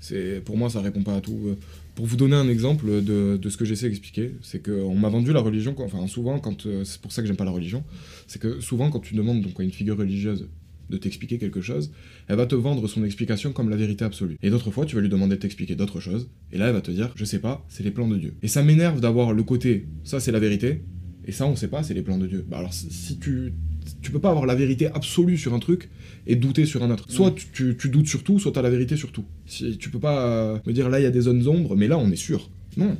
C'est 0.00 0.42
pour 0.44 0.56
moi 0.56 0.68
ça 0.70 0.80
répond 0.80 1.02
pas 1.02 1.16
à 1.16 1.20
tout. 1.20 1.56
Pour 1.94 2.06
vous 2.06 2.16
donner 2.16 2.36
un 2.36 2.48
exemple 2.48 3.02
de, 3.02 3.38
ce 3.48 3.56
que 3.56 3.64
j'essaie 3.64 3.88
d'expliquer, 3.88 4.34
c'est 4.42 4.64
qu'on 4.64 4.94
m'a 4.94 5.08
vendu 5.08 5.32
la 5.32 5.40
religion, 5.40 5.74
enfin 5.78 6.06
souvent 6.08 6.38
quand 6.38 6.66
euh, 6.66 6.84
c'est 6.84 7.00
pour 7.00 7.12
ça 7.12 7.22
que 7.22 7.28
j'aime 7.28 7.36
pas 7.36 7.44
la 7.44 7.50
religion, 7.50 7.84
c'est 8.26 8.40
que 8.40 8.60
souvent 8.60 8.90
quand 8.90 9.00
tu 9.00 9.14
demandes 9.14 9.42
donc 9.42 9.60
à 9.60 9.62
une 9.62 9.70
figure 9.70 9.98
religieuse 9.98 10.48
de 10.90 10.96
t'expliquer 10.98 11.38
quelque 11.38 11.60
chose, 11.60 11.90
elle 12.28 12.36
va 12.36 12.46
te 12.46 12.54
vendre 12.54 12.86
son 12.88 13.04
explication 13.04 13.52
comme 13.52 13.70
la 13.70 13.76
vérité 13.76 14.04
absolue. 14.04 14.36
Et 14.42 14.50
d'autres 14.50 14.70
fois, 14.70 14.84
tu 14.84 14.96
vas 14.96 15.00
lui 15.02 15.08
demander 15.08 15.36
de 15.36 15.40
t'expliquer 15.40 15.74
d'autres 15.76 16.00
choses, 16.00 16.28
et 16.52 16.58
là, 16.58 16.66
elle 16.68 16.74
va 16.74 16.80
te 16.82 16.90
dire, 16.90 17.12
je 17.14 17.24
sais 17.24 17.38
pas, 17.38 17.64
c'est 17.68 17.82
les 17.84 17.90
plans 17.90 18.08
de 18.08 18.16
Dieu. 18.18 18.34
Et 18.42 18.48
ça 18.48 18.62
m'énerve 18.62 19.00
d'avoir 19.00 19.32
le 19.32 19.42
côté, 19.42 19.86
ça 20.04 20.20
c'est 20.20 20.32
la 20.32 20.40
vérité, 20.40 20.82
et 21.24 21.32
ça 21.32 21.46
on 21.46 21.54
sait 21.56 21.68
pas, 21.68 21.82
c'est 21.82 21.94
les 21.94 22.02
plans 22.02 22.18
de 22.18 22.26
Dieu. 22.26 22.44
Bah 22.48 22.58
alors 22.58 22.72
si- 22.74 23.18
tu 23.18 23.52
tu 24.02 24.10
peux 24.12 24.18
pas 24.20 24.30
avoir 24.30 24.44
la 24.46 24.54
vérité 24.54 24.86
absolue 24.88 25.38
sur 25.38 25.54
un 25.54 25.58
truc 25.58 25.88
et 26.26 26.36
douter 26.36 26.66
sur 26.66 26.82
un 26.82 26.90
autre. 26.90 27.06
Soit 27.10 27.32
tu, 27.32 27.46
tu- 27.52 27.76
tu 27.78 27.88
doutes 27.88 28.06
sur 28.08 28.22
tout, 28.22 28.38
soit 28.38 28.52
t'as 28.52 28.62
la 28.62 28.70
vérité 28.70 28.94
sur 28.96 29.10
tout. 29.10 29.24
Si, 29.46 29.78
tu 29.78 29.88
peux 29.90 29.98
pas 29.98 30.26
euh, 30.26 30.58
me 30.66 30.72
dire 30.72 30.88
là 30.90 31.00
il 31.00 31.02
y 31.02 31.06
a 31.06 31.10
des 31.10 31.22
zones 31.22 31.40
d'ombre, 31.40 31.76
mais 31.76 31.88
là 31.88 31.96
on 31.98 32.10
est 32.10 32.16
sûr. 32.16 32.50
Non, 32.76 32.96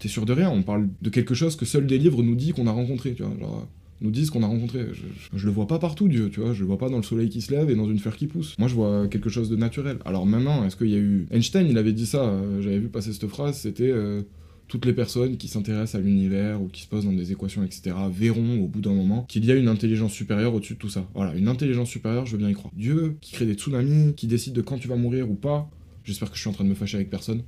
t'es 0.00 0.08
sûr 0.08 0.24
de 0.26 0.32
rien. 0.32 0.50
On 0.50 0.62
parle 0.62 0.88
de 1.02 1.10
quelque 1.10 1.34
chose 1.34 1.54
que 1.54 1.64
seuls 1.66 1.86
des 1.86 1.98
livres 1.98 2.22
nous 2.22 2.34
disent 2.34 2.52
qu'on 2.52 2.66
a 2.66 2.72
rencontré, 2.72 3.12
tu 3.14 3.22
vois. 3.22 3.36
Genre, 3.38 3.68
nous 4.02 4.10
disent 4.10 4.30
qu'on 4.30 4.42
a 4.42 4.46
rencontré. 4.46 4.86
Je, 5.34 5.46
le 5.46 5.52
vois 5.52 5.66
pas 5.66 5.78
partout, 5.78 6.08
Dieu, 6.08 6.30
tu 6.30 6.40
vois. 6.40 6.52
Je 6.52 6.60
le 6.60 6.66
vois 6.66 6.78
pas 6.78 6.88
dans 6.88 6.96
le 6.96 7.02
soleil 7.02 7.28
qui 7.28 7.40
se 7.40 7.52
lève 7.52 7.70
et 7.70 7.74
dans 7.74 7.88
une 7.88 7.98
fleur 7.98 8.16
qui 8.16 8.26
pousse. 8.26 8.56
Moi, 8.58 8.68
je 8.68 8.74
vois 8.74 9.08
quelque 9.08 9.30
chose 9.30 9.48
de 9.48 9.56
naturel. 9.56 9.98
Alors 10.04 10.26
maintenant, 10.26 10.64
est-ce 10.64 10.76
qu'il 10.76 10.88
y 10.88 10.94
a 10.94 10.98
eu... 10.98 11.26
Einstein, 11.30 11.66
il 11.68 11.78
avait 11.78 11.92
dit 11.92 12.06
ça, 12.06 12.24
euh, 12.24 12.60
j'avais 12.60 12.78
vu 12.78 12.88
passer 12.88 13.12
cette 13.12 13.28
phrase, 13.28 13.58
c'était... 13.58 13.90
euh, 13.90 14.22
toutes 14.68 14.86
les 14.86 14.94
personnes 14.94 15.36
qui 15.36 15.48
s'intéressent 15.48 15.96
à 15.96 16.02
l'univers 16.02 16.62
ou 16.62 16.68
qui 16.68 16.80
se 16.80 16.88
posent 16.88 17.04
dans 17.04 17.12
des 17.12 17.30
équations, 17.30 17.62
etc., 17.62 17.94
verront 18.10 18.62
au 18.62 18.68
bout 18.68 18.80
d'un 18.80 18.94
moment 18.94 19.26
qu'il 19.28 19.44
y 19.44 19.52
a 19.52 19.54
une 19.54 19.68
intelligence 19.68 20.12
supérieure 20.12 20.54
au-dessus 20.54 20.74
de 20.74 20.78
tout 20.78 20.88
ça. 20.88 21.06
Voilà, 21.14 21.34
une 21.34 21.48
intelligence 21.48 21.90
supérieure, 21.90 22.24
je 22.24 22.32
veux 22.32 22.38
bien 22.38 22.48
y 22.48 22.54
croire. 22.54 22.72
Dieu, 22.74 23.16
qui 23.20 23.32
crée 23.32 23.44
des 23.44 23.52
tsunamis, 23.52 24.14
qui 24.14 24.26
décide 24.26 24.54
de 24.54 24.62
quand 24.62 24.78
tu 24.78 24.88
vas 24.88 24.96
mourir 24.96 25.30
ou 25.30 25.34
pas, 25.34 25.68
J'espère 26.04 26.30
que 26.30 26.36
je 26.36 26.40
suis 26.40 26.50
en 26.50 26.52
train 26.52 26.64
de 26.64 26.68
me 26.68 26.74
fâcher 26.74 26.96
avec 26.96 27.10
personne. 27.10 27.42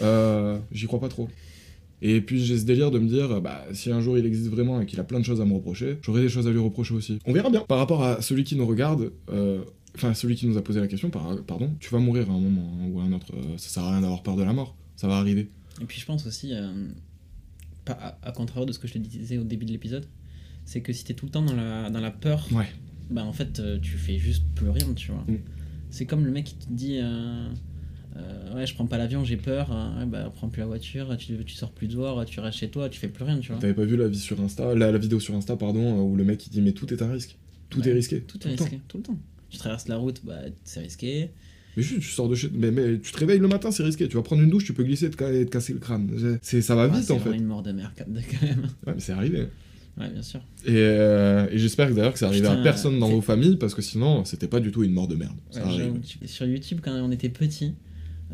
Euh, 0.00 0.58
J'y 0.72 0.86
crois 0.86 1.00
pas 1.00 1.08
trop. 1.08 1.28
Et 2.02 2.20
puis 2.22 2.42
j'ai 2.44 2.58
ce 2.58 2.64
délire 2.64 2.90
de 2.90 2.98
me 2.98 3.06
dire, 3.08 3.40
bah, 3.42 3.64
si 3.72 3.90
un 3.92 4.00
jour 4.00 4.16
il 4.16 4.24
existe 4.24 4.48
vraiment 4.50 4.80
et 4.80 4.86
qu'il 4.86 4.98
a 5.00 5.04
plein 5.04 5.20
de 5.20 5.24
choses 5.24 5.40
à 5.40 5.44
me 5.44 5.52
reprocher, 5.54 5.98
j'aurai 6.02 6.22
des 6.22 6.28
choses 6.30 6.46
à 6.46 6.50
lui 6.50 6.58
reprocher 6.58 6.94
aussi. 6.94 7.18
On 7.26 7.32
verra 7.32 7.50
bien. 7.50 7.60
Par 7.60 7.78
rapport 7.78 8.02
à 8.02 8.22
celui 8.22 8.44
qui 8.44 8.56
nous 8.56 8.66
regarde, 8.66 9.12
euh, 9.30 9.62
enfin 9.94 10.14
celui 10.14 10.34
qui 10.36 10.46
nous 10.46 10.56
a 10.56 10.62
posé 10.62 10.80
la 10.80 10.86
question, 10.86 11.10
par- 11.10 11.42
pardon, 11.44 11.70
tu 11.78 11.90
vas 11.90 11.98
mourir 11.98 12.30
à 12.30 12.32
un 12.32 12.40
moment 12.40 12.72
ou 12.90 13.00
à 13.00 13.04
un 13.04 13.12
autre. 13.12 13.26
Euh, 13.34 13.58
ça 13.58 13.68
sert 13.68 13.82
à 13.84 13.90
rien 13.92 14.00
d'avoir 14.00 14.22
peur 14.22 14.36
de 14.36 14.42
la 14.42 14.52
mort. 14.52 14.76
Ça 14.96 15.08
va 15.08 15.16
arriver. 15.18 15.50
Et 15.82 15.84
puis 15.84 16.00
je 16.00 16.06
pense 16.06 16.26
aussi, 16.26 16.54
euh, 16.54 16.88
à, 17.86 18.16
à 18.22 18.32
contrario 18.32 18.64
de 18.66 18.72
ce 18.72 18.78
que 18.78 18.88
je 18.88 18.94
te 18.94 18.98
disais 18.98 19.36
au 19.38 19.44
début 19.44 19.66
de 19.66 19.72
l'épisode, 19.72 20.06
c'est 20.64 20.80
que 20.80 20.92
si 20.92 21.04
t'es 21.04 21.14
tout 21.14 21.26
le 21.26 21.32
temps 21.32 21.42
dans 21.42 21.54
la, 21.56 21.90
dans 21.90 22.00
la 22.00 22.10
peur, 22.10 22.46
Ouais. 22.52 22.66
bah 23.10 23.24
en 23.24 23.32
fait 23.32 23.60
tu 23.82 23.96
fais 23.98 24.16
juste 24.18 24.44
plus 24.54 24.70
rien, 24.70 24.86
tu 24.94 25.10
vois. 25.12 25.24
Mm. 25.28 25.38
C'est 25.90 26.06
comme 26.06 26.24
le 26.24 26.30
mec 26.30 26.44
qui 26.44 26.54
te 26.54 26.72
dit 26.72 26.98
euh, 28.16 28.54
ouais 28.56 28.66
je 28.66 28.74
prends 28.74 28.86
pas 28.86 28.98
l'avion, 28.98 29.24
j'ai 29.24 29.36
peur, 29.36 29.70
euh, 29.72 30.00
ouais, 30.00 30.06
bah 30.06 30.32
prends 30.34 30.48
plus 30.48 30.60
la 30.60 30.66
voiture, 30.66 31.16
tu, 31.16 31.36
tu 31.44 31.54
sors 31.54 31.70
plus 31.70 31.86
dehors, 31.86 32.24
tu 32.24 32.40
restes 32.40 32.58
chez 32.58 32.68
toi, 32.68 32.88
tu 32.88 32.98
fais 32.98 33.08
plus 33.08 33.24
rien, 33.24 33.38
tu 33.38 33.52
vois. 33.52 33.60
T'avais 33.60 33.74
pas 33.74 33.84
vu 33.84 33.96
la, 33.96 34.08
vie 34.08 34.18
sur 34.18 34.40
Insta, 34.40 34.74
la, 34.74 34.90
la 34.90 34.98
vidéo 34.98 35.20
sur 35.20 35.34
Insta, 35.34 35.56
pardon, 35.56 35.98
euh, 35.98 36.02
où 36.02 36.16
le 36.16 36.24
mec 36.24 36.46
il 36.46 36.50
dit 36.50 36.60
mais 36.60 36.72
tout 36.72 36.92
est 36.92 37.02
un 37.02 37.12
risque. 37.12 37.36
Tout 37.68 37.80
Ouais. 37.80 37.88
est 37.90 37.92
risqué. 37.92 38.20
Tout 38.22 38.36
est 38.48 38.56
temps. 38.56 38.64
risqué, 38.64 38.80
tout 38.88 38.96
le 38.96 39.02
temps. 39.04 39.18
Tu 39.48 39.58
traverses 39.58 39.86
la 39.88 39.96
route, 39.96 40.20
bah 40.24 40.38
c'est 40.64 40.80
risqué. 40.80 41.30
Mais 41.76 41.84
juste, 41.84 42.00
tu 42.00 42.08
sors 42.08 42.28
de 42.28 42.34
chez. 42.34 42.50
Mais, 42.52 42.72
mais 42.72 42.98
tu 42.98 43.12
te 43.12 43.18
réveilles 43.18 43.38
le 43.38 43.46
matin, 43.46 43.70
c'est 43.70 43.84
risqué. 43.84 44.08
Tu 44.08 44.16
vas 44.16 44.22
prendre 44.24 44.42
une 44.42 44.50
douche, 44.50 44.64
tu 44.64 44.72
peux 44.72 44.82
glisser 44.82 45.06
et 45.06 45.10
te, 45.10 45.44
casser 45.44 45.72
le 45.72 45.78
crâne. 45.78 46.10
C'est, 46.42 46.62
ça 46.62 46.74
va 46.74 46.88
Ouais, 46.88 46.96
vite 46.96 47.04
c'est 47.04 47.12
en 47.12 47.20
fait. 47.20 47.30
une 47.32 47.44
mort 47.44 47.62
de 47.62 47.70
mer 47.70 47.92
quand 47.96 48.08
même. 48.08 48.22
Ouais, 48.86 48.94
mais 48.94 49.00
c'est 49.00 49.12
arrivé. 49.12 49.46
Ouais, 49.98 50.08
bien 50.08 50.22
sûr. 50.22 50.40
Et, 50.66 50.70
euh, 50.74 51.46
et 51.50 51.58
j'espère 51.58 51.92
d'ailleurs 51.94 52.12
que 52.12 52.18
c'est 52.18 52.24
arrivé 52.24 52.46
à 52.48 52.56
personne 52.56 52.98
dans 52.98 53.06
c'est- 53.08 53.12
vos 53.14 53.20
familles 53.20 53.56
parce 53.56 53.74
que 53.74 53.82
sinon 53.82 54.24
c'était 54.24 54.48
pas 54.48 54.58
du 54.60 54.72
tout 54.72 54.82
une 54.82 54.92
mort 54.92 55.06
de 55.08 55.14
merde. 55.14 55.36
Ça 55.50 55.64
Ouais, 55.66 55.92
Sur 56.26 56.46
YouTube, 56.46 56.80
quand 56.82 56.92
on 56.92 57.10
était 57.12 57.28
petit, 57.28 57.74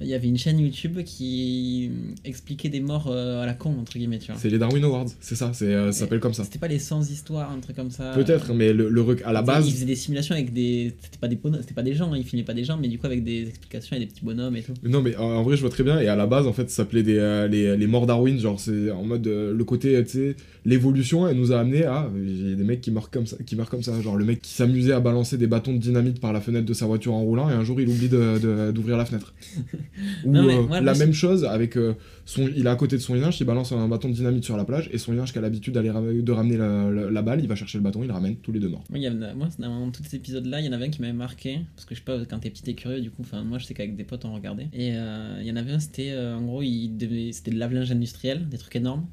il 0.01 0.07
y 0.09 0.15
avait 0.15 0.29
une 0.29 0.39
chaîne 0.39 0.59
YouTube 0.59 0.99
qui 1.05 1.91
expliquait 2.25 2.69
des 2.69 2.81
morts 2.81 3.09
euh, 3.11 3.43
à 3.43 3.47
la 3.47 3.55
con, 3.55 3.75
entre 3.81 3.97
guillemets, 3.99 4.19
tu 4.19 4.31
vois. 4.31 4.41
C'est 4.41 4.51
les 4.51 4.59
Darwin 4.59 4.85
Awards, 4.85 5.07
c'est 5.21 5.35
ça, 5.37 5.53
c'est, 5.55 5.67
euh, 5.73 5.93
ça 5.93 6.01
s'appelle 6.01 6.21
comme 6.21 6.35
ça. 6.35 6.45
C'était 6.45 6.59
pas 6.59 6.69
les 6.69 6.79
sans 6.79 7.11
histoires, 7.11 7.51
un 7.51 7.61
truc 7.61 7.77
comme 7.77 7.91
ça. 7.91 8.13
Peut-être, 8.15 8.53
mais 8.55 8.73
le, 8.73 8.89
le 8.89 9.01
rec- 9.03 9.23
à 9.25 9.33
la 9.33 9.41
Ils 9.41 9.47
base, 9.47 9.71
faisaient 9.71 9.85
des 9.87 9.97
simulations 9.97 10.35
avec 10.35 10.53
des. 10.53 10.95
C'était 11.03 11.19
pas 11.19 11.29
des, 11.29 11.37
bonhommes- 11.37 11.61
c'était 11.63 11.75
pas 11.75 11.83
des 11.83 11.95
gens, 11.95 12.13
hein, 12.13 12.17
ils 12.19 12.25
filmaient 12.25 12.45
pas 12.45 12.55
des 12.55 12.65
gens, 12.65 12.77
mais 12.81 12.89
du 12.89 12.99
coup 12.99 13.07
avec 13.07 13.25
des 13.25 13.43
explications 13.49 13.97
et 13.97 14.01
des 14.01 14.07
petits 14.07 14.25
bonhommes 14.25 14.57
et 14.57 14.63
tout. 14.63 14.75
Non 14.83 15.03
mais 15.03 15.17
en, 15.17 15.43
vrai 15.43 15.57
je 15.57 15.63
vois 15.63 15.71
très 15.71 15.85
bien 15.85 15.99
et 16.01 16.09
à 16.09 16.17
la 16.17 16.27
base 16.27 16.47
en 16.47 16.53
fait 16.53 16.69
ça 16.71 16.77
s'appelait 16.77 17.03
des, 17.03 17.17
euh, 17.19 17.47
les, 17.49 17.77
les 17.77 17.87
morts 17.87 18.07
Darwin 18.07 18.39
genre 18.39 18.61
c'est 18.61 18.91
en 18.91 19.03
mode 19.05 19.27
le 19.27 19.65
côté 19.65 20.03
tu 20.05 20.11
sais 20.11 20.37
l'évolution 20.65 21.29
elle 21.29 21.37
nous 21.37 21.53
a 21.53 21.61
amené 21.61 21.85
à 21.85 22.11
il 22.17 22.51
y 22.51 22.53
a 22.53 22.57
des 22.57 22.65
mecs 22.65 22.81
qui 22.81 22.91
meurent 22.91 23.11
comme 23.11 23.27
ça 23.27 23.37
qui 23.47 23.55
meurent 23.57 23.71
comme 23.71 23.83
ça 23.83 24.01
genre 24.03 24.17
le 24.17 24.25
mec 24.25 24.43
qui 24.43 24.53
s'amusait 24.53 24.93
à 24.93 25.01
balancer 25.01 25.39
des 25.39 25.47
bâtons 25.47 25.73
de 25.73 25.79
dynamite 25.79 26.21
par 26.21 26.33
la 26.33 26.41
fenêtre 26.41 26.67
de 26.67 26.75
sa 26.75 26.87
voiture 26.87 27.15
en 27.15 27.23
roulant 27.23 27.49
et 27.49 27.53
un 27.53 27.63
jour 27.65 27.81
il 27.81 27.89
oublie 27.89 28.09
de- 28.09 28.39
de- 28.39 28.73
d'ouvrir 28.73 28.97
la 28.97 29.05
fenêtre 29.05 29.33
ou 30.25 30.33
euh, 30.51 30.63
la 30.81 30.93
même 30.99 31.13
chose 31.13 31.45
avec 31.45 31.77
euh, 31.77 31.95
son 32.25 32.49
il 32.49 32.67
est 32.67 32.69
à 32.71 32.77
côté 32.77 32.97
de 32.97 33.03
son 33.03 33.15
linge 33.15 33.41
il 33.41 33.45
balance 33.45 33.73
un 33.73 33.89
bâton 33.89 34.09
de 34.09 34.15
dynamite 34.15 34.45
sur 34.45 34.57
la 34.57 34.65
plage 34.65 34.89
et 34.93 34.99
son 34.99 35.13
linge 35.13 35.33
qui 35.33 35.39
a 35.39 35.41
l'habitude 35.41 35.75
d'aller 35.75 35.91
de 35.91 36.33
ramener 36.33 36.57
la, 36.57 36.91
la- 36.91 37.11
la 37.11 37.23
balle 37.23 37.41
il 37.41 37.49
va 37.49 37.55
chercher 37.55 37.79
le 37.79 37.85
bâton 37.85 38.03
il 38.03 38.07
le 38.09 38.13
ramène 38.13 38.37
tous 38.37 38.53
les 38.53 38.61
deux 38.61 38.69
morts 38.69 38.85
Moi, 38.91 38.99
il 38.99 39.03
y 39.03 39.07
a- 39.07 39.35
moi, 39.35 39.49
dans 39.59 39.91
tous 39.91 40.03
ces 40.05 40.17
épisodes-là, 40.17 40.61
il 40.61 40.67
y 40.67 40.69
en 40.69 40.73
avait 40.73 40.87
un 40.87 40.91
qui 40.91 41.01
m'avait 41.01 41.13
marqué, 41.13 41.61
parce 41.75 41.85
que 41.87 41.95
je 41.95 42.01
sais 42.01 42.05
pas, 42.05 42.19
quand 42.29 42.39
t'es 42.41 42.51
petit 42.51 42.69
et 42.71 42.75
curieux, 42.75 43.01
du 43.01 43.11
coup, 43.11 43.23
enfin, 43.23 43.43
moi 43.45 43.59
je 43.59 43.65
sais 43.67 43.75
qu'avec 43.75 43.97
des 43.97 44.05
potes 44.05 44.25
on 44.25 44.35
regardait. 44.35 44.69
Et 44.73 44.93
euh, 44.95 45.39
il 45.41 45.47
y 45.47 45.51
en 45.53 45.57
avait 45.57 45.73
un, 45.73 45.79
c'était 45.81 46.17
en 46.17 46.43
gros, 46.43 46.63
il 46.63 46.97
devait- 46.97 47.33
c'était 47.33 47.51
de 47.51 47.59
lave-linge 47.59 47.91
industriel, 47.91 48.49
des 48.49 48.59
trucs 48.59 48.77
énormes. 48.77 49.07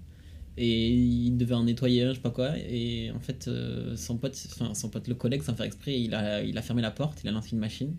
Et 0.55 0.91
il 0.91 1.35
devait 1.35 1.55
en 1.55 1.63
nettoyer 1.63 2.03
un, 2.03 2.09
je 2.09 2.15
sais 2.15 2.21
pas 2.21 2.29
quoi. 2.29 2.51
Et 2.69 3.09
en 3.15 3.19
fait, 3.19 3.47
euh, 3.47 3.95
son 3.95 4.17
pote, 4.17 4.37
enfin, 4.51 4.73
son 4.75 4.89
pote, 4.89 5.07
le 5.07 5.15
collègue, 5.15 5.41
sans 5.41 5.55
faire 5.55 5.65
exprès, 5.65 5.99
il 5.99 6.13
a, 6.13 6.43
il 6.43 6.55
a 6.57 6.61
fermé 6.61 6.81
la 6.83 6.91
porte, 6.91 7.21
il 7.23 7.27
a 7.27 7.31
lancé 7.31 7.49
une 7.53 7.59
machine. 7.59 7.93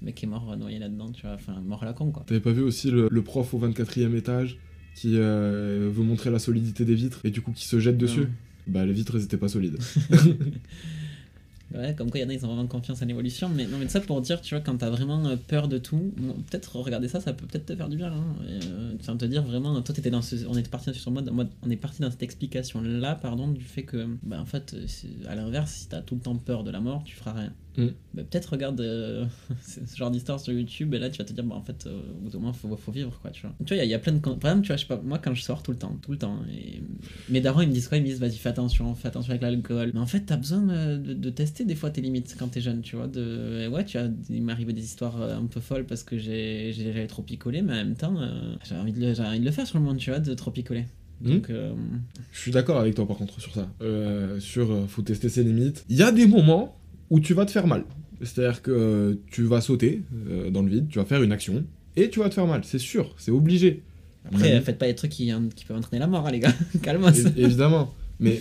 Le 0.00 0.06
mec 0.06 0.22
est 0.22 0.26
mort 0.26 0.50
euh, 0.52 0.56
noyé 0.56 0.78
là-dedans, 0.78 1.10
tu 1.10 1.22
vois, 1.22 1.34
enfin, 1.34 1.60
mort 1.60 1.82
à 1.82 1.86
la 1.86 1.92
con, 1.92 2.10
quoi. 2.10 2.24
T'avais 2.26 2.40
pas 2.40 2.52
vu 2.52 2.62
aussi 2.62 2.90
le, 2.90 3.08
le 3.10 3.22
prof 3.22 3.52
au 3.54 3.58
24e 3.58 4.14
étage 4.14 4.58
qui 4.94 5.12
euh, 5.14 5.90
veut 5.92 6.02
montrer 6.02 6.30
la 6.30 6.38
solidité 6.38 6.84
des 6.84 6.94
vitres 6.94 7.20
et 7.24 7.30
du 7.30 7.40
coup 7.40 7.52
qui 7.52 7.66
se 7.66 7.78
jette 7.78 7.98
dessus? 7.98 8.20
Non. 8.20 8.26
Bah 8.66 8.84
les 8.84 8.92
vitres 8.92 9.14
elles 9.14 9.24
étaient 9.24 9.36
pas 9.36 9.48
solides. 9.48 9.78
Ouais, 11.74 11.94
comme 11.94 12.10
quoi 12.10 12.18
il 12.20 12.22
y 12.22 12.26
en 12.26 12.30
a, 12.30 12.32
ils 12.32 12.44
ont 12.44 12.48
vraiment 12.48 12.66
confiance 12.66 13.02
en 13.02 13.06
l'évolution. 13.06 13.48
Mais 13.48 13.66
non, 13.66 13.76
mais 13.78 13.88
ça 13.88 14.00
pour 14.00 14.20
dire, 14.22 14.40
tu 14.40 14.54
vois, 14.54 14.62
quand 14.64 14.76
t'as 14.78 14.88
vraiment 14.90 15.24
euh, 15.26 15.36
peur 15.36 15.68
de 15.68 15.76
tout, 15.78 16.12
bon, 16.16 16.32
peut-être 16.50 16.76
regarder 16.76 17.08
ça, 17.08 17.20
ça 17.20 17.32
peut 17.32 17.46
peut-être 17.46 17.66
te 17.66 17.76
faire 17.76 17.88
du 17.88 17.96
bien. 17.96 18.12
Hein. 18.12 18.24
Et, 18.48 18.64
euh, 18.66 19.16
te 19.18 19.24
dire 19.26 19.42
vraiment, 19.42 19.80
toi, 19.82 19.94
t'étais 19.94 20.10
dans 20.10 20.22
ce, 20.22 20.36
on 20.48 20.56
était 20.56 20.70
parti 20.70 20.94
sur 20.94 21.10
mode, 21.10 21.30
mode- 21.30 21.50
on 21.62 21.70
est 21.70 21.76
parti 21.76 22.00
dans 22.02 22.10
cette 22.10 22.22
explication 22.22 22.80
là, 22.82 23.14
pardon, 23.14 23.48
du 23.48 23.64
fait 23.64 23.82
que, 23.82 24.06
bah, 24.22 24.40
en 24.40 24.46
fait, 24.46 24.74
euh, 24.74 24.86
à 25.28 25.34
l'inverse, 25.34 25.72
si 25.72 25.88
t'as 25.88 26.00
tout 26.00 26.14
le 26.14 26.20
temps 26.20 26.36
peur 26.36 26.64
de 26.64 26.70
la 26.70 26.80
mort, 26.80 27.02
tu 27.04 27.16
feras 27.16 27.32
rien. 27.32 27.52
Mm. 27.76 27.86
Bah, 28.14 28.22
peut-être 28.24 28.46
regarde 28.52 28.80
euh, 28.80 29.24
ce 29.62 29.96
genre 29.96 30.10
d'histoire 30.10 30.40
sur 30.40 30.52
YouTube 30.52 30.94
et 30.94 30.98
là 30.98 31.10
tu 31.10 31.18
vas 31.18 31.24
te 31.24 31.32
dire 31.32 31.44
bah 31.44 31.54
en 31.54 31.62
fait 31.62 31.86
euh, 31.86 32.00
au 32.16 32.22
bout 32.22 32.30
d'un 32.30 32.38
moment 32.40 32.52
faut, 32.52 32.76
faut 32.76 32.90
vivre 32.90 33.16
quoi 33.22 33.30
tu 33.30 33.42
vois 33.42 33.54
tu 33.64 33.66
vois 33.72 33.76
il 33.76 33.78
y, 33.78 33.80
a- 33.82 33.84
il 33.84 33.90
y 33.90 33.94
a 33.94 34.00
plein 34.00 34.10
de 34.14 34.18
par 34.18 34.32
exemple 34.32 34.62
tu 34.62 34.68
vois 34.68 34.76
je 34.76 34.80
sais 34.82 34.88
pas 34.88 35.00
moi 35.00 35.18
quand 35.18 35.32
je 35.32 35.42
sors 35.42 35.62
tout 35.62 35.70
le 35.70 35.78
temps 35.78 35.96
tout 36.02 36.10
le 36.10 36.18
temps 36.18 36.40
et 36.52 36.82
mes 37.28 37.40
darons 37.40 37.60
ils 37.60 37.68
me 37.68 37.72
disent 37.72 37.86
quoi? 37.86 37.98
Ils 37.98 38.02
me 38.02 38.06
disent 38.06 38.18
vas-y 38.18 38.36
fais 38.36 38.48
attention 38.48 38.92
fais 38.96 39.06
attention 39.06 39.30
avec 39.30 39.42
l'alcool 39.42 39.92
mais 39.94 40.00
en 40.00 40.06
fait 40.06 40.22
t'as 40.22 40.36
besoin 40.38 40.62
de, 40.62 40.96
de 41.14 41.30
tester 41.30 41.57
des 41.64 41.74
fois 41.74 41.90
tes 41.90 42.00
limites 42.00 42.36
quand 42.38 42.48
t'es 42.48 42.60
jeune 42.60 42.80
tu 42.82 42.96
vois 42.96 43.06
de 43.06 43.68
ouais 43.68 43.84
tu 43.84 43.98
vois 43.98 44.08
il 44.30 44.42
m'arrive 44.42 44.72
des 44.72 44.82
histoires 44.84 45.20
euh, 45.20 45.36
un 45.36 45.46
peu 45.46 45.60
folles 45.60 45.84
parce 45.86 46.02
que 46.02 46.18
j'avais 46.18 47.06
trop 47.06 47.22
picolé 47.22 47.62
mais 47.62 47.72
en 47.72 47.76
même 47.76 47.94
temps 47.96 48.14
euh, 48.20 48.54
j'ai 48.68 48.74
envie 48.74 48.92
de 48.92 49.00
le 49.00 49.20
envie 49.20 49.40
de 49.40 49.44
le 49.44 49.50
faire 49.50 49.66
sur 49.66 49.78
le 49.78 49.84
monde 49.84 49.98
tu 49.98 50.10
vois 50.10 50.20
de 50.20 50.34
trop 50.34 50.50
picoler 50.50 50.84
Mm. 51.20 51.30
donc 51.32 51.50
euh, 51.50 51.72
Je 52.30 52.38
suis 52.38 52.52
d'accord 52.52 52.78
avec 52.78 52.94
toi 52.94 53.04
par 53.04 53.16
contre 53.16 53.40
sur 53.40 53.52
ça. 53.52 53.68
Euh, 53.82 54.38
sur 54.38 54.70
euh, 54.70 54.86
faut 54.86 55.02
tester 55.02 55.28
ses 55.28 55.42
limites. 55.42 55.84
Il 55.88 55.96
y 55.96 56.02
a 56.04 56.12
des 56.12 56.28
moments 56.28 56.78
où 57.10 57.18
tu 57.18 57.34
vas 57.34 57.44
te 57.44 57.50
faire 57.50 57.66
mal. 57.66 57.82
C'est-à-dire 58.22 58.62
que 58.62 59.18
tu 59.28 59.42
vas 59.42 59.60
sauter 59.60 60.04
dans 60.52 60.62
le 60.62 60.70
vide, 60.70 60.86
tu 60.88 61.00
vas 61.00 61.04
faire 61.04 61.20
une 61.24 61.32
action 61.32 61.64
et 61.96 62.08
tu 62.08 62.20
vas 62.20 62.28
te 62.28 62.34
faire 62.34 62.46
mal, 62.46 62.62
c'est 62.62 62.78
sûr, 62.78 63.16
c'est 63.18 63.32
obligé. 63.32 63.82
après 64.26 64.60
faites 64.60 64.78
pas 64.78 64.86
des 64.86 64.94
trucs 64.94 65.10
qui, 65.10 65.32
qui 65.56 65.64
peuvent 65.64 65.76
entraîner 65.76 65.98
la 65.98 66.06
mort 66.06 66.24
hein, 66.24 66.30
les 66.30 66.38
gars 66.38 66.54
calme-moi 66.82 67.10
É- 67.10 67.42
évidemment. 67.42 67.92
Mais 68.20 68.40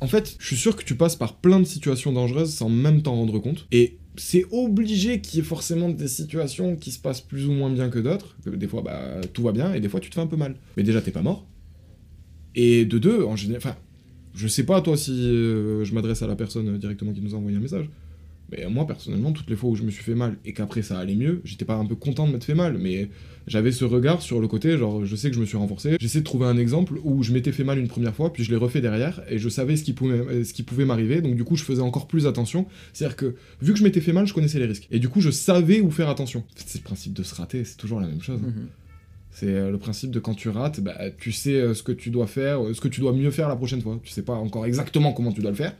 en 0.00 0.06
fait, 0.06 0.36
je 0.38 0.46
suis 0.46 0.56
sûr 0.56 0.76
que 0.76 0.84
tu 0.84 0.94
passes 0.94 1.16
par 1.16 1.36
plein 1.36 1.60
de 1.60 1.64
situations 1.64 2.12
dangereuses 2.12 2.52
sans 2.52 2.68
même 2.68 3.02
t'en 3.02 3.14
rendre 3.14 3.38
compte. 3.38 3.66
Et 3.72 3.98
c'est 4.16 4.44
obligé 4.50 5.20
qu'il 5.20 5.38
y 5.38 5.40
ait 5.40 5.44
forcément 5.44 5.88
des 5.88 6.08
situations 6.08 6.76
qui 6.76 6.90
se 6.90 6.98
passent 6.98 7.20
plus 7.20 7.46
ou 7.46 7.52
moins 7.52 7.70
bien 7.70 7.88
que 7.88 7.98
d'autres. 7.98 8.36
Des 8.46 8.68
fois, 8.68 8.82
bah, 8.82 9.20
tout 9.32 9.42
va 9.42 9.52
bien 9.52 9.74
et 9.74 9.80
des 9.80 9.88
fois, 9.88 10.00
tu 10.00 10.10
te 10.10 10.14
fais 10.14 10.20
un 10.20 10.26
peu 10.26 10.36
mal. 10.36 10.56
Mais 10.76 10.82
déjà, 10.82 11.00
t'es 11.00 11.10
pas 11.10 11.22
mort. 11.22 11.46
Et 12.54 12.84
de 12.84 12.98
deux, 12.98 13.24
en 13.24 13.36
général, 13.36 13.58
enfin, 13.58 13.76
je 14.34 14.48
sais 14.48 14.64
pas 14.64 14.80
toi 14.80 14.96
si 14.96 15.12
euh, 15.12 15.84
je 15.84 15.94
m'adresse 15.94 16.22
à 16.22 16.26
la 16.26 16.36
personne 16.36 16.68
euh, 16.68 16.78
directement 16.78 17.12
qui 17.12 17.20
nous 17.20 17.34
a 17.34 17.38
envoyé 17.38 17.56
un 17.56 17.60
message. 17.60 17.88
Mais 18.52 18.66
moi, 18.68 18.86
personnellement, 18.86 19.32
toutes 19.32 19.48
les 19.48 19.56
fois 19.56 19.70
où 19.70 19.74
je 19.74 19.82
me 19.82 19.90
suis 19.90 20.02
fait 20.04 20.14
mal 20.14 20.36
et 20.44 20.52
qu'après 20.52 20.82
ça 20.82 20.98
allait 20.98 21.14
mieux, 21.14 21.40
j'étais 21.44 21.64
pas 21.64 21.76
un 21.76 21.86
peu 21.86 21.94
content 21.94 22.26
de 22.26 22.32
m'être 22.32 22.44
fait 22.44 22.54
mal, 22.54 22.76
mais 22.78 23.08
j'avais 23.46 23.72
ce 23.72 23.84
regard 23.84 24.20
sur 24.22 24.40
le 24.40 24.48
côté, 24.48 24.76
genre, 24.76 25.04
je 25.04 25.16
sais 25.16 25.30
que 25.30 25.34
je 25.36 25.40
me 25.40 25.46
suis 25.46 25.56
renforcé. 25.56 25.96
J'essaie 25.98 26.20
de 26.20 26.24
trouver 26.24 26.46
un 26.46 26.58
exemple 26.58 26.94
où 27.04 27.22
je 27.22 27.32
m'étais 27.32 27.52
fait 27.52 27.64
mal 27.64 27.78
une 27.78 27.88
première 27.88 28.14
fois, 28.14 28.32
puis 28.32 28.44
je 28.44 28.50
l'ai 28.50 28.56
refait 28.56 28.80
derrière, 28.80 29.22
et 29.28 29.38
je 29.38 29.48
savais 29.48 29.76
ce 29.76 29.84
qui 29.84 29.92
pouvait, 29.94 30.44
ce 30.44 30.52
qui 30.52 30.62
pouvait 30.62 30.84
m'arriver, 30.84 31.20
donc 31.20 31.36
du 31.36 31.44
coup, 31.44 31.56
je 31.56 31.64
faisais 31.64 31.80
encore 31.82 32.06
plus 32.06 32.26
attention. 32.26 32.66
C'est-à-dire 32.92 33.16
que, 33.16 33.34
vu 33.62 33.72
que 33.72 33.78
je 33.78 33.84
m'étais 33.84 34.00
fait 34.00 34.12
mal, 34.12 34.26
je 34.26 34.34
connaissais 34.34 34.58
les 34.58 34.66
risques. 34.66 34.88
Et 34.90 34.98
du 34.98 35.08
coup, 35.08 35.20
je 35.20 35.30
savais 35.30 35.80
où 35.80 35.90
faire 35.90 36.08
attention. 36.08 36.44
C'est 36.54 36.78
le 36.78 36.84
principe 36.84 37.14
de 37.14 37.22
se 37.22 37.34
rater, 37.34 37.64
c'est 37.64 37.76
toujours 37.76 38.00
la 38.00 38.06
même 38.06 38.20
chose. 38.22 38.40
hein. 38.44 38.52
Mhm. 38.54 38.66
C'est 39.36 39.48
euh, 39.48 39.72
le 39.72 39.78
principe 39.78 40.12
de 40.12 40.20
quand 40.20 40.34
tu 40.34 40.48
rates, 40.48 40.78
bah, 40.80 40.94
tu 41.18 41.32
sais 41.32 41.54
euh, 41.54 41.74
ce 41.74 41.82
que 41.82 41.90
tu 41.90 42.10
dois 42.10 42.28
faire, 42.28 42.64
euh, 42.64 42.72
ce 42.72 42.80
que 42.80 42.86
tu 42.86 43.00
dois 43.00 43.12
mieux 43.12 43.32
faire 43.32 43.48
la 43.48 43.56
prochaine 43.56 43.80
fois. 43.80 43.98
Tu 44.04 44.12
sais 44.12 44.22
pas 44.22 44.34
encore 44.34 44.64
exactement 44.64 45.12
comment 45.12 45.32
tu 45.32 45.40
dois 45.40 45.50
le 45.50 45.56
faire, 45.56 45.74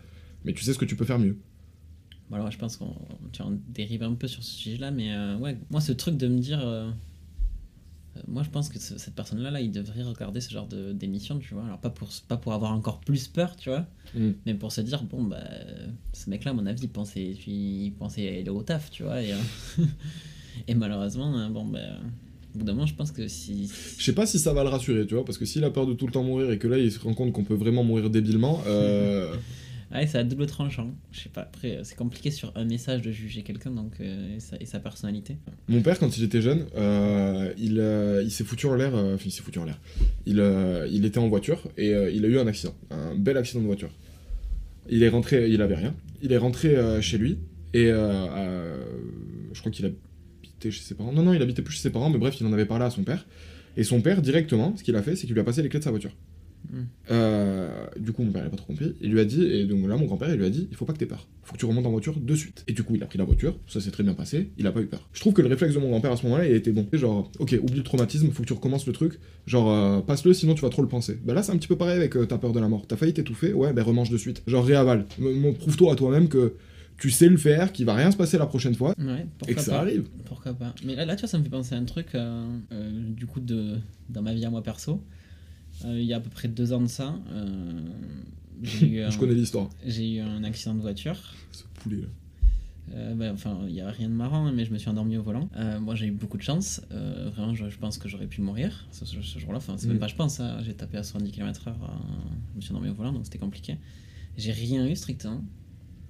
mais 0.44 0.52
tu 0.54 0.64
sais 0.64 0.72
ce 0.72 0.78
que 0.78 0.84
tu 0.84 0.96
peux 0.96 1.04
faire 1.04 1.20
mieux. 1.20 1.36
Bon, 2.30 2.36
alors, 2.36 2.50
je 2.50 2.58
pense 2.58 2.76
qu'on 2.76 2.94
dérive 3.68 4.02
un 4.02 4.14
peu 4.14 4.28
sur 4.28 4.42
ce 4.42 4.50
sujet-là, 4.50 4.90
mais 4.90 5.12
euh, 5.14 5.36
ouais, 5.36 5.58
moi, 5.70 5.80
ce 5.80 5.92
truc 5.92 6.16
de 6.16 6.26
me 6.26 6.38
dire. 6.38 6.60
euh, 6.66 6.90
euh, 8.16 8.20
moi, 8.28 8.42
je 8.42 8.50
pense 8.50 8.68
que 8.68 8.78
ce- 8.78 8.96
cette 8.96 9.14
personne-là, 9.14 9.50
là, 9.50 9.60
il 9.60 9.70
devrait 9.72 10.02
regarder 10.02 10.40
ce 10.40 10.50
genre 10.50 10.66
d'émission, 10.66 11.38
tu 11.38 11.52
vois. 11.54 11.64
Alors, 11.64 11.78
pas 11.80 11.90
pour, 11.90 12.08
pas 12.28 12.36
pour 12.36 12.52
avoir 12.54 12.72
encore 12.72 13.00
plus 13.00 13.28
peur, 13.28 13.56
tu 13.56 13.68
vois, 13.68 13.86
Mm. 14.14 14.30
mais 14.46 14.54
pour 14.54 14.72
se 14.72 14.80
dire, 14.80 15.02
bon, 15.02 15.22
bah, 15.24 15.42
ce 16.12 16.30
mec-là, 16.30 16.52
à 16.52 16.54
mon 16.54 16.64
avis, 16.66 16.84
il 16.84 16.88
pensait, 16.90 17.24
il 17.46 17.92
pensait 17.98 18.26
aller 18.40 18.48
au 18.48 18.62
taf, 18.62 18.90
tu 18.90 19.02
vois. 19.02 19.20
Et, 19.22 19.32
euh, 19.32 19.36
et 20.68 20.74
malheureusement, 20.74 21.36
euh, 21.38 21.48
bon, 21.50 21.64
bah, 21.66 21.78
au 22.54 22.58
bout 22.58 22.64
d'un 22.64 22.72
moment, 22.72 22.86
je 22.86 22.94
pense 22.94 23.10
que 23.10 23.26
si. 23.26 23.68
Je 23.98 24.02
sais 24.04 24.12
pas 24.14 24.26
si 24.26 24.38
ça 24.38 24.52
va 24.52 24.62
le 24.62 24.68
rassurer, 24.70 25.06
tu 25.06 25.14
vois, 25.14 25.24
parce 25.24 25.36
que 25.38 25.44
s'il 25.44 25.64
a 25.64 25.70
peur 25.70 25.86
de 25.86 25.92
tout 25.92 26.06
le 26.06 26.12
temps 26.12 26.22
mourir 26.22 26.50
et 26.52 26.58
que 26.58 26.68
là 26.68 26.78
il 26.78 26.90
se 26.92 27.00
rend 27.00 27.12
compte 27.14 27.32
qu'on 27.32 27.42
peut 27.44 27.54
vraiment 27.56 27.82
mourir 27.82 28.08
débilement, 28.10 28.62
Ouais, 29.94 30.08
c'est 30.08 30.18
à 30.18 30.24
double 30.24 30.46
tranchant. 30.46 30.92
Je 31.12 31.20
sais 31.20 31.28
pas, 31.28 31.42
après, 31.42 31.76
euh, 31.76 31.84
c'est 31.84 31.94
compliqué 31.94 32.32
sur 32.32 32.52
un 32.56 32.64
message 32.64 33.02
de 33.02 33.12
juger 33.12 33.42
quelqu'un 33.42 33.70
donc, 33.70 33.92
euh, 34.00 34.38
et, 34.60 34.66
sa, 34.66 34.80
personnalité. 34.80 35.36
mon 35.68 35.82
père 35.82 36.00
quand 36.00 36.18
il 36.18 36.24
était 36.24 36.42
jeune, 36.42 36.66
euh, 36.76 37.54
il, 37.56 38.30
s'est 38.30 38.42
foutu 38.42 38.66
en 38.66 38.74
l'air, 38.74 38.92
enfin 38.94 39.22
il 39.24 39.30
s'est 39.30 39.42
foutu 39.42 39.60
en 39.60 39.64
l'air. 39.64 39.78
Il, 40.26 41.04
était 41.04 41.18
en 41.18 41.28
voiture 41.28 41.62
et 41.78 41.90
il 42.12 42.24
a 42.24 42.28
eu 42.28 42.38
un 42.38 42.46
accident, 42.48 42.74
un 42.90 43.14
bel 43.14 43.36
accident 43.36 43.60
de 43.60 43.66
voiture. 43.66 43.90
Il 44.90 45.02
est 45.02 45.08
rentré, 45.08 45.48
il 45.48 45.62
avait 45.62 45.76
rien. 45.76 45.94
Il 46.22 46.32
est 46.32 46.38
rentré 46.38 46.76
chez 47.00 47.16
lui 47.16 47.38
et 47.72 47.86
je 47.86 49.60
crois 49.60 49.70
qu'il 49.70 49.86
habitait 49.86 50.70
chez 50.72 50.82
ses 50.82 50.94
parents. 50.96 51.12
Non 51.12 51.22
non, 51.22 51.32
il 51.32 51.40
habitait 51.40 51.62
plus 51.62 51.74
chez 51.74 51.82
ses 51.82 51.90
parents, 51.90 52.10
mais 52.10 52.18
bref, 52.18 52.40
il 52.40 52.46
en 52.46 52.52
avait 52.52 52.66
parlé 52.66 52.84
à 52.84 52.90
son 52.90 53.04
père. 53.04 53.26
Et 53.76 53.84
son 53.84 54.00
père 54.00 54.22
directement, 54.22 54.76
ce 54.76 54.82
qu'il 54.82 54.96
a 54.96 55.02
fait, 55.02 55.14
c'est 55.14 55.26
qu'il 55.26 55.34
lui 55.34 55.40
a 55.40 55.44
passé 55.44 55.62
les 55.62 55.68
clés 55.68 55.80
de 55.80 55.84
sa 55.84 55.90
voiture. 55.90 56.12
Euh, 57.10 57.86
du 57.98 58.12
coup, 58.12 58.22
mon 58.22 58.32
père 58.32 58.42
n'a 58.44 58.50
pas 58.50 58.56
trop 58.56 58.66
compris. 58.68 58.94
Il 59.00 59.10
lui 59.12 59.20
a 59.20 59.24
dit, 59.24 59.42
et 59.44 59.64
donc 59.66 59.86
là, 59.88 59.96
mon 59.96 60.06
grand-père, 60.06 60.30
il 60.30 60.36
lui 60.38 60.46
a 60.46 60.50
dit 60.50 60.66
il 60.70 60.76
faut 60.76 60.84
pas 60.84 60.92
que 60.92 60.98
t'aies 60.98 61.06
peur. 61.06 61.26
Il 61.42 61.46
faut 61.46 61.52
que 61.54 61.58
tu 61.58 61.66
remontes 61.66 61.86
en 61.86 61.90
voiture 61.90 62.18
de 62.18 62.34
suite. 62.34 62.64
Et 62.68 62.72
du 62.72 62.82
coup, 62.82 62.94
il 62.96 63.02
a 63.02 63.06
pris 63.06 63.18
la 63.18 63.24
voiture, 63.24 63.56
ça 63.66 63.80
s'est 63.80 63.90
très 63.90 64.02
bien 64.02 64.14
passé, 64.14 64.50
il 64.56 64.66
a 64.66 64.72
pas 64.72 64.80
eu 64.80 64.86
peur. 64.86 65.08
Je 65.12 65.20
trouve 65.20 65.34
que 65.34 65.42
le 65.42 65.48
réflexe 65.48 65.74
de 65.74 65.78
mon 65.78 65.90
grand-père 65.90 66.12
à 66.12 66.16
ce 66.16 66.24
moment-là, 66.24 66.46
il 66.48 66.54
était 66.54 66.72
bon. 66.72 66.86
Genre, 66.92 67.30
ok, 67.38 67.58
oublie 67.62 67.76
le 67.78 67.82
traumatisme, 67.82 68.30
faut 68.30 68.42
que 68.42 68.48
tu 68.48 68.54
recommences 68.54 68.86
le 68.86 68.92
truc. 68.92 69.18
Genre, 69.46 69.70
euh, 69.70 70.00
passe-le, 70.00 70.32
sinon 70.32 70.54
tu 70.54 70.62
vas 70.62 70.70
trop 70.70 70.82
le 70.82 70.88
penser. 70.88 71.18
Bah 71.24 71.34
là, 71.34 71.42
c'est 71.42 71.52
un 71.52 71.56
petit 71.58 71.68
peu 71.68 71.76
pareil 71.76 71.96
avec 71.96 72.16
euh, 72.16 72.24
ta 72.26 72.38
peur 72.38 72.52
de 72.52 72.60
la 72.60 72.68
mort. 72.68 72.86
T'as 72.86 72.96
failli 72.96 73.12
t'étouffer, 73.12 73.52
ouais, 73.52 73.72
ben 73.72 73.82
remange 73.82 74.10
de 74.10 74.16
suite. 74.16 74.42
Genre, 74.46 74.64
réavale. 74.64 75.04
Prouve-toi 75.58 75.92
à 75.92 75.96
toi-même 75.96 76.28
que 76.28 76.54
tu 76.96 77.10
sais 77.10 77.28
le 77.28 77.36
faire, 77.36 77.72
qu'il 77.72 77.84
va 77.86 77.94
rien 77.94 78.10
se 78.12 78.16
passer 78.16 78.38
la 78.38 78.46
prochaine 78.46 78.74
fois. 78.76 78.94
Ouais, 78.98 79.26
pourquoi 79.38 79.52
Et 79.52 79.54
que 79.56 79.60
ça 79.60 79.72
pas. 79.72 79.78
arrive. 79.80 80.04
Pourquoi 80.26 80.54
pas. 80.54 80.74
Mais 80.84 80.94
là, 80.94 81.04
là, 81.04 81.16
tu 81.16 81.22
vois, 81.22 81.28
ça 81.28 81.38
me 81.38 81.42
fait 81.42 81.50
penser 81.50 81.74
à 81.74 81.78
un 81.78 81.84
truc, 81.84 82.14
euh, 82.14 82.46
euh, 82.72 82.90
du 83.10 83.26
coup, 83.26 83.40
de, 83.40 83.74
dans 84.08 84.22
ma 84.22 84.32
vie 84.32 84.44
à 84.44 84.50
moi 84.50 84.62
perso. 84.62 85.02
Euh, 85.84 86.00
il 86.00 86.06
y 86.06 86.12
a 86.12 86.16
à 86.16 86.20
peu 86.20 86.30
près 86.30 86.48
deux 86.48 86.72
ans 86.72 86.80
de 86.80 86.86
ça, 86.86 87.18
euh, 87.30 87.80
j'ai 88.62 88.88
eu, 88.88 89.00
un- 89.04 89.10
Je 89.10 89.18
connais 89.18 89.34
l'histoire. 89.34 89.68
j'ai 89.84 90.14
eu 90.16 90.20
un 90.20 90.44
accident 90.44 90.74
de 90.74 90.80
voiture. 90.80 91.16
Ce 91.52 91.62
poulet 91.80 92.02
là. 92.02 92.08
Euh, 92.92 93.14
bah, 93.14 93.30
enfin, 93.32 93.60
il 93.66 93.72
n'y 93.72 93.80
a 93.80 93.90
rien 93.90 94.08
de 94.10 94.14
marrant, 94.14 94.46
hein, 94.46 94.52
mais 94.54 94.64
je 94.66 94.70
me 94.72 94.76
suis 94.78 94.88
endormi 94.90 95.16
au 95.16 95.22
volant. 95.22 95.48
Euh, 95.56 95.80
moi, 95.80 95.94
j'ai 95.94 96.06
eu 96.06 96.10
beaucoup 96.10 96.36
de 96.36 96.42
chance. 96.42 96.82
Euh, 96.92 97.30
vraiment, 97.34 97.54
je, 97.54 97.68
je 97.70 97.78
pense 97.78 97.96
que 97.96 98.08
j'aurais 98.10 98.26
pu 98.26 98.42
mourir 98.42 98.86
ce, 98.92 99.06
ce- 99.06 99.22
ce 99.22 99.38
jour-là. 99.38 99.56
Enfin, 99.56 99.76
c'est 99.78 99.88
même 99.88 99.96
Mm. 99.96 100.00
pas 100.00 100.06
je 100.08 100.14
pense. 100.14 100.38
hein. 100.38 100.58
J'ai 100.62 100.74
tapé 100.74 100.98
à 100.98 101.02
70 101.02 101.30
km/h. 101.32 101.72
je 102.52 102.56
me 102.56 102.60
suis 102.60 102.70
endormi 102.72 102.90
au 102.90 102.94
volant, 102.94 103.12
donc 103.12 103.24
c'était 103.24 103.38
compliqué. 103.38 103.78
J'ai 104.36 104.52
rien 104.52 104.86
eu 104.86 104.94
strictement. 104.96 105.42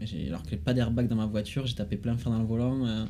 Alors 0.00 0.42
qu'il 0.42 0.57
n'y 0.59 0.62
a 0.62 0.64
pas 0.64 0.74
d'airbag 0.74 1.07
dans 1.09 1.14
ma 1.16 1.27
voiture, 1.27 1.64
j'ai 1.66 1.77
tapé 1.77 1.96
plein 1.96 2.16
fer 2.18 2.31
dans 2.33 2.40
le 2.40 2.44
volant. 2.44 3.07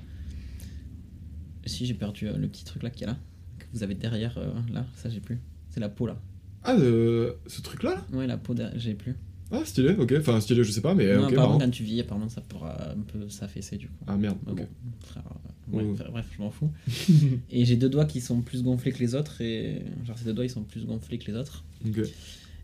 Si, 1.66 1.86
j'ai 1.86 1.94
perdu 1.94 2.26
le 2.36 2.46
petit 2.48 2.64
truc 2.64 2.82
là 2.82 2.90
qu'il 2.90 3.02
y 3.02 3.04
a 3.04 3.12
là, 3.12 3.18
que 3.58 3.64
vous 3.72 3.82
avez 3.82 3.94
derrière 3.94 4.38
là. 4.70 4.86
Ça, 4.94 5.08
j'ai 5.08 5.20
plus. 5.20 5.40
C'est 5.70 5.80
la 5.80 5.88
peau 5.88 6.06
là. 6.06 6.20
Ah, 6.64 6.74
euh, 6.74 7.33
ce 7.46 7.61
truc-là 7.61 7.90
là? 7.96 8.07
Ouais, 8.18 8.27
la 8.27 8.37
peau, 8.38 8.55
j'ai 8.77 8.94
plus. 8.94 9.14
Ah, 9.50 9.61
stylé, 9.64 9.90
ok. 9.98 10.14
Enfin, 10.18 10.40
stylé, 10.40 10.64
je 10.64 10.70
sais 10.72 10.81
pas, 10.81 10.94
mais 10.94 11.05
non, 11.14 11.24
ok, 11.27 11.33
apparemment, 11.33 11.37
marrant. 11.55 11.59
quand 11.59 11.70
tu 11.70 11.85
vieillis, 11.85 12.00
apparemment, 12.00 12.29
ça 12.29 12.40
pourra 12.40 12.90
un 12.90 13.00
peu 13.03 13.29
s'affaisser 13.29 13.77
du 13.77 13.88
coup. 13.88 14.05
Ah 14.07 14.16
merde, 14.16 14.38
Mais 14.46 14.53
ok. 14.53 14.59
bon, 14.59 14.66
frère, 15.00 15.22
euh, 15.27 15.77
ouais, 15.77 15.83
Ouais. 15.85 15.94
frère, 15.96 16.11
bref, 16.11 16.27
je 16.37 16.42
m'en 16.42 16.50
fous. 16.50 16.70
et 17.50 17.64
j'ai 17.64 17.77
deux 17.77 17.88
doigts 17.90 18.07
qui 18.07 18.20
sont 18.20 18.40
plus 18.40 18.62
gonflés 18.62 18.90
que 18.92 18.98
les 18.98 19.14
autres, 19.14 19.40
et 19.42 19.83
genre 20.07 20.18
ces 20.18 20.24
deux 20.24 20.33
doigts 20.33 20.44
ils 20.46 20.50
sont 20.50 20.62
plus 20.64 20.85
gonflés 20.87 21.18
que 21.18 21.31
les 21.31 21.37
autres. 21.37 21.62
Ok. 21.87 21.98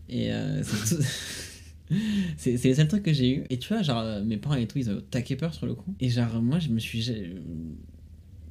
Et 0.09 0.33
euh, 0.33 0.63
c'est 0.65 0.97
tout- 0.97 1.03
c'est 2.37 2.57
c'est 2.57 2.69
les 2.69 2.75
seuls 2.75 2.89
trucs 2.89 3.03
que 3.03 3.13
j'ai 3.13 3.37
eu. 3.37 3.45
Et 3.51 3.59
tu 3.59 3.69
vois, 3.69 3.83
genre 3.83 3.99
euh, 4.01 4.25
mes 4.25 4.37
parents 4.39 4.55
et 4.57 4.67
tout, 4.67 4.79
ils 4.79 4.91
ont 4.91 5.01
taqué 5.11 5.37
peur 5.37 5.53
sur 5.55 5.67
le 5.67 5.75
coup. 5.75 5.95
Et 6.01 6.09
genre 6.09 6.41
moi, 6.41 6.59
je 6.59 6.69
me 6.71 6.79
suis. 6.79 7.03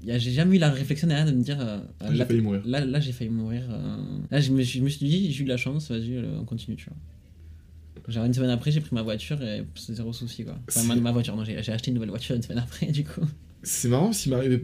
J'ai 0.06 0.20
j'ai 0.20 0.32
jamais 0.32 0.56
eu 0.56 0.60
la 0.60 0.70
réflexion 0.72 1.08
derrière 1.08 1.26
de 1.26 1.32
me 1.32 1.42
dire. 1.44 1.60
euh, 1.60 1.80
Ah, 2.00 2.08
j'ai 2.12 2.18
là, 2.18 2.26
failli 2.26 2.42
mourir. 2.42 2.62
Là, 2.66 2.86
là 2.86 3.00
j'ai 3.00 3.12
failli 3.12 3.30
mourir. 3.30 3.64
euh. 3.70 3.98
Là, 4.32 4.40
je 4.40 4.52
me, 4.52 4.62
suis, 4.64 4.80
je 4.80 4.84
me 4.84 4.90
suis 4.90 5.06
dit, 5.06 5.32
j'ai 5.32 5.42
eu 5.42 5.44
de 5.44 5.50
la 5.50 5.58
chance, 5.58 5.90
vas-y, 5.92 6.16
euh, 6.16 6.40
on 6.40 6.46
continue, 6.46 6.76
tu 6.78 6.86
vois. 6.90 6.98
Genre 8.08 8.26
une 8.26 8.34
semaine 8.34 8.50
après, 8.50 8.72
j'ai 8.72 8.82
pris 8.82 8.96
ma 8.96 9.04
voiture 9.04 9.40
et 9.44 9.64
c'est 9.76 9.94
zéro 9.94 10.14
souci 10.14 10.44
quoi. 10.44 10.58
Enfin, 10.68 10.84
ma, 10.84 10.96
ma 10.96 11.12
voiture, 11.12 11.36
non, 11.36 11.44
j'ai 11.44 11.62
j'ai 11.62 11.72
acheté 11.72 11.90
une 11.92 11.96
nouvelle 11.96 12.10
voiture 12.10 12.36
une 12.36 12.42
semaine 12.42 12.58
après, 12.60 12.88
du 12.88 13.04
coup. 13.04 13.22
C'est 13.62 13.88
marrant 13.90 14.14
s'il 14.14 14.32
m'arrivait 14.32 14.64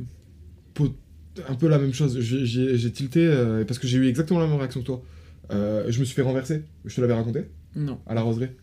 un 1.50 1.56
peu 1.56 1.68
la 1.68 1.78
même 1.78 1.94
chose. 1.94 2.20
J'ai- 2.20 2.46
J'ai 2.46 2.78
j'ai 2.78 2.92
tilté 2.92 3.26
euh, 3.28 3.66
parce 3.66 3.78
que 3.78 3.88
j'ai 3.88 3.98
eu 3.98 4.08
exactement 4.08 4.40
la 4.40 4.48
même 4.48 4.58
réaction 4.58 4.82
que 4.82 4.86
toi. 4.86 5.04
Je 5.52 6.00
me 6.00 6.06
suis 6.06 6.16
fait 6.16 6.22
renverser. 6.22 6.64
Je 6.86 6.96
te 6.96 7.02
l'avais 7.02 7.14
raconté 7.14 7.46
Non, 7.76 8.00
à 8.08 8.14
la 8.16 8.22
roseraie. 8.22 8.56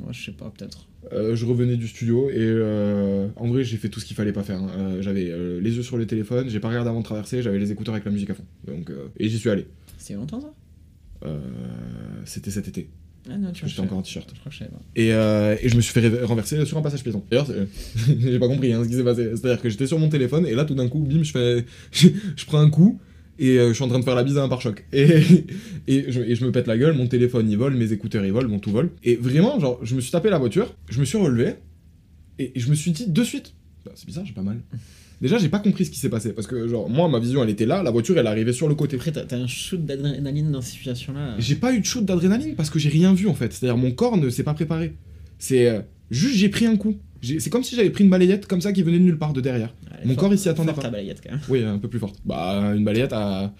moi 0.00 0.10
je 0.12 0.24
sais 0.24 0.32
pas, 0.32 0.50
peut-être. 0.50 0.86
Euh, 1.12 1.36
je 1.36 1.46
revenais 1.46 1.76
du 1.76 1.86
studio 1.86 2.28
et 2.28 2.34
euh, 2.38 3.28
en 3.36 3.46
vrai 3.46 3.62
j'ai 3.64 3.76
fait 3.76 3.88
tout 3.88 4.00
ce 4.00 4.04
qu'il 4.04 4.16
fallait 4.16 4.32
pas 4.32 4.42
faire. 4.42 4.58
hein. 4.58 4.70
Euh, 4.76 5.02
j'avais 5.02 5.32
les 5.60 5.76
yeux 5.76 5.82
sur 5.82 5.96
le 5.96 6.06
téléphone, 6.06 6.48
j'ai 6.48 6.60
pas 6.60 6.68
regardé 6.68 6.90
avant 6.90 7.00
de 7.00 7.04
traverser, 7.04 7.40
j'avais 7.40 7.58
les 7.58 7.72
écouteurs 7.72 7.94
avec 7.94 8.04
la 8.04 8.10
musique 8.10 8.30
à 8.30 8.34
fond. 8.34 8.44
Donc 8.66 8.90
et 9.18 9.28
j'y 9.28 9.38
suis 9.38 9.50
allé. 9.50 9.66
C'est 9.96 10.14
longtemps 10.14 10.40
ça? 10.40 10.52
C'était 12.24 12.50
cet 12.50 12.68
été. 12.68 12.88
Ah 13.30 13.36
non, 13.36 13.52
tu 13.52 13.68
j'étais 13.68 13.80
encore 13.80 13.98
en 13.98 14.02
t-shirt. 14.02 14.28
Je 14.32 14.38
crois 14.40 14.50
que 14.50 14.54
je 14.54 14.58
savais 14.58 14.70
pas. 14.70 14.80
Et, 14.96 15.08
et 15.64 15.68
je 15.68 15.76
me 15.76 15.80
suis 15.80 15.92
fait 15.92 16.24
renverser 16.24 16.64
sur 16.64 16.78
un 16.78 16.82
passage 16.82 17.02
piéton. 17.02 17.22
D'ailleurs, 17.30 17.48
j'ai 18.18 18.38
pas 18.38 18.48
compris 18.48 18.72
hein, 18.72 18.82
ce 18.84 18.88
qui 18.88 18.94
s'est 18.94 19.04
passé. 19.04 19.30
C'est-à-dire 19.34 19.60
que 19.60 19.68
j'étais 19.68 19.86
sur 19.86 19.98
mon 19.98 20.08
téléphone 20.08 20.46
et 20.46 20.54
là, 20.54 20.64
tout 20.64 20.74
d'un 20.74 20.88
coup, 20.88 21.00
bim, 21.00 21.22
je 21.22 21.32
fais, 21.32 21.64
je, 21.92 22.44
prends 22.46 22.60
un 22.60 22.70
coup 22.70 23.00
et 23.38 23.58
euh, 23.58 23.68
je 23.68 23.74
suis 23.74 23.84
en 23.84 23.88
train 23.88 23.98
de 23.98 24.04
faire 24.04 24.14
la 24.14 24.24
bise 24.24 24.36
à 24.38 24.42
un 24.42 24.48
pare-choc. 24.48 24.84
Et, 24.92 25.06
et, 25.86 26.10
je, 26.10 26.20
et 26.20 26.34
je 26.34 26.44
me 26.44 26.52
pète 26.52 26.66
la 26.66 26.76
gueule, 26.76 26.94
mon 26.94 27.06
téléphone 27.06 27.50
il 27.50 27.56
vole, 27.56 27.74
mes 27.74 27.92
écouteurs 27.92 28.24
ils 28.24 28.32
volent, 28.32 28.48
mon 28.48 28.58
tout 28.58 28.70
vole. 28.70 28.90
Et 29.04 29.16
vraiment, 29.16 29.58
genre, 29.60 29.78
je 29.82 29.94
me 29.94 30.00
suis 30.00 30.10
tapé 30.10 30.30
la 30.30 30.38
voiture, 30.38 30.74
je 30.88 31.00
me 31.00 31.04
suis 31.04 31.18
relevé 31.18 31.54
et, 32.38 32.52
je 32.56 32.68
me 32.68 32.74
suis 32.74 32.90
dit 32.90 33.06
de 33.06 33.24
suite, 33.24 33.54
Bah, 33.84 33.92
c'est 33.94 34.06
bizarre, 34.06 34.24
j'ai 34.26 34.32
pas 34.32 34.42
mal. 34.42 34.60
Déjà, 35.20 35.38
j'ai 35.38 35.48
pas 35.48 35.58
compris 35.58 35.84
ce 35.84 35.90
qui 35.90 35.98
s'est 35.98 36.08
passé 36.08 36.32
parce 36.32 36.46
que, 36.46 36.68
genre, 36.68 36.88
moi, 36.88 37.08
ma 37.08 37.18
vision 37.18 37.42
elle 37.42 37.50
était 37.50 37.66
là, 37.66 37.82
la 37.82 37.90
voiture 37.90 38.16
elle 38.18 38.26
arrivait 38.26 38.52
sur 38.52 38.68
le 38.68 38.74
côté. 38.74 38.96
Après, 38.96 39.10
t'as 39.10 39.24
t'as 39.24 39.36
un 39.36 39.48
shoot 39.48 39.84
d'adrénaline 39.84 40.52
dans 40.52 40.60
cette 40.60 40.74
situation-là. 40.74 41.34
J'ai 41.38 41.56
pas 41.56 41.74
eu 41.74 41.80
de 41.80 41.84
shoot 41.84 42.04
d'adrénaline 42.04 42.54
parce 42.54 42.70
que 42.70 42.78
j'ai 42.78 42.88
rien 42.88 43.14
vu 43.14 43.28
en 43.28 43.34
fait. 43.34 43.52
C'est-à-dire 43.52 43.76
mon 43.76 43.90
corps 43.90 44.16
ne 44.16 44.30
s'est 44.30 44.44
pas 44.44 44.54
préparé. 44.54 44.94
C'est 45.38 45.68
euh, 45.68 45.80
juste 46.10 46.36
j'ai 46.36 46.48
pris 46.48 46.66
un 46.66 46.76
coup. 46.76 46.96
C'est 47.22 47.50
comme 47.50 47.62
si 47.64 47.74
j'avais 47.76 47.90
pris 47.90 48.04
une 48.04 48.10
balayette 48.10 48.46
comme 48.46 48.60
ça 48.60 48.72
qui 48.72 48.82
venait 48.82 48.98
de 48.98 49.04
nulle 49.04 49.18
part 49.18 49.32
de 49.32 49.40
derrière. 49.40 49.74
Mon 50.04 50.08
forte- 50.14 50.18
corps, 50.20 50.32
il 50.32 50.38
s'y 50.38 50.48
attendait 50.48 50.68
forte, 50.72 50.82
pas. 50.82 50.88
ta 50.88 50.90
balayette 50.90 51.20
quand 51.22 51.32
même. 51.32 51.40
Oui, 51.48 51.62
un 51.64 51.78
peu 51.78 51.88
plus 51.88 51.98
forte. 51.98 52.16
Bah 52.24 52.72
une 52.76 52.84
balayette 52.84 53.12
à... 53.12 53.52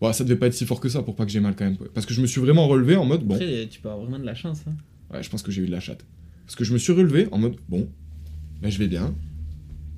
Ouais, 0.00 0.12
ça 0.12 0.24
devait 0.24 0.36
pas 0.36 0.48
être 0.48 0.54
si 0.54 0.66
fort 0.66 0.80
que 0.80 0.88
ça 0.88 1.02
pour 1.02 1.14
pas 1.14 1.24
que 1.24 1.30
j'ai 1.30 1.40
mal 1.40 1.54
quand 1.56 1.64
même. 1.64 1.76
Parce 1.94 2.04
que 2.06 2.12
je 2.12 2.20
me 2.20 2.26
suis 2.26 2.40
vraiment 2.40 2.66
relevé 2.66 2.96
en 2.96 3.04
mode 3.04 3.22
bon. 3.24 3.34
Après, 3.34 3.66
tu 3.70 3.80
peux 3.80 3.88
avoir 3.88 4.04
vraiment 4.04 4.18
de 4.18 4.26
la 4.26 4.34
chance. 4.34 4.62
Hein. 4.68 4.72
Ouais, 5.12 5.22
je 5.22 5.30
pense 5.30 5.42
que 5.42 5.52
j'ai 5.52 5.62
eu 5.62 5.66
de 5.66 5.70
la 5.72 5.80
chatte. 5.80 6.04
Parce 6.46 6.56
que 6.56 6.64
je 6.64 6.72
me 6.72 6.78
suis 6.78 6.92
relevé 6.92 7.28
en 7.30 7.38
mode 7.38 7.54
bon, 7.68 7.88
ben, 8.60 8.70
je 8.70 8.78
vais 8.78 8.88
bien. 8.88 9.14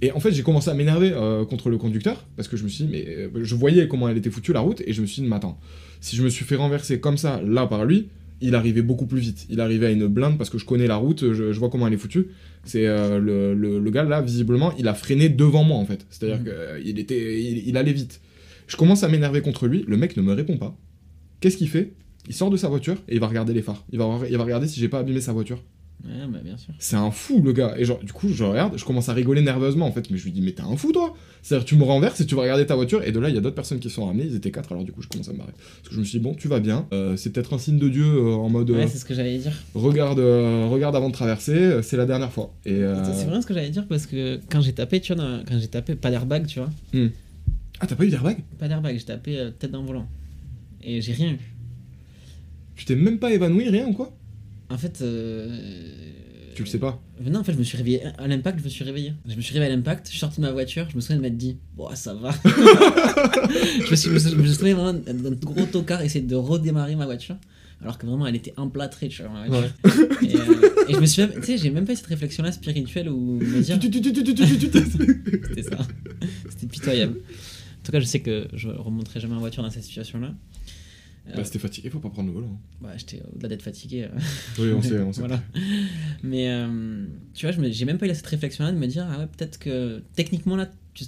Et 0.03 0.13
en 0.13 0.21
fait, 0.21 0.31
j'ai 0.33 0.43
commencé 0.43 0.69
à 0.69 0.75
m'énerver 0.75 1.13
euh, 1.15 1.47
contre 1.47 1.71
le 1.71 1.79
conducteur 1.79 2.27
parce 2.37 2.49
que 2.49 2.59
je 2.59 2.65
me 2.65 2.69
suis 2.69 2.85
dit, 2.85 2.91
mais 2.93 3.05
euh, 3.09 3.29
je 3.43 3.55
voyais 3.55 3.89
comment 3.89 4.09
elle 4.11 4.19
était 4.19 4.31
foutue 4.31 4.53
la 4.53 4.61
route 4.61 4.83
et 4.87 4.93
je 4.93 5.01
me 5.01 5.07
suis 5.07 5.23
dit, 5.23 5.29
mais 5.29 5.37
attends, 5.37 5.59
si 6.03 6.15
je 6.17 6.23
me 6.23 6.29
suis 6.29 6.45
fait 6.45 6.57
renverser 6.57 7.01
comme 7.01 7.17
ça, 7.17 7.41
là 7.43 7.67
par 7.67 7.87
lui, 7.87 8.09
il 8.41 8.55
arrivait 8.55 8.83
beaucoup 8.83 9.07
plus 9.07 9.21
vite. 9.21 9.47
Il 9.51 9.61
arrivait 9.61 9.87
à 9.87 9.91
une 9.91 10.07
blinde 10.09 10.37
parce 10.39 10.51
que 10.51 10.59
je 10.59 10.65
connais 10.65 10.87
la 10.87 10.97
route, 10.97 11.33
je, 11.33 11.53
je 11.53 11.59
vois 11.59 11.71
comment 11.71 11.87
elle 11.87 11.95
est 11.95 11.99
foutue. 11.99 12.29
C'est 12.65 12.87
euh, 12.87 13.19
le, 13.19 13.55
le- 13.55 13.79
le 13.79 13.91
gars 13.91 14.05
là, 14.05 14.21
visiblement, 14.21 14.75
il 14.79 14.89
a 14.89 14.95
freiné 14.95 15.29
devant 15.29 15.65
moi 15.65 15.77
en 15.79 15.87
fait. 15.87 16.07
C'est-à-dire 16.11 16.41
Mhm. 16.41 16.83
qu'il 16.83 16.99
était, 16.99 17.41
il, 17.43 17.69
il 17.69 17.77
allait 17.77 17.93
vite. 17.93 18.21
Je 18.67 18.77
commence 18.77 19.05
à 19.05 19.09
m'énerver 19.09 19.41
contre 19.43 19.67
lui, 19.69 19.85
le 19.87 19.97
mec 19.97 20.17
ne 20.17 20.23
me 20.23 20.33
répond 20.33 20.57
pas. 20.59 20.77
Qu'est-ce 21.41 21.57
qu'il 21.57 21.69
fait? 21.69 21.93
Il 22.29 22.35
sort 22.35 22.51
de 22.51 22.57
sa 22.57 22.69
voiture 22.69 22.97
et 23.09 23.15
il 23.15 23.21
va 23.21 23.29
regarder 23.29 23.55
les 23.55 23.63
phares. 23.63 23.85
Il 23.93 23.99
va, 23.99 24.19
il 24.29 24.37
va 24.37 24.43
regarder 24.45 24.67
si 24.67 24.81
j'ai 24.81 24.89
pas 24.89 24.99
abîmé 24.99 25.21
sa 25.21 25.33
voiture. 25.33 25.63
Ouais, 26.05 26.13
bah 26.29 26.39
bien 26.45 26.57
sûr. 26.57 26.73
C'est 26.79 26.95
un 26.97 27.11
fou 27.11 27.43
le 27.43 27.53
gars. 27.53 27.75
Et 27.79 27.85
genre, 27.85 27.99
du 27.99 28.13
coup, 28.13 28.29
je 28.29 28.45
regarde, 28.45 28.77
je 28.79 28.85
commence 28.85 29.09
à 29.09 29.13
rigoler 29.15 29.41
nerveusement 29.43 29.87
en 29.87 29.93
fait. 29.93 30.09
Mais 30.11 30.19
je 30.19 30.25
lui 30.25 30.31
dis, 30.33 30.41
mais 30.43 30.53
t'es 30.53 30.63
un 30.63 30.77
fou 30.77 30.93
toi 30.93 31.15
C'est-à-dire, 31.43 31.65
tu 31.65 31.75
me 31.75 31.83
renverses 31.85 32.21
et 32.21 32.27
tu 32.27 32.35
vas 32.37 32.43
regarder 32.43 32.67
ta 32.67 32.75
voiture. 32.77 33.03
Et 33.03 33.13
de 33.13 33.19
là, 33.19 33.29
il 33.29 33.35
y 33.35 33.39
a 33.39 33.41
d'autres 33.41 33.57
personnes 33.57 33.81
qui 33.81 33.89
sont 33.91 34.07
ramenées. 34.07 34.27
Ils 34.27 34.37
étaient 34.37 34.51
quatre, 34.53 34.71
alors 34.73 34.85
du 34.85 34.93
coup, 34.93 35.03
je 35.03 35.09
commence 35.09 35.29
à 35.29 35.33
me 35.33 35.39
marrer. 35.39 35.53
Parce 35.57 35.89
que 35.89 35.95
je 35.95 36.01
me 36.01 36.05
suis 36.05 36.19
dit, 36.19 36.23
bon, 36.25 36.35
tu 36.35 36.47
vas 36.49 36.61
bien. 36.61 36.87
Euh, 36.93 37.17
c'est 37.17 37.31
peut-être 37.31 37.55
un 37.55 37.59
signe 37.59 37.79
de 37.79 37.89
Dieu 37.89 38.05
euh, 38.05 38.35
en 38.35 38.49
mode, 38.51 38.71
euh, 38.71 38.75
Ouais, 38.75 38.87
c'est 38.87 38.99
ce 38.99 39.05
que 39.07 39.15
j'allais 39.15 39.39
dire. 39.39 39.53
regarde, 39.75 40.19
euh, 40.21 40.67
regarde 40.67 40.95
avant 40.95 41.09
de 41.09 41.15
traverser. 41.15 41.53
euh, 41.55 41.83
C'est 41.83 41.97
la 41.97 42.07
dernière 42.07 42.31
fois. 42.31 42.55
Et 42.67 42.75
euh, 42.75 43.13
C'est 43.15 43.25
vraiment 43.25 43.41
ce 43.43 43.47
que 43.47 43.55
j'allais 43.55 43.71
dire 43.71 43.87
parce 43.89 44.07
que 44.07 44.39
quand 44.51 44.61
j'ai 44.61 44.75
tapé, 44.75 45.01
tu 45.01 45.15
vois, 45.15 45.25
dans- 45.25 45.45
quand 45.45 45.59
j'ai 45.59 45.69
tapé, 45.69 45.95
pas 45.97 46.11
d'airbag, 46.11 46.47
tu 46.47 46.61
vois. 46.61 46.71
ah, 47.81 47.87
t'as 47.87 47.97
pas 47.97 48.05
eu 48.05 48.11
d'airbag? 48.11 48.37
Pas 48.59 48.69
d'airbag, 48.69 48.97
j'ai 48.99 49.05
tapé 49.05 49.39
euh, 49.39 49.51
tête 49.51 49.73
le 49.73 49.79
volant. 49.79 50.07
Et 50.85 51.01
j'ai 51.01 51.15
rien 51.15 51.33
eu. 51.33 51.39
Tu 52.77 52.85
t'es 52.85 52.95
même 52.97 53.19
pas 53.19 53.33
évanoui, 53.33 53.69
rien 53.71 53.89
ou 53.89 53.93
quoi? 53.95 54.15
En 54.71 54.79
fait. 54.79 55.01
euh, 55.03 55.57
Tu 56.55 56.63
le 56.63 56.69
sais 56.69 56.79
pas. 56.79 57.01
Non, 57.25 57.41
en 57.41 57.45
fait, 57.45 57.53
je 57.53 57.59
me 57.59 57.63
suis 57.65 57.77
réveillé 57.77 58.03
à 58.19 58.27
l'impact, 58.27 58.59
je 58.61 58.65
me 58.65 58.69
suis 58.69 58.85
réveillé. 58.85 59.13
Je 59.29 59.35
me 59.37 59.41
suis 59.41 59.53
réveillé 59.55 59.73
à 59.73 59.77
l'impact, 59.77 60.07
je 60.07 60.11
suis 60.13 60.19
sorti 60.19 60.37
de 60.41 60.47
ma 60.47 60.53
voiture, 60.53 60.87
je 60.91 60.97
me 60.97 61.01
souviens 61.01 61.17
de 61.17 61.23
m'être 61.23 61.37
dit, 61.37 61.57
bon, 61.77 61.89
ça 61.95 62.15
va. 62.15 62.31
je, 62.45 63.91
me 63.91 63.97
suis, 63.97 64.11
je 64.11 64.53
souviens 64.53 64.75
vraiment 64.75 64.93
d'un 64.95 65.31
gros 65.33 65.67
tocard 65.67 66.03
essayer 66.03 66.25
de 66.25 66.35
redémarrer 66.35 66.97
ma 66.97 67.05
voiture, 67.07 67.37
alors 67.83 67.99
que 67.99 68.07
vraiment 68.07 68.27
elle 68.27 68.37
était 68.37 68.55
emplâtrée, 68.57 69.09
tu 69.09 69.23
vois. 69.23 69.67
Et, 70.23 70.35
euh, 70.37 70.41
et 70.89 70.95
je 70.95 70.99
me 71.01 71.07
suis 71.07 71.23
même, 71.23 71.33
tu 71.37 71.43
sais, 71.43 71.59
j'ai 71.59 71.71
même 71.71 71.85
pas 71.85 71.93
eu 71.93 71.97
cette 71.97 72.07
réflexion-là 72.07 72.53
spirituelle 72.53 73.09
où 73.09 73.39
me 73.39 73.61
dire, 73.63 73.79
Tu- 73.79 73.91
tu- 73.91 74.01
tu- 74.01 74.13
tu- 74.13 74.23
tu- 74.25 74.35
tu- 74.35 74.59
tu- 74.59 74.71
tu- 74.71 74.79
c'était 75.49 75.63
ça. 75.63 75.79
C'était 76.51 76.67
pitoyable. 76.67 77.15
En 77.19 77.85
tout 77.87 77.93
cas, 77.93 78.01
je 78.01 78.07
sais 78.07 78.21
que 78.21 78.49
je 78.55 78.69
remonterai 78.69 79.21
jamais 79.21 79.35
en 79.35 79.39
voiture 79.41 79.63
dans 79.63 79.71
cette 79.71 79.85
situation-là. 79.85 80.29
Euh, 80.29 80.56
Bah, 81.35 81.45
c'était 81.45 81.59
fatigué, 81.59 81.91
faut 81.91 81.99
pas 81.99 82.11
prendre 82.11 82.29
le 82.29 82.35
volant. 82.35 82.61
bah, 82.81 82.97
j'étais 82.97 83.21
au-delà 83.35 83.49
d'être 83.49 83.63
fatigué. 83.63 84.05
euh, 84.05 84.19
Oui, 84.59 84.73
on 84.73 84.83
sait, 84.83 84.99
on 85.01 85.13
sait. 85.13 85.21
voilà. 85.21 85.43
Mais 86.23 86.49
euh, 86.51 87.07
tu 87.35 87.47
vois, 87.47 87.55
j'ai 87.71 87.85
même 87.85 87.99
pas 87.99 88.07
eu 88.07 88.15
cette 88.15 88.27
réflexion-là 88.27 88.73
de 88.73 88.79
me 88.79 88.87
dire, 88.87 89.07
ah 89.11 89.19
ouais, 89.19 89.27
peut-être 89.27 89.59
que 89.59 90.03
techniquement 90.15 90.57
là, 90.57 90.71
tu- 90.95 91.05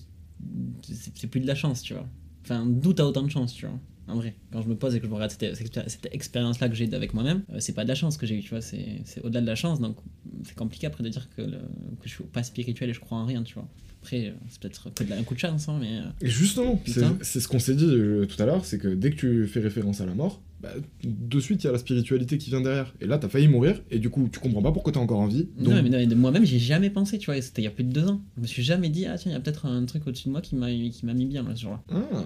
c'est 0.83 1.27
plus 1.29 1.41
de 1.41 1.47
la 1.47 1.55
chance, 1.55 1.83
tu 1.83 1.95
vois. 1.95 2.07
Enfin, 2.45 2.65
d'où 2.67 2.93
t'as 2.93 3.05
autant 3.05 3.23
de 3.23 3.31
chance, 3.31 3.53
tu 3.55 3.67
vois. 3.67 3.79
En 4.09 4.17
vrai, 4.17 4.35
quand 4.53 4.63
je 4.63 4.69
me 4.69 4.75
pose 4.77 4.95
et 4.95 5.01
que 5.01 5.05
je 5.07 5.11
me 5.11 5.15
regarde 5.15 5.31
cette, 5.31 5.55
cette, 5.55 5.67
expéri- 5.67 5.89
cette 5.89 6.09
expérience-là 6.13 6.69
que 6.69 6.75
j'ai 6.75 6.93
avec 6.95 7.13
moi-même, 7.15 7.43
euh, 7.53 7.57
c'est 7.61 7.75
pas 7.75 7.85
de 7.85 7.89
la 7.89 7.95
chance 7.95 8.17
que 8.17 8.27
j'ai 8.27 8.37
eu, 8.37 8.41
tu 8.43 8.51
vois, 8.51 8.61
c'est 8.63 9.03
c'est 9.05 9.23
au-delà 9.25 9.41
de 9.43 9.47
la 9.47 9.55
chance, 9.55 9.81
donc 9.81 9.97
c'est 10.45 10.55
compliqué 10.55 10.87
après 10.87 11.05
de 11.05 11.09
dire 11.11 11.29
que, 11.37 11.43
le- 11.43 11.59
que 12.01 12.05
je 12.05 12.15
suis 12.15 12.25
pas 12.25 12.43
spirituel 12.43 12.91
et 12.91 12.93
je 12.95 13.01
crois 13.01 13.19
en 13.19 13.27
rien, 13.27 13.43
tu 13.43 13.55
vois. 13.55 13.69
Après, 14.01 14.29
euh, 14.29 14.33
c'est 14.49 14.61
peut-être 14.61 14.95
que 14.95 15.05
de 15.05 15.11
la- 15.11 15.19
un 15.19 15.25
coup 15.25 15.35
de 15.35 15.41
chance, 15.41 15.69
hein, 15.69 15.79
mais. 15.81 15.99
euh, 15.99 16.03
Et 16.23 16.29
justement, 16.31 16.81
c'est 17.23 17.41
ce 17.41 17.49
qu'on 17.49 17.59
s'est 17.59 17.75
dit 17.75 17.85
euh, 17.85 18.27
tout 18.27 18.41
à 18.43 18.47
l'heure, 18.47 18.65
c'est 18.65 18.79
que 18.79 18.89
dès 18.89 19.11
que 19.11 19.17
tu 19.17 19.47
fais 19.49 19.61
référence 19.61 20.01
à 20.01 20.07
la 20.07 20.15
mort, 20.15 20.41
bah, 20.61 20.71
de 21.05 21.41
suite 21.41 21.63
il 21.63 21.67
y 21.67 21.69
a 21.69 21.73
la 21.73 21.79
spiritualité 21.79 22.39
qui 22.39 22.51
vient 22.51 22.61
derrière. 22.61 22.93
Et 23.01 23.07
là, 23.07 23.19
t'as 23.19 23.29
failli 23.29 23.47
mourir, 23.49 23.81
et 23.91 23.99
du 23.99 24.09
coup, 24.11 24.29
tu 24.33 24.39
comprends 24.41 24.63
pas 24.63 24.73
pourquoi 24.73 24.93
t'es 24.93 24.99
encore 24.99 25.19
en 25.21 25.27
vie. 25.29 25.49
Donc, 25.59 25.75
Non, 25.75 25.83
mais, 25.83 25.91
non, 25.91 25.99
mais 25.99 26.07
de 26.07 26.15
moi-même, 26.15 26.45
j'ai 26.45 26.59
jamais 26.59 26.91
pensé, 26.91 27.19
tu 27.19 27.27
vois, 27.27 27.37
et 27.37 27.43
c'était 27.43 27.63
il 27.63 27.65
y 27.67 27.69
a 27.69 27.73
plus 27.73 27.85
de 27.85 27.93
deux 27.93 28.07
ans. 28.09 28.21
Je 28.37 28.43
me 28.43 28.47
suis 28.47 28.63
jamais 28.63 28.89
dit, 28.89 29.05
ah 29.07 29.19
tiens, 29.19 29.33
il 29.33 29.35
y 29.35 29.37
a 29.37 29.41
peut-être 29.41 29.67
un 29.67 29.85
truc 29.85 30.07
au-dessus 30.07 30.27
de 30.29 30.33
moi 30.33 30.41
qui 30.41 30.55
m'a 30.57 30.71
qui 30.71 31.05
m'a 31.07 31.15
mis 31.15 31.27
bien, 31.27 31.43
là, 31.43 31.55
ce 31.57 31.63
jour-là. 31.63 31.83
Ah, 31.91 32.25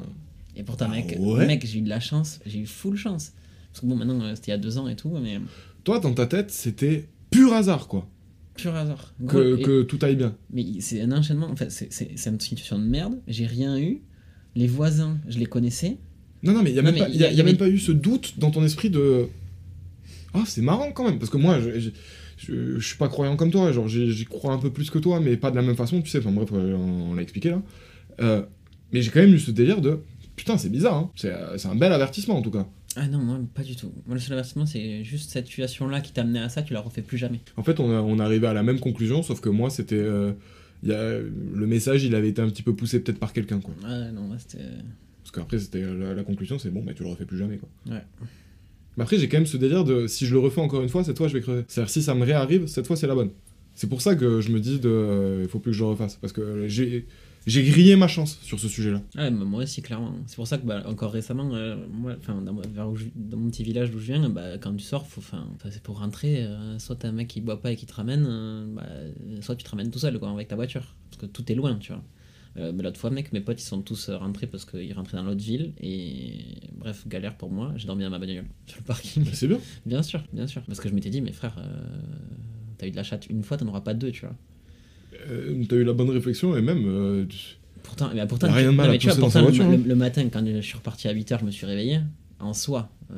Et 0.56 0.62
pourtant, 0.62 0.86
Ah 0.88 0.94
mec, 0.94 1.16
ouais 1.18 1.46
mec 1.46 1.66
j'ai 1.66 1.78
eu 1.78 1.82
de 1.82 1.88
la 1.88 2.00
chance, 2.00 2.40
j'ai 2.46 2.60
eu 2.60 2.66
full 2.66 2.96
chance. 2.96 3.32
Parce 3.72 3.80
que 3.80 3.86
bon, 3.86 3.96
maintenant, 3.96 4.20
euh, 4.22 4.34
c'était 4.34 4.48
il 4.48 4.50
y 4.50 4.54
a 4.54 4.58
deux 4.58 4.76
ans 4.78 4.86
et 4.88 4.96
tout, 4.96 5.10
mais 5.22 5.40
Toi, 5.84 5.98
dans 5.98 6.12
ta 6.12 6.26
tête, 6.26 6.50
c'était 6.50 7.08
pur 7.30 7.52
hasard, 7.54 7.88
quoi. 7.88 8.06
pur 8.54 8.74
hasard. 8.74 9.14
Que, 9.20 9.24
Gros, 9.24 9.56
et- 9.56 9.62
que 9.62 9.82
tout 9.82 9.98
aille 10.02 10.16
bien. 10.16 10.36
Mais 10.52 10.64
c'est 10.80 11.00
un 11.00 11.12
enchaînement, 11.12 11.48
en 11.48 11.56
fait, 11.56 11.70
c'est- 11.70 12.26
une 12.26 12.40
situation 12.40 12.78
de 12.78 12.84
merde, 12.84 13.18
j'ai 13.26 13.46
rien 13.46 13.78
eu. 13.78 14.02
Les 14.54 14.66
voisins, 14.66 15.18
je 15.26 15.38
les 15.38 15.46
connaissais. 15.46 15.96
Non, 16.42 16.52
non, 16.52 16.62
mais 16.62 16.70
il 16.70 16.74
n'y 16.74 16.78
a, 16.80 16.82
Non, 16.82 16.90
même, 16.92 16.98
pas, 16.98 17.08
y 17.08 17.16
y 17.16 17.24
a, 17.24 17.32
y 17.32 17.42
même 17.42 17.56
pas 17.56 17.68
eu 17.68 17.78
ce 17.78 17.92
doute 17.92 18.34
dans 18.38 18.50
ton 18.50 18.62
esprit 18.64 18.90
de. 18.90 19.28
Ah, 20.34 20.42
c'est 20.46 20.60
marrant 20.60 20.92
quand 20.92 21.04
même. 21.04 21.18
Parce 21.18 21.30
que 21.30 21.36
moi, 21.38 21.58
je, 21.60 21.90
je, 22.36 22.78
suis 22.80 22.98
pas 22.98 23.08
croyant 23.08 23.36
comme 23.36 23.50
toi. 23.50 23.72
Genre, 23.72 23.88
j'y 23.88 24.24
crois 24.26 24.52
un 24.52 24.58
peu 24.58 24.70
plus 24.70 24.90
que 24.90 24.98
toi, 24.98 25.20
mais 25.20 25.36
pas 25.36 25.50
de 25.50 25.56
la 25.56 25.62
même 25.62 25.76
façon, 25.76 26.02
tu 26.02 26.10
sais. 26.10 26.18
Enfin, 26.18 26.32
bref, 26.32 26.50
euh, 26.52 26.74
on, 26.74 27.12
on 27.12 27.14
l'a 27.14 27.22
expliqué 27.22 27.50
là. 27.50 27.62
Euh, 28.20 28.42
mais 28.92 29.00
j'ai 29.00 29.10
quand 29.10 29.20
même 29.20 29.32
eu 29.32 29.38
ce 29.38 29.50
délire 29.50 29.80
de. 29.80 30.00
Putain, 30.44 30.58
c'est 30.58 30.70
bizarre, 30.70 30.96
hein. 30.96 31.10
C'est 31.14 31.32
euh, 31.32 31.56
c'est 31.56 31.68
un 31.68 31.76
bel 31.76 31.92
avertissement 31.92 32.36
en 32.36 32.42
tout 32.42 32.50
cas. 32.50 32.66
Ah 32.96 33.06
non, 33.06 33.18
moi, 33.18 33.38
pas 33.54 33.62
du 33.62 33.76
tout. 33.76 33.92
Moi, 34.06 34.14
le 34.16 34.20
seul 34.20 34.32
avertissement, 34.32 34.66
c'est 34.66 35.04
juste 35.04 35.30
cette 35.30 35.46
situation-là 35.46 36.00
qui 36.00 36.10
t'a 36.12 36.22
amené 36.22 36.40
à 36.40 36.48
ça, 36.48 36.62
tu 36.62 36.72
la 36.72 36.80
refais 36.80 37.00
plus 37.02 37.16
jamais. 37.16 37.40
En 37.56 37.62
fait, 37.62 37.78
on, 37.78 37.88
a- 37.96 38.00
on 38.00 38.18
arrivé 38.18 38.48
à 38.48 38.52
la 38.52 38.64
même 38.64 38.80
conclusion, 38.80 39.22
sauf 39.22 39.40
que 39.40 39.48
moi, 39.48 39.70
c'était. 39.70 39.94
euh, 39.94 40.32
il 40.82 40.88
y 40.88 40.92
a, 40.92 41.20
le 41.20 41.66
message, 41.68 42.02
il 42.02 42.16
avait 42.16 42.28
été 42.30 42.42
un 42.42 42.48
petit 42.48 42.64
peu 42.64 42.74
poussé 42.74 42.98
peut-être 42.98 43.20
par 43.20 43.32
quelqu'un, 43.32 43.60
quoi. 43.60 43.72
Ah 43.86 44.10
non, 44.10 44.22
moi, 44.22 44.36
c'était. 44.40 44.64
Parce 45.22 45.30
qu'après, 45.30 45.60
c'était 45.60 45.80
la, 45.80 46.12
la 46.12 46.24
conclusion, 46.24 46.58
c'est 46.58 46.70
bon, 46.70 46.82
mais 46.84 46.94
tu 46.94 47.04
le 47.04 47.08
refais 47.10 47.24
plus 47.24 47.38
jamais, 47.38 47.58
quoi. 47.58 47.68
Ouais. 47.88 48.02
Mais 48.96 49.04
après, 49.04 49.16
j'ai 49.16 49.28
quand 49.28 49.36
même 49.38 49.46
ce 49.46 49.56
délire 49.58 49.84
de 49.84 50.08
si 50.08 50.26
je 50.26 50.32
le 50.34 50.40
refais 50.40 50.60
encore 50.60 50.82
une 50.82 50.88
fois, 50.88 51.04
cette 51.04 51.16
fois, 51.18 51.28
je 51.28 51.34
vais 51.34 51.40
crever. 51.40 51.62
C'est-à-dire, 51.68 51.88
si 51.90 52.02
ça 52.02 52.16
me 52.16 52.24
réarrive, 52.24 52.66
cette 52.66 52.88
fois, 52.88 52.96
c'est 52.96 53.06
la 53.06 53.14
bonne. 53.14 53.30
C'est 53.74 53.88
pour 53.88 54.02
ça 54.02 54.16
que 54.16 54.40
je 54.40 54.50
me 54.50 54.58
dis 54.58 54.80
de. 54.80 54.88
euh, 54.90 55.40
Il 55.44 55.48
faut 55.48 55.60
plus 55.60 55.70
que 55.70 55.76
je 55.78 55.82
le 55.84 55.90
refasse. 55.90 56.16
Parce 56.16 56.32
que 56.32 56.66
j'ai. 56.66 57.06
J'ai 57.46 57.64
grillé 57.64 57.96
ma 57.96 58.06
chance 58.08 58.38
sur 58.42 58.60
ce 58.60 58.68
sujet-là. 58.68 59.02
Ouais, 59.16 59.30
moi 59.30 59.64
aussi, 59.64 59.82
clairement. 59.82 60.14
C'est 60.26 60.36
pour 60.36 60.46
ça 60.46 60.58
que, 60.58 60.66
bah, 60.66 60.82
encore 60.86 61.10
récemment, 61.12 61.50
euh, 61.54 61.76
moi, 61.90 62.16
dans, 62.74 62.94
je- 62.94 63.06
dans 63.16 63.36
mon 63.36 63.50
petit 63.50 63.64
village 63.64 63.90
d'où 63.90 63.98
je 63.98 64.12
viens, 64.12 64.28
bah, 64.30 64.58
quand 64.58 64.72
tu 64.76 64.84
sors, 64.84 65.06
faut, 65.08 65.22
c'est 65.70 65.82
pour 65.82 65.98
rentrer, 65.98 66.44
euh, 66.44 66.78
soit 66.78 66.96
t'as 66.96 67.08
un 67.08 67.12
mec 67.12 67.28
qui 67.28 67.40
boit 67.40 67.60
pas 67.60 67.72
et 67.72 67.76
qui 67.76 67.86
te 67.86 67.94
ramène, 67.94 68.24
euh, 68.28 68.66
bah, 68.74 68.86
soit 69.40 69.56
tu 69.56 69.64
te 69.64 69.70
ramènes 69.70 69.90
tout 69.90 69.98
seul, 69.98 70.18
quoi, 70.18 70.30
avec 70.30 70.48
ta 70.48 70.54
voiture. 70.56 70.94
Parce 71.10 71.20
que 71.20 71.26
tout 71.26 71.50
est 71.50 71.56
loin, 71.56 71.76
tu 71.78 71.92
vois. 71.92 72.02
Euh, 72.58 72.70
mais 72.74 72.82
l'autre 72.82 73.00
fois, 73.00 73.10
mec, 73.10 73.32
mes 73.32 73.40
potes, 73.40 73.60
ils 73.60 73.64
sont 73.66 73.82
tous 73.82 74.10
rentrés 74.10 74.46
parce 74.46 74.64
qu'ils 74.64 74.92
rentraient 74.92 75.16
dans 75.16 75.24
l'autre 75.24 75.42
ville, 75.42 75.72
et 75.80 76.44
bref, 76.76 77.08
galère 77.08 77.36
pour 77.36 77.50
moi, 77.50 77.72
j'ai 77.76 77.86
dormi 77.86 78.04
dans 78.04 78.10
ma 78.10 78.18
bagnole, 78.20 78.44
sur 78.66 78.78
le 78.78 78.84
parking. 78.84 79.24
C'est 79.32 79.48
bien. 79.48 79.58
Bien 79.84 80.02
sûr, 80.02 80.22
bien 80.32 80.46
sûr. 80.46 80.62
Parce 80.62 80.78
que 80.78 80.88
je 80.88 80.94
m'étais 80.94 81.10
dit, 81.10 81.20
mais 81.20 81.32
frère, 81.32 81.56
t'as 82.78 82.86
eu 82.86 82.90
de 82.90 82.96
la 82.96 83.02
chatte 83.02 83.26
une 83.30 83.42
fois, 83.42 83.56
t'en 83.56 83.66
auras 83.68 83.80
pas 83.80 83.94
deux, 83.94 84.12
tu 84.12 84.26
vois. 84.26 84.36
Euh, 85.30 85.62
T'as 85.68 85.76
eu 85.76 85.84
la 85.84 85.92
bonne 85.92 86.10
réflexion 86.10 86.56
et 86.56 86.62
même. 86.62 86.84
euh, 86.86 87.24
Pourtant, 87.82 88.10
mais 88.14 88.26
pourtant, 88.26 88.50
rien 88.50 88.70
de 88.70 88.76
mal 88.76 88.88
non, 88.88 88.94
à 88.94 88.98
tu 88.98 89.08
vois, 89.08 89.16
pourtant, 89.16 89.40
le, 89.40 89.44
voiture, 89.46 89.64
hein. 89.66 89.78
le- 89.86 89.94
matin, 89.96 90.24
quand 90.32 90.44
je 90.46 90.60
suis 90.60 90.76
reparti 90.76 91.08
à 91.08 91.12
8h, 91.14 91.40
je 91.40 91.44
me 91.44 91.50
suis 91.50 91.66
réveillé. 91.66 91.98
En 92.40 92.54
soi, 92.54 92.88
euh, 93.12 93.16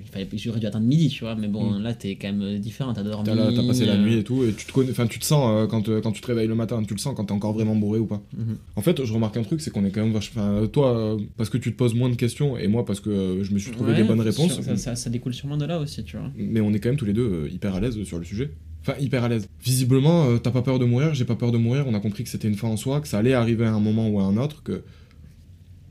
il 0.00 0.06
fallait, 0.06 0.28
j'aurais 0.36 0.60
dû 0.60 0.66
attendre 0.66 0.86
midi, 0.86 1.08
tu 1.08 1.24
vois. 1.24 1.34
Mais 1.34 1.48
bon, 1.48 1.70
Mm. 1.78 1.82
là, 1.82 1.94
t'es 1.94 2.16
quand 2.16 2.32
même 2.32 2.58
différent, 2.58 2.92
t'as 2.92 3.02
dormi. 3.02 3.24
T'as 3.24 3.34
là- 3.34 3.50
t'as 3.54 3.66
passé 3.66 3.86
la 3.86 3.94
euh, 3.94 4.02
nuit 4.04 4.16
et 4.18 4.24
tout, 4.24 4.44
et 4.44 4.52
tu 4.52 4.66
te, 4.66 4.72
connais, 4.72 4.90
enfin, 4.90 5.06
tu 5.06 5.18
te 5.18 5.24
sens 5.24 5.50
euh, 5.50 5.66
quand, 5.66 5.88
euh, 5.88 6.00
quand 6.00 6.12
tu 6.12 6.20
te 6.20 6.26
réveilles 6.26 6.46
le 6.48 6.54
matin, 6.54 6.82
tu 6.86 6.94
le 6.94 6.98
sens 7.00 7.14
quand 7.16 7.24
t'es 7.24 7.32
encore 7.32 7.52
vraiment 7.54 7.74
bourré 7.74 7.98
ou 7.98 8.06
pas. 8.06 8.22
Mhm. 8.36 8.56
En 8.76 8.82
fait, 8.82 9.04
je 9.04 9.12
remarque 9.12 9.36
un 9.36 9.42
truc, 9.42 9.60
c'est 9.60 9.70
qu'on 9.70 9.84
est 9.84 9.90
quand 9.90 10.02
même 10.02 10.12
vachement. 10.12 10.66
toi, 10.68 10.96
euh, 10.96 11.18
parce 11.36 11.48
que 11.50 11.58
tu 11.58 11.72
te 11.72 11.76
poses 11.76 11.94
moins 11.94 12.08
de 12.10 12.14
questions, 12.16 12.56
et 12.56 12.68
moi, 12.68 12.84
parce 12.84 13.00
que 13.00 13.10
euh, 13.10 13.42
je 13.44 13.52
me 13.52 13.58
suis 13.58 13.72
trouvé 13.72 13.92
ouais, 13.92 13.96
des 13.96 14.04
bonnes 14.04 14.20
réponses. 14.20 14.54
sûr, 14.54 14.62
ça, 14.62 14.76
ça- 14.76 14.96
ça 14.96 15.10
découle 15.10 15.34
sûrement 15.34 15.56
de 15.56 15.64
là 15.64 15.80
aussi, 15.80 16.04
tu 16.04 16.16
vois. 16.16 16.30
Mais 16.36 16.60
on 16.60 16.72
est 16.72 16.78
quand 16.78 16.88
même 16.90 16.98
tous 16.98 17.04
les 17.06 17.12
deux 17.14 17.28
euh, 17.28 17.48
hyper 17.50 17.74
à 17.74 17.80
l'aise 17.80 18.00
sur 18.04 18.18
le 18.18 18.24
sujet. 18.24 18.50
Enfin, 18.88 18.98
hyper 19.00 19.24
à 19.24 19.28
l'aise. 19.28 19.48
Visiblement, 19.64 20.26
euh, 20.28 20.38
t'as 20.38 20.52
pas 20.52 20.62
peur 20.62 20.78
de 20.78 20.84
mourir, 20.84 21.12
j'ai 21.14 21.24
pas 21.24 21.34
peur 21.34 21.50
de 21.50 21.58
mourir, 21.58 21.86
on 21.88 21.94
a 21.94 22.00
compris 22.00 22.22
que 22.22 22.30
c'était 22.30 22.46
une 22.46 22.54
fin 22.54 22.68
en 22.68 22.76
soi, 22.76 23.00
que 23.00 23.08
ça 23.08 23.18
allait 23.18 23.32
arriver 23.34 23.64
à 23.64 23.72
un 23.72 23.80
moment 23.80 24.08
ou 24.08 24.20
à 24.20 24.24
un 24.24 24.36
autre, 24.36 24.62
que. 24.62 24.82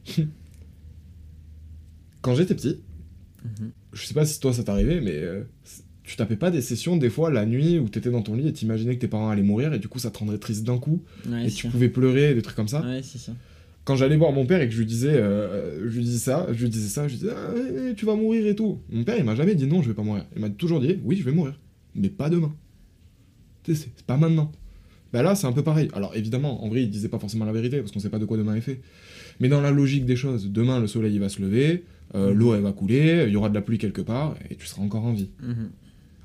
Quand 2.22 2.36
j'étais 2.36 2.56
petit, 2.56 2.80
Mhm. 3.44 3.72
je 3.94 4.06
sais 4.06 4.14
pas 4.16 4.26
si 4.26 4.40
toi 4.40 4.52
ça 4.54 4.64
t'est 4.64 4.72
arrivé, 4.72 5.02
mais 5.02 5.12
euh, 5.14 5.44
tu 6.04 6.16
tapais 6.16 6.36
pas 6.36 6.50
des 6.50 6.62
sessions 6.62 6.98
des 6.98 7.12
fois 7.12 7.30
la 7.30 7.46
nuit 7.46 7.78
où 7.78 7.88
t'étais 7.90 8.10
dans 8.10 8.24
ton 8.24 8.34
lit 8.34 8.48
et 8.48 8.54
t'imaginais 8.54 8.96
que 8.96 9.02
tes 9.02 9.08
parents 9.08 9.30
allaient 9.30 9.44
mourir 9.44 9.72
et 9.74 9.78
du 9.80 9.88
coup 9.88 10.00
ça 10.00 10.10
te 10.10 10.18
rendrait 10.18 10.40
triste 10.40 10.64
d'un 10.64 10.80
coup 10.80 11.04
Ouais, 11.30 11.48
et 11.48 11.52
tu 11.52 11.68
pouvais 11.68 11.90
pleurer, 11.90 12.34
des 12.34 12.42
trucs 12.42 12.56
comme 12.56 12.68
ça. 12.68 12.82
Ouais, 12.82 13.02
c'est 13.04 13.20
ça. 13.20 13.34
Quand 13.84 13.96
j'allais 13.96 14.18
voir 14.18 14.32
mon 14.32 14.48
père 14.48 14.62
et 14.62 14.68
que 14.68 14.74
je 14.74 14.80
lui 14.80 14.88
disais, 14.88 15.14
euh, 15.14 15.88
je 15.88 15.96
lui 15.98 16.04
disais 16.04 16.18
ça, 16.18 16.48
je 16.52 16.64
lui 16.64 16.70
disais 16.72 16.88
ça, 16.88 17.08
je 17.08 17.14
lui 17.14 17.20
disais 17.20 17.34
ah, 17.36 17.54
eh, 17.92 17.94
tu 17.94 18.06
vas 18.08 18.16
mourir 18.16 18.48
et 18.48 18.56
tout. 18.56 18.80
Mon 18.90 19.04
père 19.04 19.18
il 19.20 19.24
m'a 19.24 19.36
jamais 19.36 19.54
dit 19.54 19.68
non, 19.68 19.84
je 19.84 19.90
vais 19.90 19.94
pas 19.94 20.02
mourir. 20.02 20.26
Il 20.36 20.42
m'a 20.42 20.50
toujours 20.50 20.80
dit 20.80 20.98
oui, 21.04 21.18
je 21.18 21.24
vais 21.24 21.32
mourir, 21.34 21.60
mais 21.94 22.10
pas 22.10 22.32
demain. 22.32 22.56
C'est 23.74 24.04
pas 24.06 24.18
maintenant. 24.18 24.52
Bah 25.14 25.24
là, 25.24 25.34
c'est 25.36 25.48
un 25.48 25.52
peu 25.54 25.64
pareil. 25.64 25.88
Alors 25.94 26.16
évidemment, 26.16 26.64
en 26.64 26.68
vrai, 26.70 26.84
il 26.84 26.90
disait 26.90 27.08
pas 27.08 27.20
forcément 27.20 27.46
la 27.46 27.54
vérité 27.54 27.80
parce 27.80 27.92
qu'on 27.92 28.00
sait 28.00 28.10
pas 28.10 28.20
de 28.20 28.26
quoi 28.26 28.38
demain 28.38 28.56
est 28.56 28.62
fait. 28.62 28.82
Mais 29.40 29.48
dans 29.50 29.62
la 29.62 29.72
logique 29.72 30.06
des 30.06 30.16
choses, 30.16 30.52
demain 30.52 30.80
le 30.80 30.88
soleil 30.88 31.14
il 31.14 31.20
va 31.20 31.30
se 31.30 31.42
lever, 31.42 31.84
euh, 32.16 32.34
l'eau 32.34 32.54
elle 32.54 32.62
va 32.62 32.72
couler, 32.74 33.24
il 33.28 33.34
y 33.34 33.36
aura 33.36 33.50
de 33.50 33.54
la 33.56 33.62
pluie 33.62 33.78
quelque 33.78 34.02
part 34.02 34.36
et 34.50 34.56
tu 34.56 34.66
seras 34.68 34.82
encore 34.82 35.04
en 35.06 35.14
vie. 35.14 35.30
Mhm. 35.42 35.70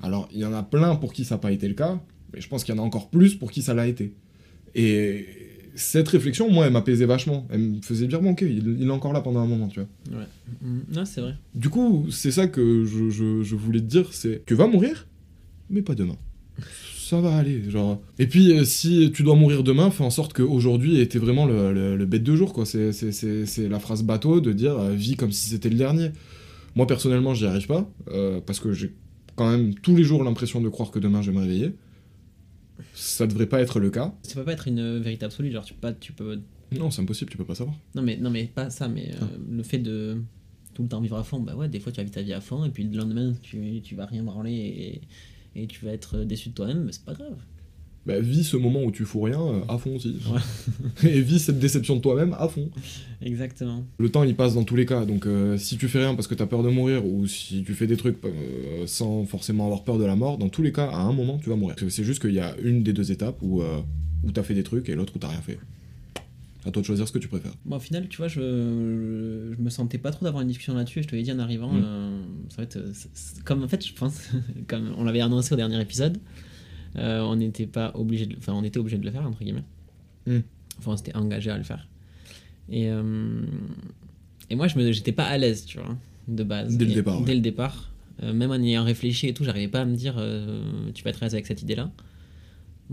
Alors, 0.03 0.27
il 0.33 0.39
y 0.39 0.45
en 0.45 0.53
a 0.53 0.63
plein 0.63 0.95
pour 0.95 1.13
qui 1.13 1.23
ça 1.25 1.35
n'a 1.35 1.39
pas 1.39 1.51
été 1.51 1.67
le 1.67 1.73
cas, 1.73 1.99
mais 2.33 2.41
je 2.41 2.47
pense 2.49 2.63
qu'il 2.63 2.73
y 2.75 2.77
en 2.77 2.81
a 2.81 2.85
encore 2.85 3.09
plus 3.09 3.35
pour 3.35 3.51
qui 3.51 3.61
ça 3.61 3.73
l'a 3.73 3.87
été. 3.87 4.13
Et 4.75 5.25
cette 5.75 6.07
réflexion, 6.09 6.49
moi, 6.51 6.65
elle 6.65 6.73
m'apaisait 6.73 7.05
vachement. 7.05 7.47
Elle 7.49 7.59
me 7.61 7.81
faisait 7.81 8.07
dire, 8.07 8.19
bon, 8.21 8.31
ok, 8.31 8.41
il, 8.41 8.77
il 8.79 8.87
est 8.87 8.91
encore 8.91 9.13
là 9.13 9.21
pendant 9.21 9.39
un 9.41 9.45
moment, 9.47 9.67
tu 9.67 9.79
vois. 9.79 9.89
Mhm. 10.61 10.83
Non, 10.93 11.05
c'est 11.05 11.21
vrai. 11.21 11.35
Du 11.55 11.69
coup, 11.69 12.07
c'est 12.09 12.31
ça 12.31 12.47
que 12.47 12.83
je, 12.85 13.09
je- 13.09 13.43
je 13.43 13.55
voulais 13.55 13.79
te 13.79 13.85
dire, 13.85 14.11
c'est 14.13 14.43
tu 14.45 14.53
vas 14.55 14.67
mourir, 14.67 15.07
mais 15.69 15.81
pas 15.81 15.95
demain. 15.95 16.17
Ça 17.11 17.19
va 17.19 17.35
aller, 17.35 17.69
genre. 17.69 17.99
Et 18.19 18.25
puis, 18.27 18.53
euh, 18.57 18.63
si 18.63 19.11
tu 19.13 19.23
dois 19.23 19.35
mourir 19.35 19.63
demain, 19.63 19.91
fais 19.91 20.03
en 20.05 20.09
sorte 20.09 20.31
qu'aujourd'hui 20.31 20.99
était 21.01 21.19
vraiment 21.19 21.45
le, 21.45 21.73
le- 21.73 21.97
le 21.97 22.05
bête 22.05 22.23
de 22.23 22.35
jour, 22.37 22.53
quoi. 22.53 22.65
C'est- 22.65 22.93
C'est 22.93 23.11
c'est- 23.11 23.45
c'est 23.45 23.67
la 23.67 23.79
phrase 23.79 24.01
bateau 24.03 24.39
de 24.39 24.53
dire 24.53 24.77
euh, 24.79 24.93
vis 24.93 25.17
comme 25.17 25.33
si 25.33 25.49
c'était 25.49 25.67
le 25.69 25.75
dernier. 25.75 26.11
Moi, 26.75 26.87
personnellement, 26.87 27.33
j'y 27.33 27.45
arrive 27.45 27.67
pas, 27.67 27.91
euh, 28.11 28.39
parce 28.39 28.61
que 28.61 28.71
j'ai 28.71 28.93
quand 29.35 29.49
même 29.51 29.73
tous 29.75 29.93
les 29.93 30.05
jours 30.05 30.23
l'impression 30.23 30.61
de 30.61 30.69
croire 30.69 30.89
que 30.89 30.99
demain 30.99 31.21
je 31.21 31.31
vais 31.31 31.37
me 31.37 31.41
réveiller. 31.43 31.73
Ça 32.93 33.27
devrait 33.27 33.47
pas 33.47 33.59
être 33.61 33.79
le 33.81 33.89
cas. 33.89 34.13
Ça 34.23 34.35
peut 34.35 34.45
pas 34.45 34.53
être 34.53 34.69
une 34.69 34.99
vérité 34.99 35.25
absolue, 35.25 35.51
genre, 35.51 35.65
tu 35.65 35.73
peux 35.73 35.81
pas. 35.81 35.91
Tu 35.93 36.13
peux... 36.13 36.39
Non, 36.77 36.91
c'est 36.91 37.01
impossible, 37.01 37.29
tu 37.29 37.37
peux 37.37 37.43
pas 37.43 37.55
savoir. 37.55 37.75
Non, 37.93 38.03
mais, 38.03 38.15
non, 38.15 38.29
mais 38.29 38.45
pas 38.45 38.69
ça, 38.69 38.87
mais 38.87 39.09
euh, 39.11 39.17
Ah. 39.21 39.25
le 39.51 39.63
fait 39.63 39.79
de 39.79 40.21
tout 40.73 40.83
le 40.83 40.87
temps 40.87 41.01
vivre 41.01 41.17
à 41.17 41.23
fond, 41.25 41.41
bah 41.41 41.55
ouais, 41.57 41.67
des 41.67 41.81
fois 41.81 41.91
tu 41.91 41.97
vas 41.97 42.03
vivre 42.03 42.15
ta 42.15 42.21
vie 42.21 42.31
à 42.31 42.39
fond, 42.39 42.63
et 42.63 42.69
puis 42.69 42.85
le 42.85 42.97
lendemain, 42.97 43.33
tu, 43.41 43.81
tu 43.83 43.95
vas 43.95 44.05
rien 44.05 44.23
branler 44.23 44.53
et, 44.53 45.01
et 45.55 45.67
tu 45.67 45.85
vas 45.85 45.91
être 45.91 46.19
déçu 46.23 46.49
de 46.49 46.53
toi-même, 46.53 46.83
mais 46.85 46.91
c'est 46.91 47.05
pas 47.05 47.13
grave. 47.13 47.35
Bah, 48.03 48.19
vis 48.19 48.43
ce 48.43 48.57
moment 48.57 48.81
où 48.83 48.89
tu 48.91 49.05
fous 49.05 49.21
rien 49.21 49.39
euh, 49.39 49.59
à 49.67 49.77
fond 49.77 49.95
aussi. 49.95 50.15
Et 51.03 51.21
vis 51.21 51.37
cette 51.39 51.59
déception 51.59 51.95
de 51.97 52.01
toi-même 52.01 52.33
à 52.39 52.47
fond. 52.47 52.71
Exactement. 53.21 53.85
Le 53.99 54.09
temps 54.09 54.23
il 54.23 54.35
passe 54.35 54.55
dans 54.55 54.63
tous 54.63 54.75
les 54.75 54.87
cas, 54.87 55.05
donc 55.05 55.27
euh, 55.27 55.55
si 55.57 55.77
tu 55.77 55.87
fais 55.87 55.99
rien 55.99 56.15
parce 56.15 56.27
que 56.27 56.33
t'as 56.33 56.47
peur 56.47 56.63
de 56.63 56.69
mourir 56.69 57.05
ou 57.05 57.27
si 57.27 57.61
tu 57.63 57.75
fais 57.75 57.85
des 57.85 57.97
trucs 57.97 58.17
euh, 58.25 58.87
sans 58.87 59.25
forcément 59.27 59.65
avoir 59.65 59.83
peur 59.83 59.99
de 59.99 60.05
la 60.05 60.15
mort, 60.15 60.39
dans 60.39 60.49
tous 60.49 60.63
les 60.63 60.71
cas, 60.71 60.87
à 60.89 61.01
un 61.01 61.13
moment 61.13 61.37
tu 61.37 61.49
vas 61.51 61.55
mourir. 61.55 61.75
C'est 61.89 62.03
juste 62.03 62.21
qu'il 62.23 62.33
y 62.33 62.39
a 62.39 62.55
une 62.63 62.81
des 62.81 62.93
deux 62.93 63.11
étapes 63.11 63.37
où, 63.43 63.61
euh, 63.61 63.81
où 64.23 64.31
t'as 64.31 64.41
fait 64.41 64.55
des 64.55 64.63
trucs 64.63 64.89
et 64.89 64.95
l'autre 64.95 65.13
où 65.15 65.19
t'as 65.19 65.27
rien 65.29 65.41
fait. 65.41 65.59
À 66.65 66.69
toi 66.71 66.81
de 66.81 66.85
choisir 66.87 67.07
ce 67.07 67.11
que 67.11 67.17
tu 67.19 67.27
préfères. 67.27 67.53
Bon, 67.65 67.77
au 67.77 67.79
final, 67.79 68.07
tu 68.07 68.17
vois, 68.17 68.27
je, 68.27 68.39
je, 68.39 69.61
me 69.61 69.69
sentais 69.71 69.97
pas 69.97 70.11
trop 70.11 70.25
d'avoir 70.25 70.41
une 70.43 70.47
discussion 70.47 70.75
là-dessus, 70.75 70.99
et 70.99 71.01
je 71.03 71.07
te 71.07 71.15
l'ai 71.15 71.23
dit 71.23 71.31
en 71.31 71.39
arrivant, 71.39 71.73
Mm. 71.73 71.81
euh, 71.83 72.20
être, 72.59 72.77
euh, 72.77 72.91
comme 73.45 73.63
en 73.63 73.67
fait, 73.67 73.85
je 73.85 73.93
pense, 73.93 74.29
comme 74.67 74.93
on 74.97 75.03
l'avait 75.03 75.21
annoncé 75.21 75.53
au 75.53 75.57
dernier 75.57 75.79
épisode, 75.81 76.19
euh, 76.97 77.21
on 77.21 77.35
n'était 77.37 77.67
pas 77.67 77.91
obligé 77.95 78.25
de, 78.25 78.35
enfin, 78.37 78.53
on 78.53 78.63
était 78.63 78.79
obligé 78.79 78.97
de 78.97 79.05
le 79.05 79.11
faire, 79.11 79.25
entre 79.25 79.39
guillemets. 79.43 79.63
Mm. 80.27 80.39
Enfin, 80.79 80.91
on 80.91 80.97
s'était 80.97 81.15
engagé 81.15 81.49
à 81.51 81.57
le 81.57 81.63
faire. 81.63 81.87
Et, 82.69 82.89
euh, 82.89 83.41
et 84.49 84.55
moi, 84.55 84.67
je 84.67 84.77
me, 84.77 84.91
j'étais 84.91 85.11
pas 85.13 85.25
à 85.25 85.37
l'aise, 85.37 85.65
tu 85.65 85.77
vois, 85.77 85.95
de 86.27 86.43
base. 86.43 86.75
Dès 86.77 86.85
le 86.85 86.91
Et- 86.91 86.95
départ, 86.95 87.19
ouais. 87.19 87.25
Dès 87.25 87.35
le 87.35 87.41
départ. 87.41 87.91
Euh, 88.23 88.33
même 88.33 88.51
en 88.51 88.55
y 88.55 88.69
ayant 88.71 88.83
réfléchi 88.83 89.27
et 89.27 89.33
tout, 89.33 89.43
j'arrivais 89.43 89.67
pas 89.69 89.81
à 89.81 89.85
me 89.85 89.95
dire, 89.95 90.15
tu 90.93 91.03
vas 91.03 91.09
être 91.11 91.23
à 91.23 91.25
l'aise 91.25 91.33
avec 91.33 91.45
cette 91.47 91.61
idée-là. 91.61 91.91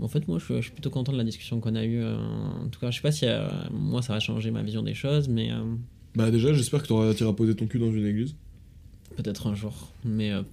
En 0.01 0.07
fait, 0.07 0.27
moi, 0.29 0.39
je, 0.39 0.55
je 0.55 0.61
suis 0.61 0.71
plutôt 0.71 0.89
content 0.89 1.11
de 1.11 1.17
la 1.17 1.25
discussion 1.25 1.59
qu'on 1.59 1.75
a 1.75 1.83
eue. 1.83 2.03
en 2.03 2.67
tout 2.71 2.79
cas, 2.79 2.89
je 2.89 2.95
sais 2.95 3.01
pas 3.01 3.11
si 3.11 3.25
moi, 3.71 4.01
ça 4.01 4.13
va 4.13 4.19
changer 4.21 4.49
ma 4.49 4.63
vision 4.63 4.81
des 4.81 4.93
choses, 4.93 5.27
mais 5.27 5.51
Bah 6.15 6.31
déjà 6.31 6.53
j'espère 6.53 6.81
que 6.81 6.87
t'auras 6.87 7.13
tiré 7.13 7.29
à 7.29 7.33
poser 7.33 7.53
ton 7.55 7.67
cul 7.67 7.79
dans 7.79 7.91
une 7.91 8.05
église. 8.05 8.35
Peut-être 9.21 9.47
un 9.47 9.55
jour, 9.55 9.91
mais 10.03 10.31
euh, 10.31 10.43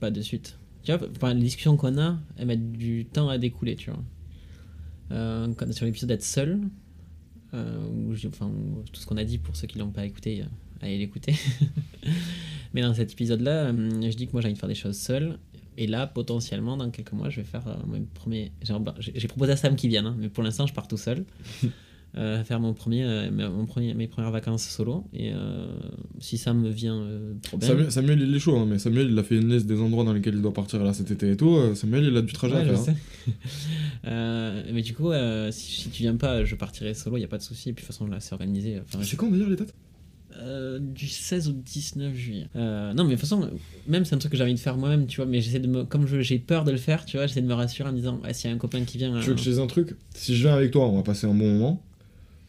pas 0.00 0.10
de 0.10 0.20
suite. 0.20 0.58
Tu 0.84 0.92
vois, 0.92 1.08
enfin, 1.16 1.34
les 1.34 1.40
discussions 1.40 1.76
qu'on 1.76 1.98
a, 1.98 2.18
elles 2.36 2.46
mettent 2.46 2.72
du 2.72 3.04
temps 3.04 3.28
à 3.28 3.38
découler, 3.38 3.76
tu 3.76 3.90
vois. 3.90 4.02
Euh, 5.10 5.52
sur 5.72 5.84
l'épisode 5.84 6.08
d'être 6.08 6.22
seul, 6.22 6.60
euh, 7.54 8.14
enfin, 8.26 8.50
tout 8.92 9.00
ce 9.00 9.06
qu'on 9.06 9.16
a 9.16 9.24
dit 9.24 9.38
pour 9.38 9.56
ceux 9.56 9.66
qui 9.66 9.78
l'ont 9.78 9.90
pas 9.90 10.04
écouté, 10.04 10.44
allez 10.80 10.98
l'écouter. 10.98 11.34
mais 12.74 12.82
dans 12.82 12.94
cet 12.94 13.12
épisode-là, 13.12 13.72
je 13.72 14.16
dis 14.16 14.26
que 14.26 14.32
moi 14.32 14.40
j'ai 14.40 14.48
envie 14.48 14.54
de 14.54 14.58
faire 14.58 14.68
des 14.68 14.74
choses 14.74 14.96
seul. 14.96 15.38
Et 15.78 15.86
là, 15.86 16.06
potentiellement, 16.06 16.76
dans 16.76 16.90
quelques 16.90 17.12
mois, 17.12 17.30
je 17.30 17.40
vais 17.40 17.46
faire 17.46 17.64
mon 17.86 18.04
premier. 18.14 18.52
J'ai 18.98 19.28
proposé 19.28 19.52
à 19.52 19.56
Sam 19.56 19.74
qui 19.74 19.88
vienne, 19.88 20.06
hein, 20.06 20.16
mais 20.18 20.28
pour 20.28 20.42
l'instant, 20.42 20.66
je 20.66 20.74
pars 20.74 20.86
tout 20.86 20.98
seul. 20.98 21.24
Euh, 22.18 22.44
faire 22.44 22.60
mon 22.60 22.74
premier, 22.74 23.04
euh, 23.04 23.30
mon 23.30 23.64
premier, 23.64 23.94
mes 23.94 24.06
premières 24.06 24.30
vacances 24.30 24.64
solo. 24.64 25.04
Et 25.14 25.32
euh, 25.32 25.66
si 26.18 26.36
Sam 26.36 26.68
vient, 26.68 27.00
euh, 27.00 27.32
trop 27.42 27.56
bien. 27.56 27.68
Samuel, 27.68 27.90
Samuel, 27.90 28.20
il 28.20 28.34
est 28.34 28.38
chaud, 28.38 28.56
hein, 28.58 28.66
mais 28.68 28.78
Samuel 28.78 29.08
il 29.10 29.18
a 29.18 29.22
fait 29.22 29.36
une 29.38 29.48
liste 29.50 29.66
des 29.66 29.80
endroits 29.80 30.04
dans 30.04 30.12
lesquels 30.12 30.34
il 30.34 30.42
doit 30.42 30.52
partir 30.52 30.82
là 30.84 30.92
cet 30.92 31.10
été 31.10 31.30
et 31.30 31.36
tout. 31.38 31.54
euh, 31.56 31.74
Samuel 31.74 32.04
il 32.04 32.16
a 32.16 32.20
du 32.20 32.32
trajet 32.34 32.54
Ouais, 32.56 32.60
à 32.60 32.64
faire. 32.76 32.94
hein. 32.94 32.94
Euh, 34.04 34.62
mais 34.72 34.82
du 34.82 34.94
coup, 34.94 35.10
euh, 35.12 35.50
si, 35.52 35.82
si 35.82 35.88
tu 35.90 36.02
viens 36.02 36.16
pas, 36.16 36.44
je 36.44 36.54
partirai 36.56 36.94
solo, 36.94 37.16
y 37.16 37.24
a 37.24 37.28
pas 37.28 37.38
de 37.38 37.42
souci. 37.42 37.68
Et 37.68 37.72
puis 37.72 37.82
de 37.82 37.86
toute 37.86 37.94
façon, 37.96 38.06
là, 38.10 38.18
c'est 38.20 38.32
organisé. 38.32 38.80
Enfin, 38.80 38.98
C'est 39.04 39.16
quand 39.16 39.30
d'ailleurs 39.30 39.48
les 39.48 39.56
dates? 39.56 39.74
Euh, 40.38 40.78
du 40.80 41.08
16 41.08 41.48
au 41.48 41.52
19 41.52 42.14
juillet. 42.14 42.48
Euh, 42.56 42.92
non, 42.94 43.04
mais 43.04 43.10
de 43.10 43.14
toute 43.20 43.20
façon, 43.28 43.50
même 43.86 44.04
c'est 44.04 44.14
un 44.14 44.18
truc 44.18 44.32
que 44.32 44.38
j'ai 44.38 44.42
envie 44.44 44.54
de 44.54 44.58
faire 44.58 44.76
moi-même, 44.78 45.06
tu 45.06 45.16
vois, 45.18 45.26
mais 45.26 45.40
j'essaie 45.40 45.60
de 45.60 45.68
me. 45.68 45.84
Comme 45.84 46.06
j'ai 46.06 46.38
peur 46.38 46.64
de 46.64 46.70
le 46.72 46.78
faire, 46.78 47.04
tu 47.04 47.16
vois, 47.18 47.26
j'essaie 47.26 47.42
de 47.42 47.46
me 47.46 47.54
rassurer 47.54 47.88
en 47.90 47.92
me 47.92 47.98
disant, 47.98 48.18
ouais, 48.24 48.32
s'il 48.32 48.48
y 48.48 48.52
a 48.52 48.56
un 48.56 48.58
copain 48.58 48.82
qui 48.84 48.96
vient. 48.98 49.20
Tu 49.20 49.26
veux 49.26 49.32
euh, 49.32 49.34
que 49.36 49.40
je 49.42 49.50
dise 49.50 49.58
un 49.60 49.66
truc? 49.66 49.94
Si 50.14 50.34
je 50.34 50.42
viens 50.48 50.56
avec 50.56 50.70
toi, 50.70 50.88
on 50.88 50.96
va 50.96 51.02
passer 51.02 51.26
un 51.26 51.34
bon 51.34 51.52
moment. 51.52 51.82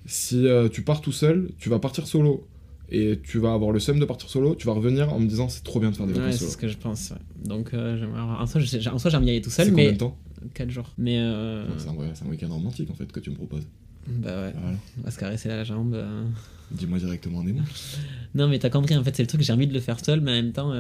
Si 0.06 0.46
euh, 0.48 0.70
tu 0.70 0.82
pars 0.84 1.02
tout 1.02 1.12
seul, 1.12 1.50
tu 1.60 1.70
vas 1.70 1.80
partir 1.80 2.08
solo. 2.08 2.48
Et 2.90 3.20
tu 3.24 3.40
vas 3.40 3.54
avoir 3.54 3.72
le 3.72 3.80
seum 3.80 3.98
de 4.00 4.06
partir 4.06 4.30
solo, 4.30 4.54
tu 4.56 4.68
vas 4.68 4.74
revenir 4.74 5.12
en 5.14 5.20
me 5.20 5.26
disant 5.28 5.50
c'est 5.50 5.64
trop 5.64 5.80
bien 5.80 5.90
de 5.90 5.96
faire 5.96 6.06
des 6.06 6.14
Ouais, 6.14 6.20
vacances 6.20 6.34
c'est 6.34 6.40
solo. 6.42 6.52
ce 6.52 6.58
que 6.58 6.68
je 6.68 6.78
pense. 6.78 7.10
ouais. 7.12 7.18
Donc, 7.48 7.74
euh, 7.74 8.04
avoir- 8.04 8.42
en 8.42 8.46
soi, 8.46 8.62
je 8.62 8.66
sais- 8.68 8.88
en 8.88 9.00
soi, 9.00 9.10
j'ai 9.10 9.18
envie 9.18 9.26
d'y 9.26 9.32
aller 9.32 9.42
tout 9.42 9.50
C'est 9.50 9.64
seul, 9.64 9.72
combien 9.72 9.86
mais. 9.88 9.94
de 9.94 9.98
temps 9.98 10.18
4 10.54 10.70
jours. 10.70 10.92
Mais. 10.98 11.18
Euh... 11.18 11.66
C'est 11.80 11.88
un, 11.88 11.96
c'est 12.14 12.26
week-end 12.26 12.50
romantique 12.50 12.92
en 12.92 12.94
fait 12.94 13.10
que 13.12 13.20
tu 13.20 13.30
me 13.32 13.36
proposes. 13.36 13.66
Bah 14.06 14.28
ouais, 14.44 14.54
Voilà. 14.62 14.78
on 15.00 15.02
va 15.04 15.12
se 15.12 15.18
caresser 15.18 15.48
la 15.48 15.64
jambe. 15.64 15.94
euh. 15.96 16.26
Dis-moi 16.72 17.00
directement 17.00 17.40
un 17.40 17.46
des 17.46 17.54
mots. 17.54 17.62
Non, 18.36 18.48
mais 18.50 18.60
t'as 18.60 18.70
compris, 18.70 18.96
en 18.98 19.04
fait, 19.04 19.16
c'est 19.16 19.24
le 19.24 19.28
truc, 19.28 19.42
j'ai 19.42 19.54
envie 19.54 19.68
de 19.68 19.74
le 19.74 19.80
faire 19.80 20.04
seul, 20.04 20.20
mais 20.22 20.32
en 20.32 20.36
même 20.36 20.52
temps, 20.52 20.74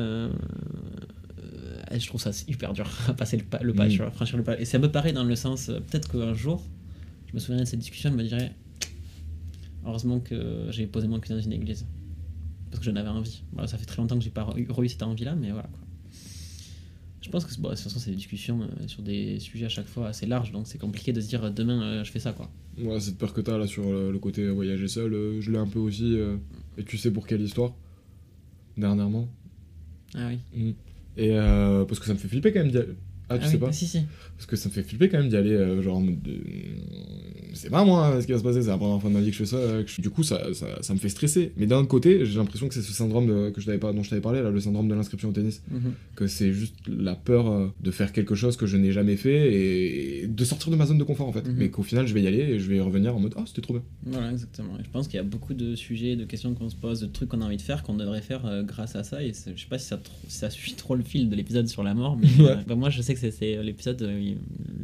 je 1.92 2.08
trouve 2.08 2.22
ça 2.22 2.32
hyper 2.48 2.74
dur 2.74 2.90
à 3.08 3.14
passer 3.14 3.38
le 3.38 3.44
pas, 3.44 3.60
le 3.62 3.74
pas 3.74 3.86
Mm. 3.86 3.90
tu 3.90 3.98
vois, 3.98 4.12
franchir 4.12 4.38
le 4.38 4.44
pas. 4.44 4.60
Et 4.60 4.66
c'est 4.66 4.78
un 4.78 4.82
peu 4.82 4.92
pareil 4.92 5.14
dans 5.14 5.24
le 5.24 5.36
sens, 5.36 5.68
peut-être 5.68 6.12
qu'un 6.12 6.34
jour, 6.34 6.64
je 7.30 7.34
me 7.36 7.40
souviendrai 7.40 7.66
de 7.66 7.70
cette 7.70 7.80
discussion, 7.80 8.12
je 8.12 8.16
me 8.16 8.24
dirais, 8.24 8.52
heureusement 9.86 10.20
que 10.20 10.68
j'ai 10.70 10.88
posé 10.88 11.08
mon 11.08 11.20
pied 11.20 11.34
dans 11.36 11.42
une 11.42 11.54
église. 11.54 11.86
Parce 12.70 12.80
que 12.80 12.86
j'en 12.86 12.96
avais 12.96 13.10
envie. 13.10 13.44
Voilà, 13.52 13.68
ça 13.68 13.78
fait 13.78 13.86
très 13.86 14.02
longtemps 14.02 14.18
que 14.18 14.24
j'ai 14.24 14.30
pas 14.32 14.48
eu, 14.58 14.90
cette 14.90 15.04
envie-là, 15.04 15.36
mais 15.36 15.52
voilà 15.52 15.68
quoi. 15.68 15.80
Je 17.22 17.30
pense 17.30 17.46
que 17.46 17.56
bon, 17.60 17.70
de 17.70 17.76
toute 17.76 17.84
façon, 17.84 18.00
c'est 18.00 18.10
des 18.10 18.18
discussions 18.18 18.62
euh, 18.64 18.88
sur 18.88 19.02
des 19.02 19.40
sujets 19.40 19.66
à 19.66 19.70
chaque 19.70 19.88
fois 19.88 20.10
assez 20.10 20.26
larges, 20.26 20.52
donc 20.52 20.68
c'est 20.68 20.78
compliqué 20.78 21.14
de 21.14 21.22
se 21.22 21.30
dire 21.30 21.44
euh, 21.46 21.50
demain 21.50 21.82
euh, 21.82 22.04
je 22.04 22.12
fais 22.12 22.20
ça 22.20 22.34
quoi. 22.34 22.52
Ouais, 22.78 23.00
cette 23.00 23.18
peur 23.18 23.34
que 23.34 23.40
t'as 23.40 23.58
là 23.58 23.66
sur 23.66 23.84
le, 23.90 24.12
le 24.12 24.20
côté 24.20 24.50
voyager 24.50 24.90
seul, 24.90 25.14
euh, 25.14 25.40
je 25.40 25.50
l'ai 25.52 25.58
un 25.58 25.68
peu 25.68 25.80
aussi. 25.80 26.18
et 26.78 26.84
tu 26.84 26.98
sais 26.98 27.12
pour 27.12 27.26
quelle 27.26 27.42
histoire 27.42 27.74
Dernièrement. 28.76 29.30
Ah 30.16 30.30
oui. 30.54 30.76
Et 31.18 31.32
euh, 31.32 31.86
parce 31.86 32.00
que 32.00 32.06
ça 32.06 32.14
me 32.14 32.18
fait 32.18 32.28
flipper 32.28 32.52
quand 32.52 32.64
même. 32.66 32.96
Ah, 33.30 33.38
tu 33.38 33.46
Ah 33.46 33.48
sais 33.48 33.54
oui, 33.56 33.60
pas 33.62 33.68
ah, 33.70 33.74
Si, 33.74 33.88
si. 33.88 34.00
Parce 34.38 34.46
que 34.46 34.56
ça 34.56 34.70
me 34.70 34.74
fait 34.74 34.84
flipper 34.84 35.10
quand 35.10 35.18
même 35.20 35.30
d'y 35.30 35.38
aller, 35.38 35.52
euh, 35.54 35.82
genre 35.82 35.98
en 35.98 36.02
mode 36.02 36.22
de... 36.22 36.34
C'est 37.54 37.70
pas 37.70 37.86
moi 37.86 38.08
hein, 38.08 38.20
ce 38.22 38.26
qui 38.26 38.32
va 38.32 38.40
se 38.40 38.44
passer, 38.44 38.62
c'est 38.64 38.70
la 38.70 38.78
première 38.78 39.00
fois 39.00 39.10
de 39.12 39.16
ma 39.16 39.22
vie 39.22 39.28
que 39.28 39.34
je 39.34 39.40
fais 39.40 39.46
ça. 39.46 39.58
euh, 39.58 39.84
que 39.84 39.90
je- 39.90 40.02
Du 40.02 40.10
coup, 40.10 40.24
ça, 40.24 40.54
ça, 40.54 40.82
ça 40.82 40.94
me 40.94 41.00
fait 41.00 41.10
stresser. 41.10 41.52
Mais 41.56 41.68
d'un 41.68 41.78
autre 41.78 41.88
côté, 41.88 42.26
j'ai 42.26 42.38
l'impression 42.38 42.68
que 42.68 42.74
c'est 42.74 42.82
ce 42.82 42.92
syndrome 42.92 43.28
de- 43.28 43.50
que 43.52 43.62
je 43.62 43.72
pas, 43.78 43.94
dont 43.94 44.02
je 44.04 44.10
t'avais 44.10 44.22
parlé, 44.22 44.42
là, 44.42 44.50
le 44.50 44.60
syndrome 44.60 44.88
de 44.88 44.96
l'inscription 44.96 45.30
au 45.30 45.32
tennis. 45.34 45.62
Mhm. 45.72 45.94
Que 46.16 46.26
c'est 46.28 46.52
juste 46.52 46.76
la 46.88 47.14
peur 47.16 47.50
euh, 47.52 47.68
de 47.82 47.92
faire 47.92 48.12
quelque 48.12 48.34
chose 48.36 48.58
que 48.58 48.66
je 48.66 48.76
n'ai 48.78 48.92
jamais 48.92 49.16
fait 49.18 49.54
et, 49.54 50.24
et 50.24 50.28
de 50.28 50.46
sortir 50.46 50.72
de 50.72 50.76
ma 50.76 50.86
zone 50.88 50.98
de 50.98 51.04
confort 51.04 51.28
en 51.28 51.32
fait. 51.34 51.48
Mhm. 51.48 51.56
Mais 51.58 51.70
qu'au 51.70 51.84
final, 51.84 52.08
je 52.08 52.14
vais 52.16 52.24
y 52.24 52.28
aller 52.28 52.40
et 52.40 52.60
je 52.60 52.68
vais 52.68 52.78
y 52.78 52.82
revenir 52.82 53.16
en 53.16 53.20
mode 53.20 53.34
Ah, 53.38 53.44
c'était 53.46 53.62
trop 53.62 53.74
bien. 53.76 53.84
Voilà, 54.08 54.32
exactement. 54.32 54.74
Et 54.80 54.84
je 54.84 54.90
pense 54.90 55.08
qu'il 55.08 55.18
y 55.18 55.20
a 55.20 55.24
beaucoup 55.24 55.54
de 55.54 55.76
sujets, 55.76 56.16
de 56.16 56.26
questions 56.26 56.54
qu'on 56.56 56.70
se 56.70 56.76
pose, 56.76 57.02
de 57.02 57.06
trucs 57.08 57.30
qu'on 57.30 57.42
a 57.42 57.46
envie 57.46 57.58
de 57.58 57.62
faire, 57.62 57.84
qu'on 57.84 57.96
devrait 57.96 58.22
faire 58.22 58.46
euh, 58.48 58.64
grâce 58.64 58.96
à 58.96 59.04
ça. 59.04 59.22
Et 59.24 59.28
je 59.34 59.62
sais 59.62 59.68
pas 59.70 59.78
si 59.78 59.88
ça, 59.88 60.00
si 60.28 60.38
ça 60.40 60.50
suit 60.50 60.74
trop 60.74 60.96
le 60.96 61.04
fil 61.04 61.30
de 61.30 61.36
l'épisode 61.36 61.68
sur 61.68 61.84
la 61.84 61.94
mort, 61.94 62.18
mais 62.18 62.28
Ouais. 62.44 62.50
euh, 62.50 62.56
bah, 62.68 62.74
moi 62.76 62.90
je 62.90 63.02
sais 63.02 63.13
que 63.14 63.32
c'est- 63.32 63.62
l'épisode, 63.64 64.02
euh, 64.02 64.34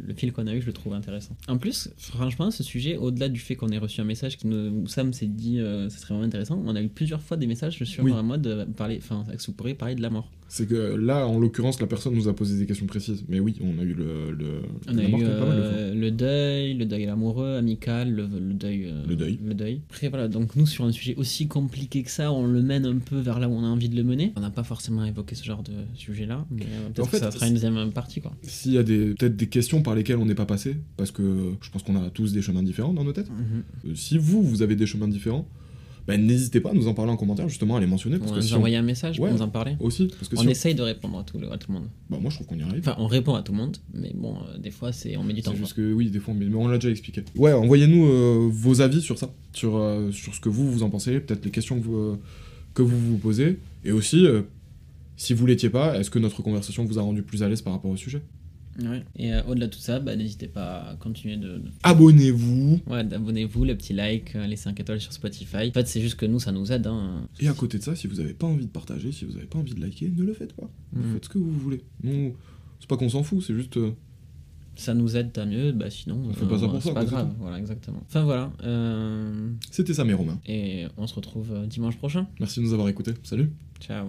le 0.06 0.14
fil 0.14 0.32
qu'on 0.32 0.46
a 0.46 0.54
eu, 0.54 0.60
je 0.60 0.66
le 0.66 0.72
trouve 0.72 0.92
intéressant. 0.94 1.36
En 1.48 1.58
plus, 1.58 1.88
franchement, 1.98 2.50
ce 2.50 2.62
sujet, 2.62 2.96
au-delà 2.96 3.28
du 3.28 3.40
fait 3.40 3.56
qu'on 3.56 3.68
ait 3.68 3.78
reçu 3.78 4.00
un 4.00 4.04
message 4.04 4.36
qui 4.38 4.46
nous, 4.46 4.82
où 4.82 4.86
Sam 4.86 5.12
s'est 5.12 5.26
dit 5.26 5.58
euh, 5.60 5.88
ça 5.88 5.98
serait 5.98 6.14
vraiment 6.14 6.26
intéressant, 6.26 6.62
on 6.64 6.74
a 6.76 6.82
eu 6.82 6.88
plusieurs 6.88 7.22
fois 7.22 7.36
des 7.36 7.46
messages 7.46 7.82
sur 7.84 8.04
Oui. 8.04 8.12
un 8.12 8.22
mode 8.22 8.46
euh, 8.46 8.66
parler, 8.66 8.98
enfin, 9.02 9.24
que 9.30 9.44
vous 9.46 9.52
pourriez 9.52 9.74
parler 9.74 9.94
de 9.94 10.02
la 10.02 10.10
mort. 10.10 10.30
C'est 10.52 10.66
que 10.66 10.74
là, 10.96 11.28
en 11.28 11.38
l'occurrence, 11.38 11.80
la 11.80 11.86
personne 11.86 12.12
nous 12.12 12.26
a 12.26 12.34
posé 12.34 12.58
des 12.58 12.66
questions 12.66 12.86
précises. 12.86 13.22
Mais 13.28 13.38
oui, 13.38 13.54
on 13.62 13.78
a 13.78 13.84
eu 13.84 13.94
le. 13.94 14.32
le 14.36 14.46
On 14.88 14.98
a 14.98 15.02
eu 15.04 15.06
mort 15.08 15.20
quand 15.20 15.26
même 15.28 15.38
pas 15.38 15.46
mal 15.46 15.56
de 15.58 15.62
fois. 15.62 15.72
euh, 15.78 15.94
le 15.94 16.10
deuil, 16.10 16.74
le 16.74 16.86
deuil 16.86 17.06
amoureux, 17.06 17.54
amical, 17.56 18.10
le, 18.12 18.26
le 18.26 18.54
deuil. 18.54 18.86
euh, 18.86 19.04
Le 19.06 19.14
deuil. 19.14 19.38
Le 19.46 19.54
deuil. 19.54 19.80
Après, 19.88 20.08
voilà, 20.08 20.26
donc 20.26 20.56
nous, 20.56 20.66
sur 20.66 20.84
un 20.84 20.90
sujet 20.90 21.14
aussi 21.14 21.46
compliqué 21.46 22.02
que 22.02 22.10
ça, 22.10 22.32
on 22.32 22.48
le 22.48 22.62
mène 22.62 22.84
un 22.84 22.98
peu 22.98 23.18
vers 23.20 23.38
là 23.38 23.48
où 23.48 23.52
on 23.52 23.62
a 23.62 23.68
envie 23.68 23.88
de 23.88 23.94
le 23.94 24.02
mener. 24.02 24.32
On 24.34 24.40
n'a 24.40 24.50
pas 24.50 24.64
forcément 24.64 25.04
évoqué 25.04 25.36
ce 25.36 25.44
genre 25.44 25.62
de 25.62 25.70
sujet-là, 25.94 26.44
mais 26.50 26.62
euh, 26.64 26.86
peut-être 26.88 26.98
En 27.00 27.04
que 27.04 27.10
fait, 27.10 27.18
ça 27.20 27.30
sera 27.30 27.46
une 27.46 27.54
deuxième 27.54 27.92
partie, 27.92 28.20
quoi. 28.20 28.32
S'il 28.42 28.72
y 28.72 28.78
a 28.78 28.82
des- 28.82 29.14
peut-être 29.14 29.36
des 29.36 29.46
questions 29.48 29.82
par 29.82 29.94
lesquelles 29.94 30.16
on 30.18 30.26
n'est 30.26 30.34
pas 30.34 30.46
passé, 30.46 30.78
parce 30.96 31.12
que 31.12 31.22
je 31.62 31.70
pense 31.70 31.84
qu'on 31.84 31.94
a 31.94 32.10
tous 32.10 32.32
des 32.32 32.42
chemins 32.42 32.64
différents 32.64 32.92
dans 32.92 33.04
nos 33.04 33.12
têtes. 33.12 33.30
Mhm. 33.30 33.94
Si 33.94 34.18
vous, 34.18 34.42
vous 34.42 34.62
avez 34.62 34.74
des 34.74 34.86
chemins 34.86 35.06
différents, 35.06 35.46
ben, 36.16 36.26
n'hésitez 36.26 36.60
pas 36.60 36.70
à 36.70 36.72
nous 36.74 36.86
en 36.88 36.94
parler 36.94 37.10
en 37.12 37.16
commentaire, 37.16 37.48
justement, 37.48 37.76
à 37.76 37.80
les 37.80 37.86
mentionner. 37.86 38.18
Parce 38.18 38.30
On 38.30 38.34
que 38.34 38.40
va 38.40 38.46
si 38.46 38.52
nous 38.52 38.56
envoyer 38.58 38.76
un 38.76 38.82
message 38.82 39.18
Ouais. 39.18 39.28
pour 39.28 39.36
nous 39.38 39.42
en 39.42 39.48
parler. 39.48 39.76
Aussi, 39.80 40.08
parce 40.08 40.28
que 40.28 40.36
On 40.36 40.40
si 40.42 40.46
on- 40.46 40.50
essaye 40.50 40.74
de 40.74 40.82
répondre 40.82 41.18
à 41.18 41.24
tout, 41.24 41.38
le- 41.38 41.50
à 41.52 41.58
tout 41.58 41.72
le 41.72 41.78
monde. 41.78 41.88
Bah, 42.08 42.18
moi, 42.20 42.30
je 42.30 42.36
trouve 42.36 42.46
qu'on 42.46 42.58
y 42.58 42.62
arrive. 42.62 42.80
Enfin, 42.80 42.96
on 42.98 43.06
répond 43.06 43.34
à 43.34 43.42
tout 43.42 43.52
le 43.52 43.58
monde, 43.58 43.76
mais 43.94 44.12
bon, 44.14 44.34
euh, 44.36 44.58
des 44.58 44.70
fois, 44.70 44.92
c'est 44.92 45.16
on 45.16 45.22
met 45.24 45.32
du 45.32 45.42
temps. 45.42 45.54
Juste 45.54 45.74
que 45.74 45.92
oui, 45.92 46.10
des 46.10 46.18
fois, 46.20 46.34
mais, 46.34 46.46
mais 46.46 46.56
on 46.56 46.68
l'a 46.68 46.78
déjà 46.78 46.90
expliqué. 46.90 47.22
Ouais, 47.36 47.52
envoyez-nous 47.52 48.04
euh, 48.06 48.48
vos 48.50 48.80
avis 48.80 49.00
sur 49.02 49.18
ça, 49.18 49.30
sur, 49.52 49.76
euh, 49.76 50.10
sur 50.12 50.34
ce 50.34 50.40
que 50.40 50.48
vous, 50.48 50.70
vous 50.70 50.82
en 50.82 50.90
pensez, 50.90 51.20
peut-être 51.20 51.44
les 51.44 51.50
questions 51.50 51.78
que 51.80 51.84
vous, 51.84 52.18
que 52.74 52.82
vous 52.82 52.98
vous 52.98 53.18
posez, 53.18 53.58
et 53.84 53.92
aussi, 53.92 54.26
si 55.16 55.34
vous 55.34 55.44
l'étiez 55.46 55.70
pas, 55.70 55.98
est-ce 55.98 56.10
que 56.10 56.18
notre 56.18 56.42
conversation 56.42 56.84
vous 56.84 56.98
a 56.98 57.02
rendu 57.02 57.22
plus 57.22 57.42
à 57.42 57.48
l'aise 57.48 57.62
par 57.62 57.72
rapport 57.72 57.90
au 57.90 57.96
sujet? 57.96 58.22
Ouais. 58.78 59.02
Et 59.16 59.32
euh, 59.34 59.42
au-delà 59.48 59.66
de 59.66 59.72
tout 59.72 59.80
ça, 59.80 59.98
bah, 60.00 60.14
n'hésitez 60.16 60.46
pas 60.46 60.90
à 60.90 60.96
continuer 60.96 61.36
de, 61.36 61.58
de 61.58 61.70
Abonnez-vous 61.82 62.80
Ouais, 62.86 63.00
abonnez-vous, 63.12 63.64
le 63.64 63.76
petit 63.76 63.92
like, 63.92 64.36
euh, 64.36 64.46
les 64.46 64.56
5 64.56 64.78
étoiles 64.80 65.00
sur 65.00 65.12
Spotify. 65.12 65.68
En 65.68 65.72
fait, 65.72 65.86
c'est 65.88 66.00
juste 66.00 66.16
que 66.16 66.26
nous, 66.26 66.38
ça 66.40 66.52
nous 66.52 66.70
aide. 66.72 66.86
Hein. 66.86 67.26
Et 67.40 67.48
à 67.48 67.52
côté 67.52 67.78
de 67.78 67.82
ça, 67.82 67.96
si 67.96 68.06
vous 68.06 68.20
avez 68.20 68.32
pas 68.34 68.46
envie 68.46 68.66
de 68.66 68.70
partager, 68.70 69.12
si 69.12 69.24
vous 69.24 69.36
avez 69.36 69.46
pas 69.46 69.58
envie 69.58 69.74
de 69.74 69.80
liker, 69.80 70.10
ne 70.16 70.22
le 70.22 70.32
faites 70.32 70.52
pas. 70.54 70.70
Vous 70.92 71.02
Mhm. 71.06 71.14
faites 71.14 71.24
ce 71.24 71.28
que 71.30 71.38
vous 71.38 71.50
voulez. 71.50 71.82
Nous, 72.02 72.34
c'est 72.78 72.88
pas 72.88 72.96
qu'on 72.96 73.08
s'en 73.08 73.22
fout, 73.22 73.42
c'est 73.42 73.54
juste. 73.54 73.76
euh, 73.76 73.90
Ça 74.76 74.94
nous 74.94 75.14
aide, 75.16 75.32
tant 75.32 75.44
mieux. 75.46 75.72
Bah, 75.72 75.90
sinon, 75.90 76.22
On 76.28 76.32
fait 76.32 76.46
pas 76.46 76.58
ça 76.58 76.68
pour 76.68 76.80
c'est 76.80 76.88
ça, 76.88 76.94
pas 76.94 77.04
grave. 77.04 77.34
Voilà, 77.38 77.58
exactement. 77.58 78.00
Enfin, 78.08 78.22
voilà. 78.22 78.50
euh, 78.62 79.50
C'était 79.70 79.92
ça, 79.92 80.04
mes 80.04 80.14
Romains. 80.14 80.38
Et 80.46 80.86
on 80.96 81.06
se 81.06 81.14
retrouve 81.14 81.66
dimanche 81.66 81.96
prochain. 81.98 82.26
Merci 82.38 82.60
de 82.60 82.64
nous 82.64 82.72
avoir 82.72 82.88
écoutés. 82.88 83.12
Salut. 83.24 83.50
Ciao. 83.80 84.08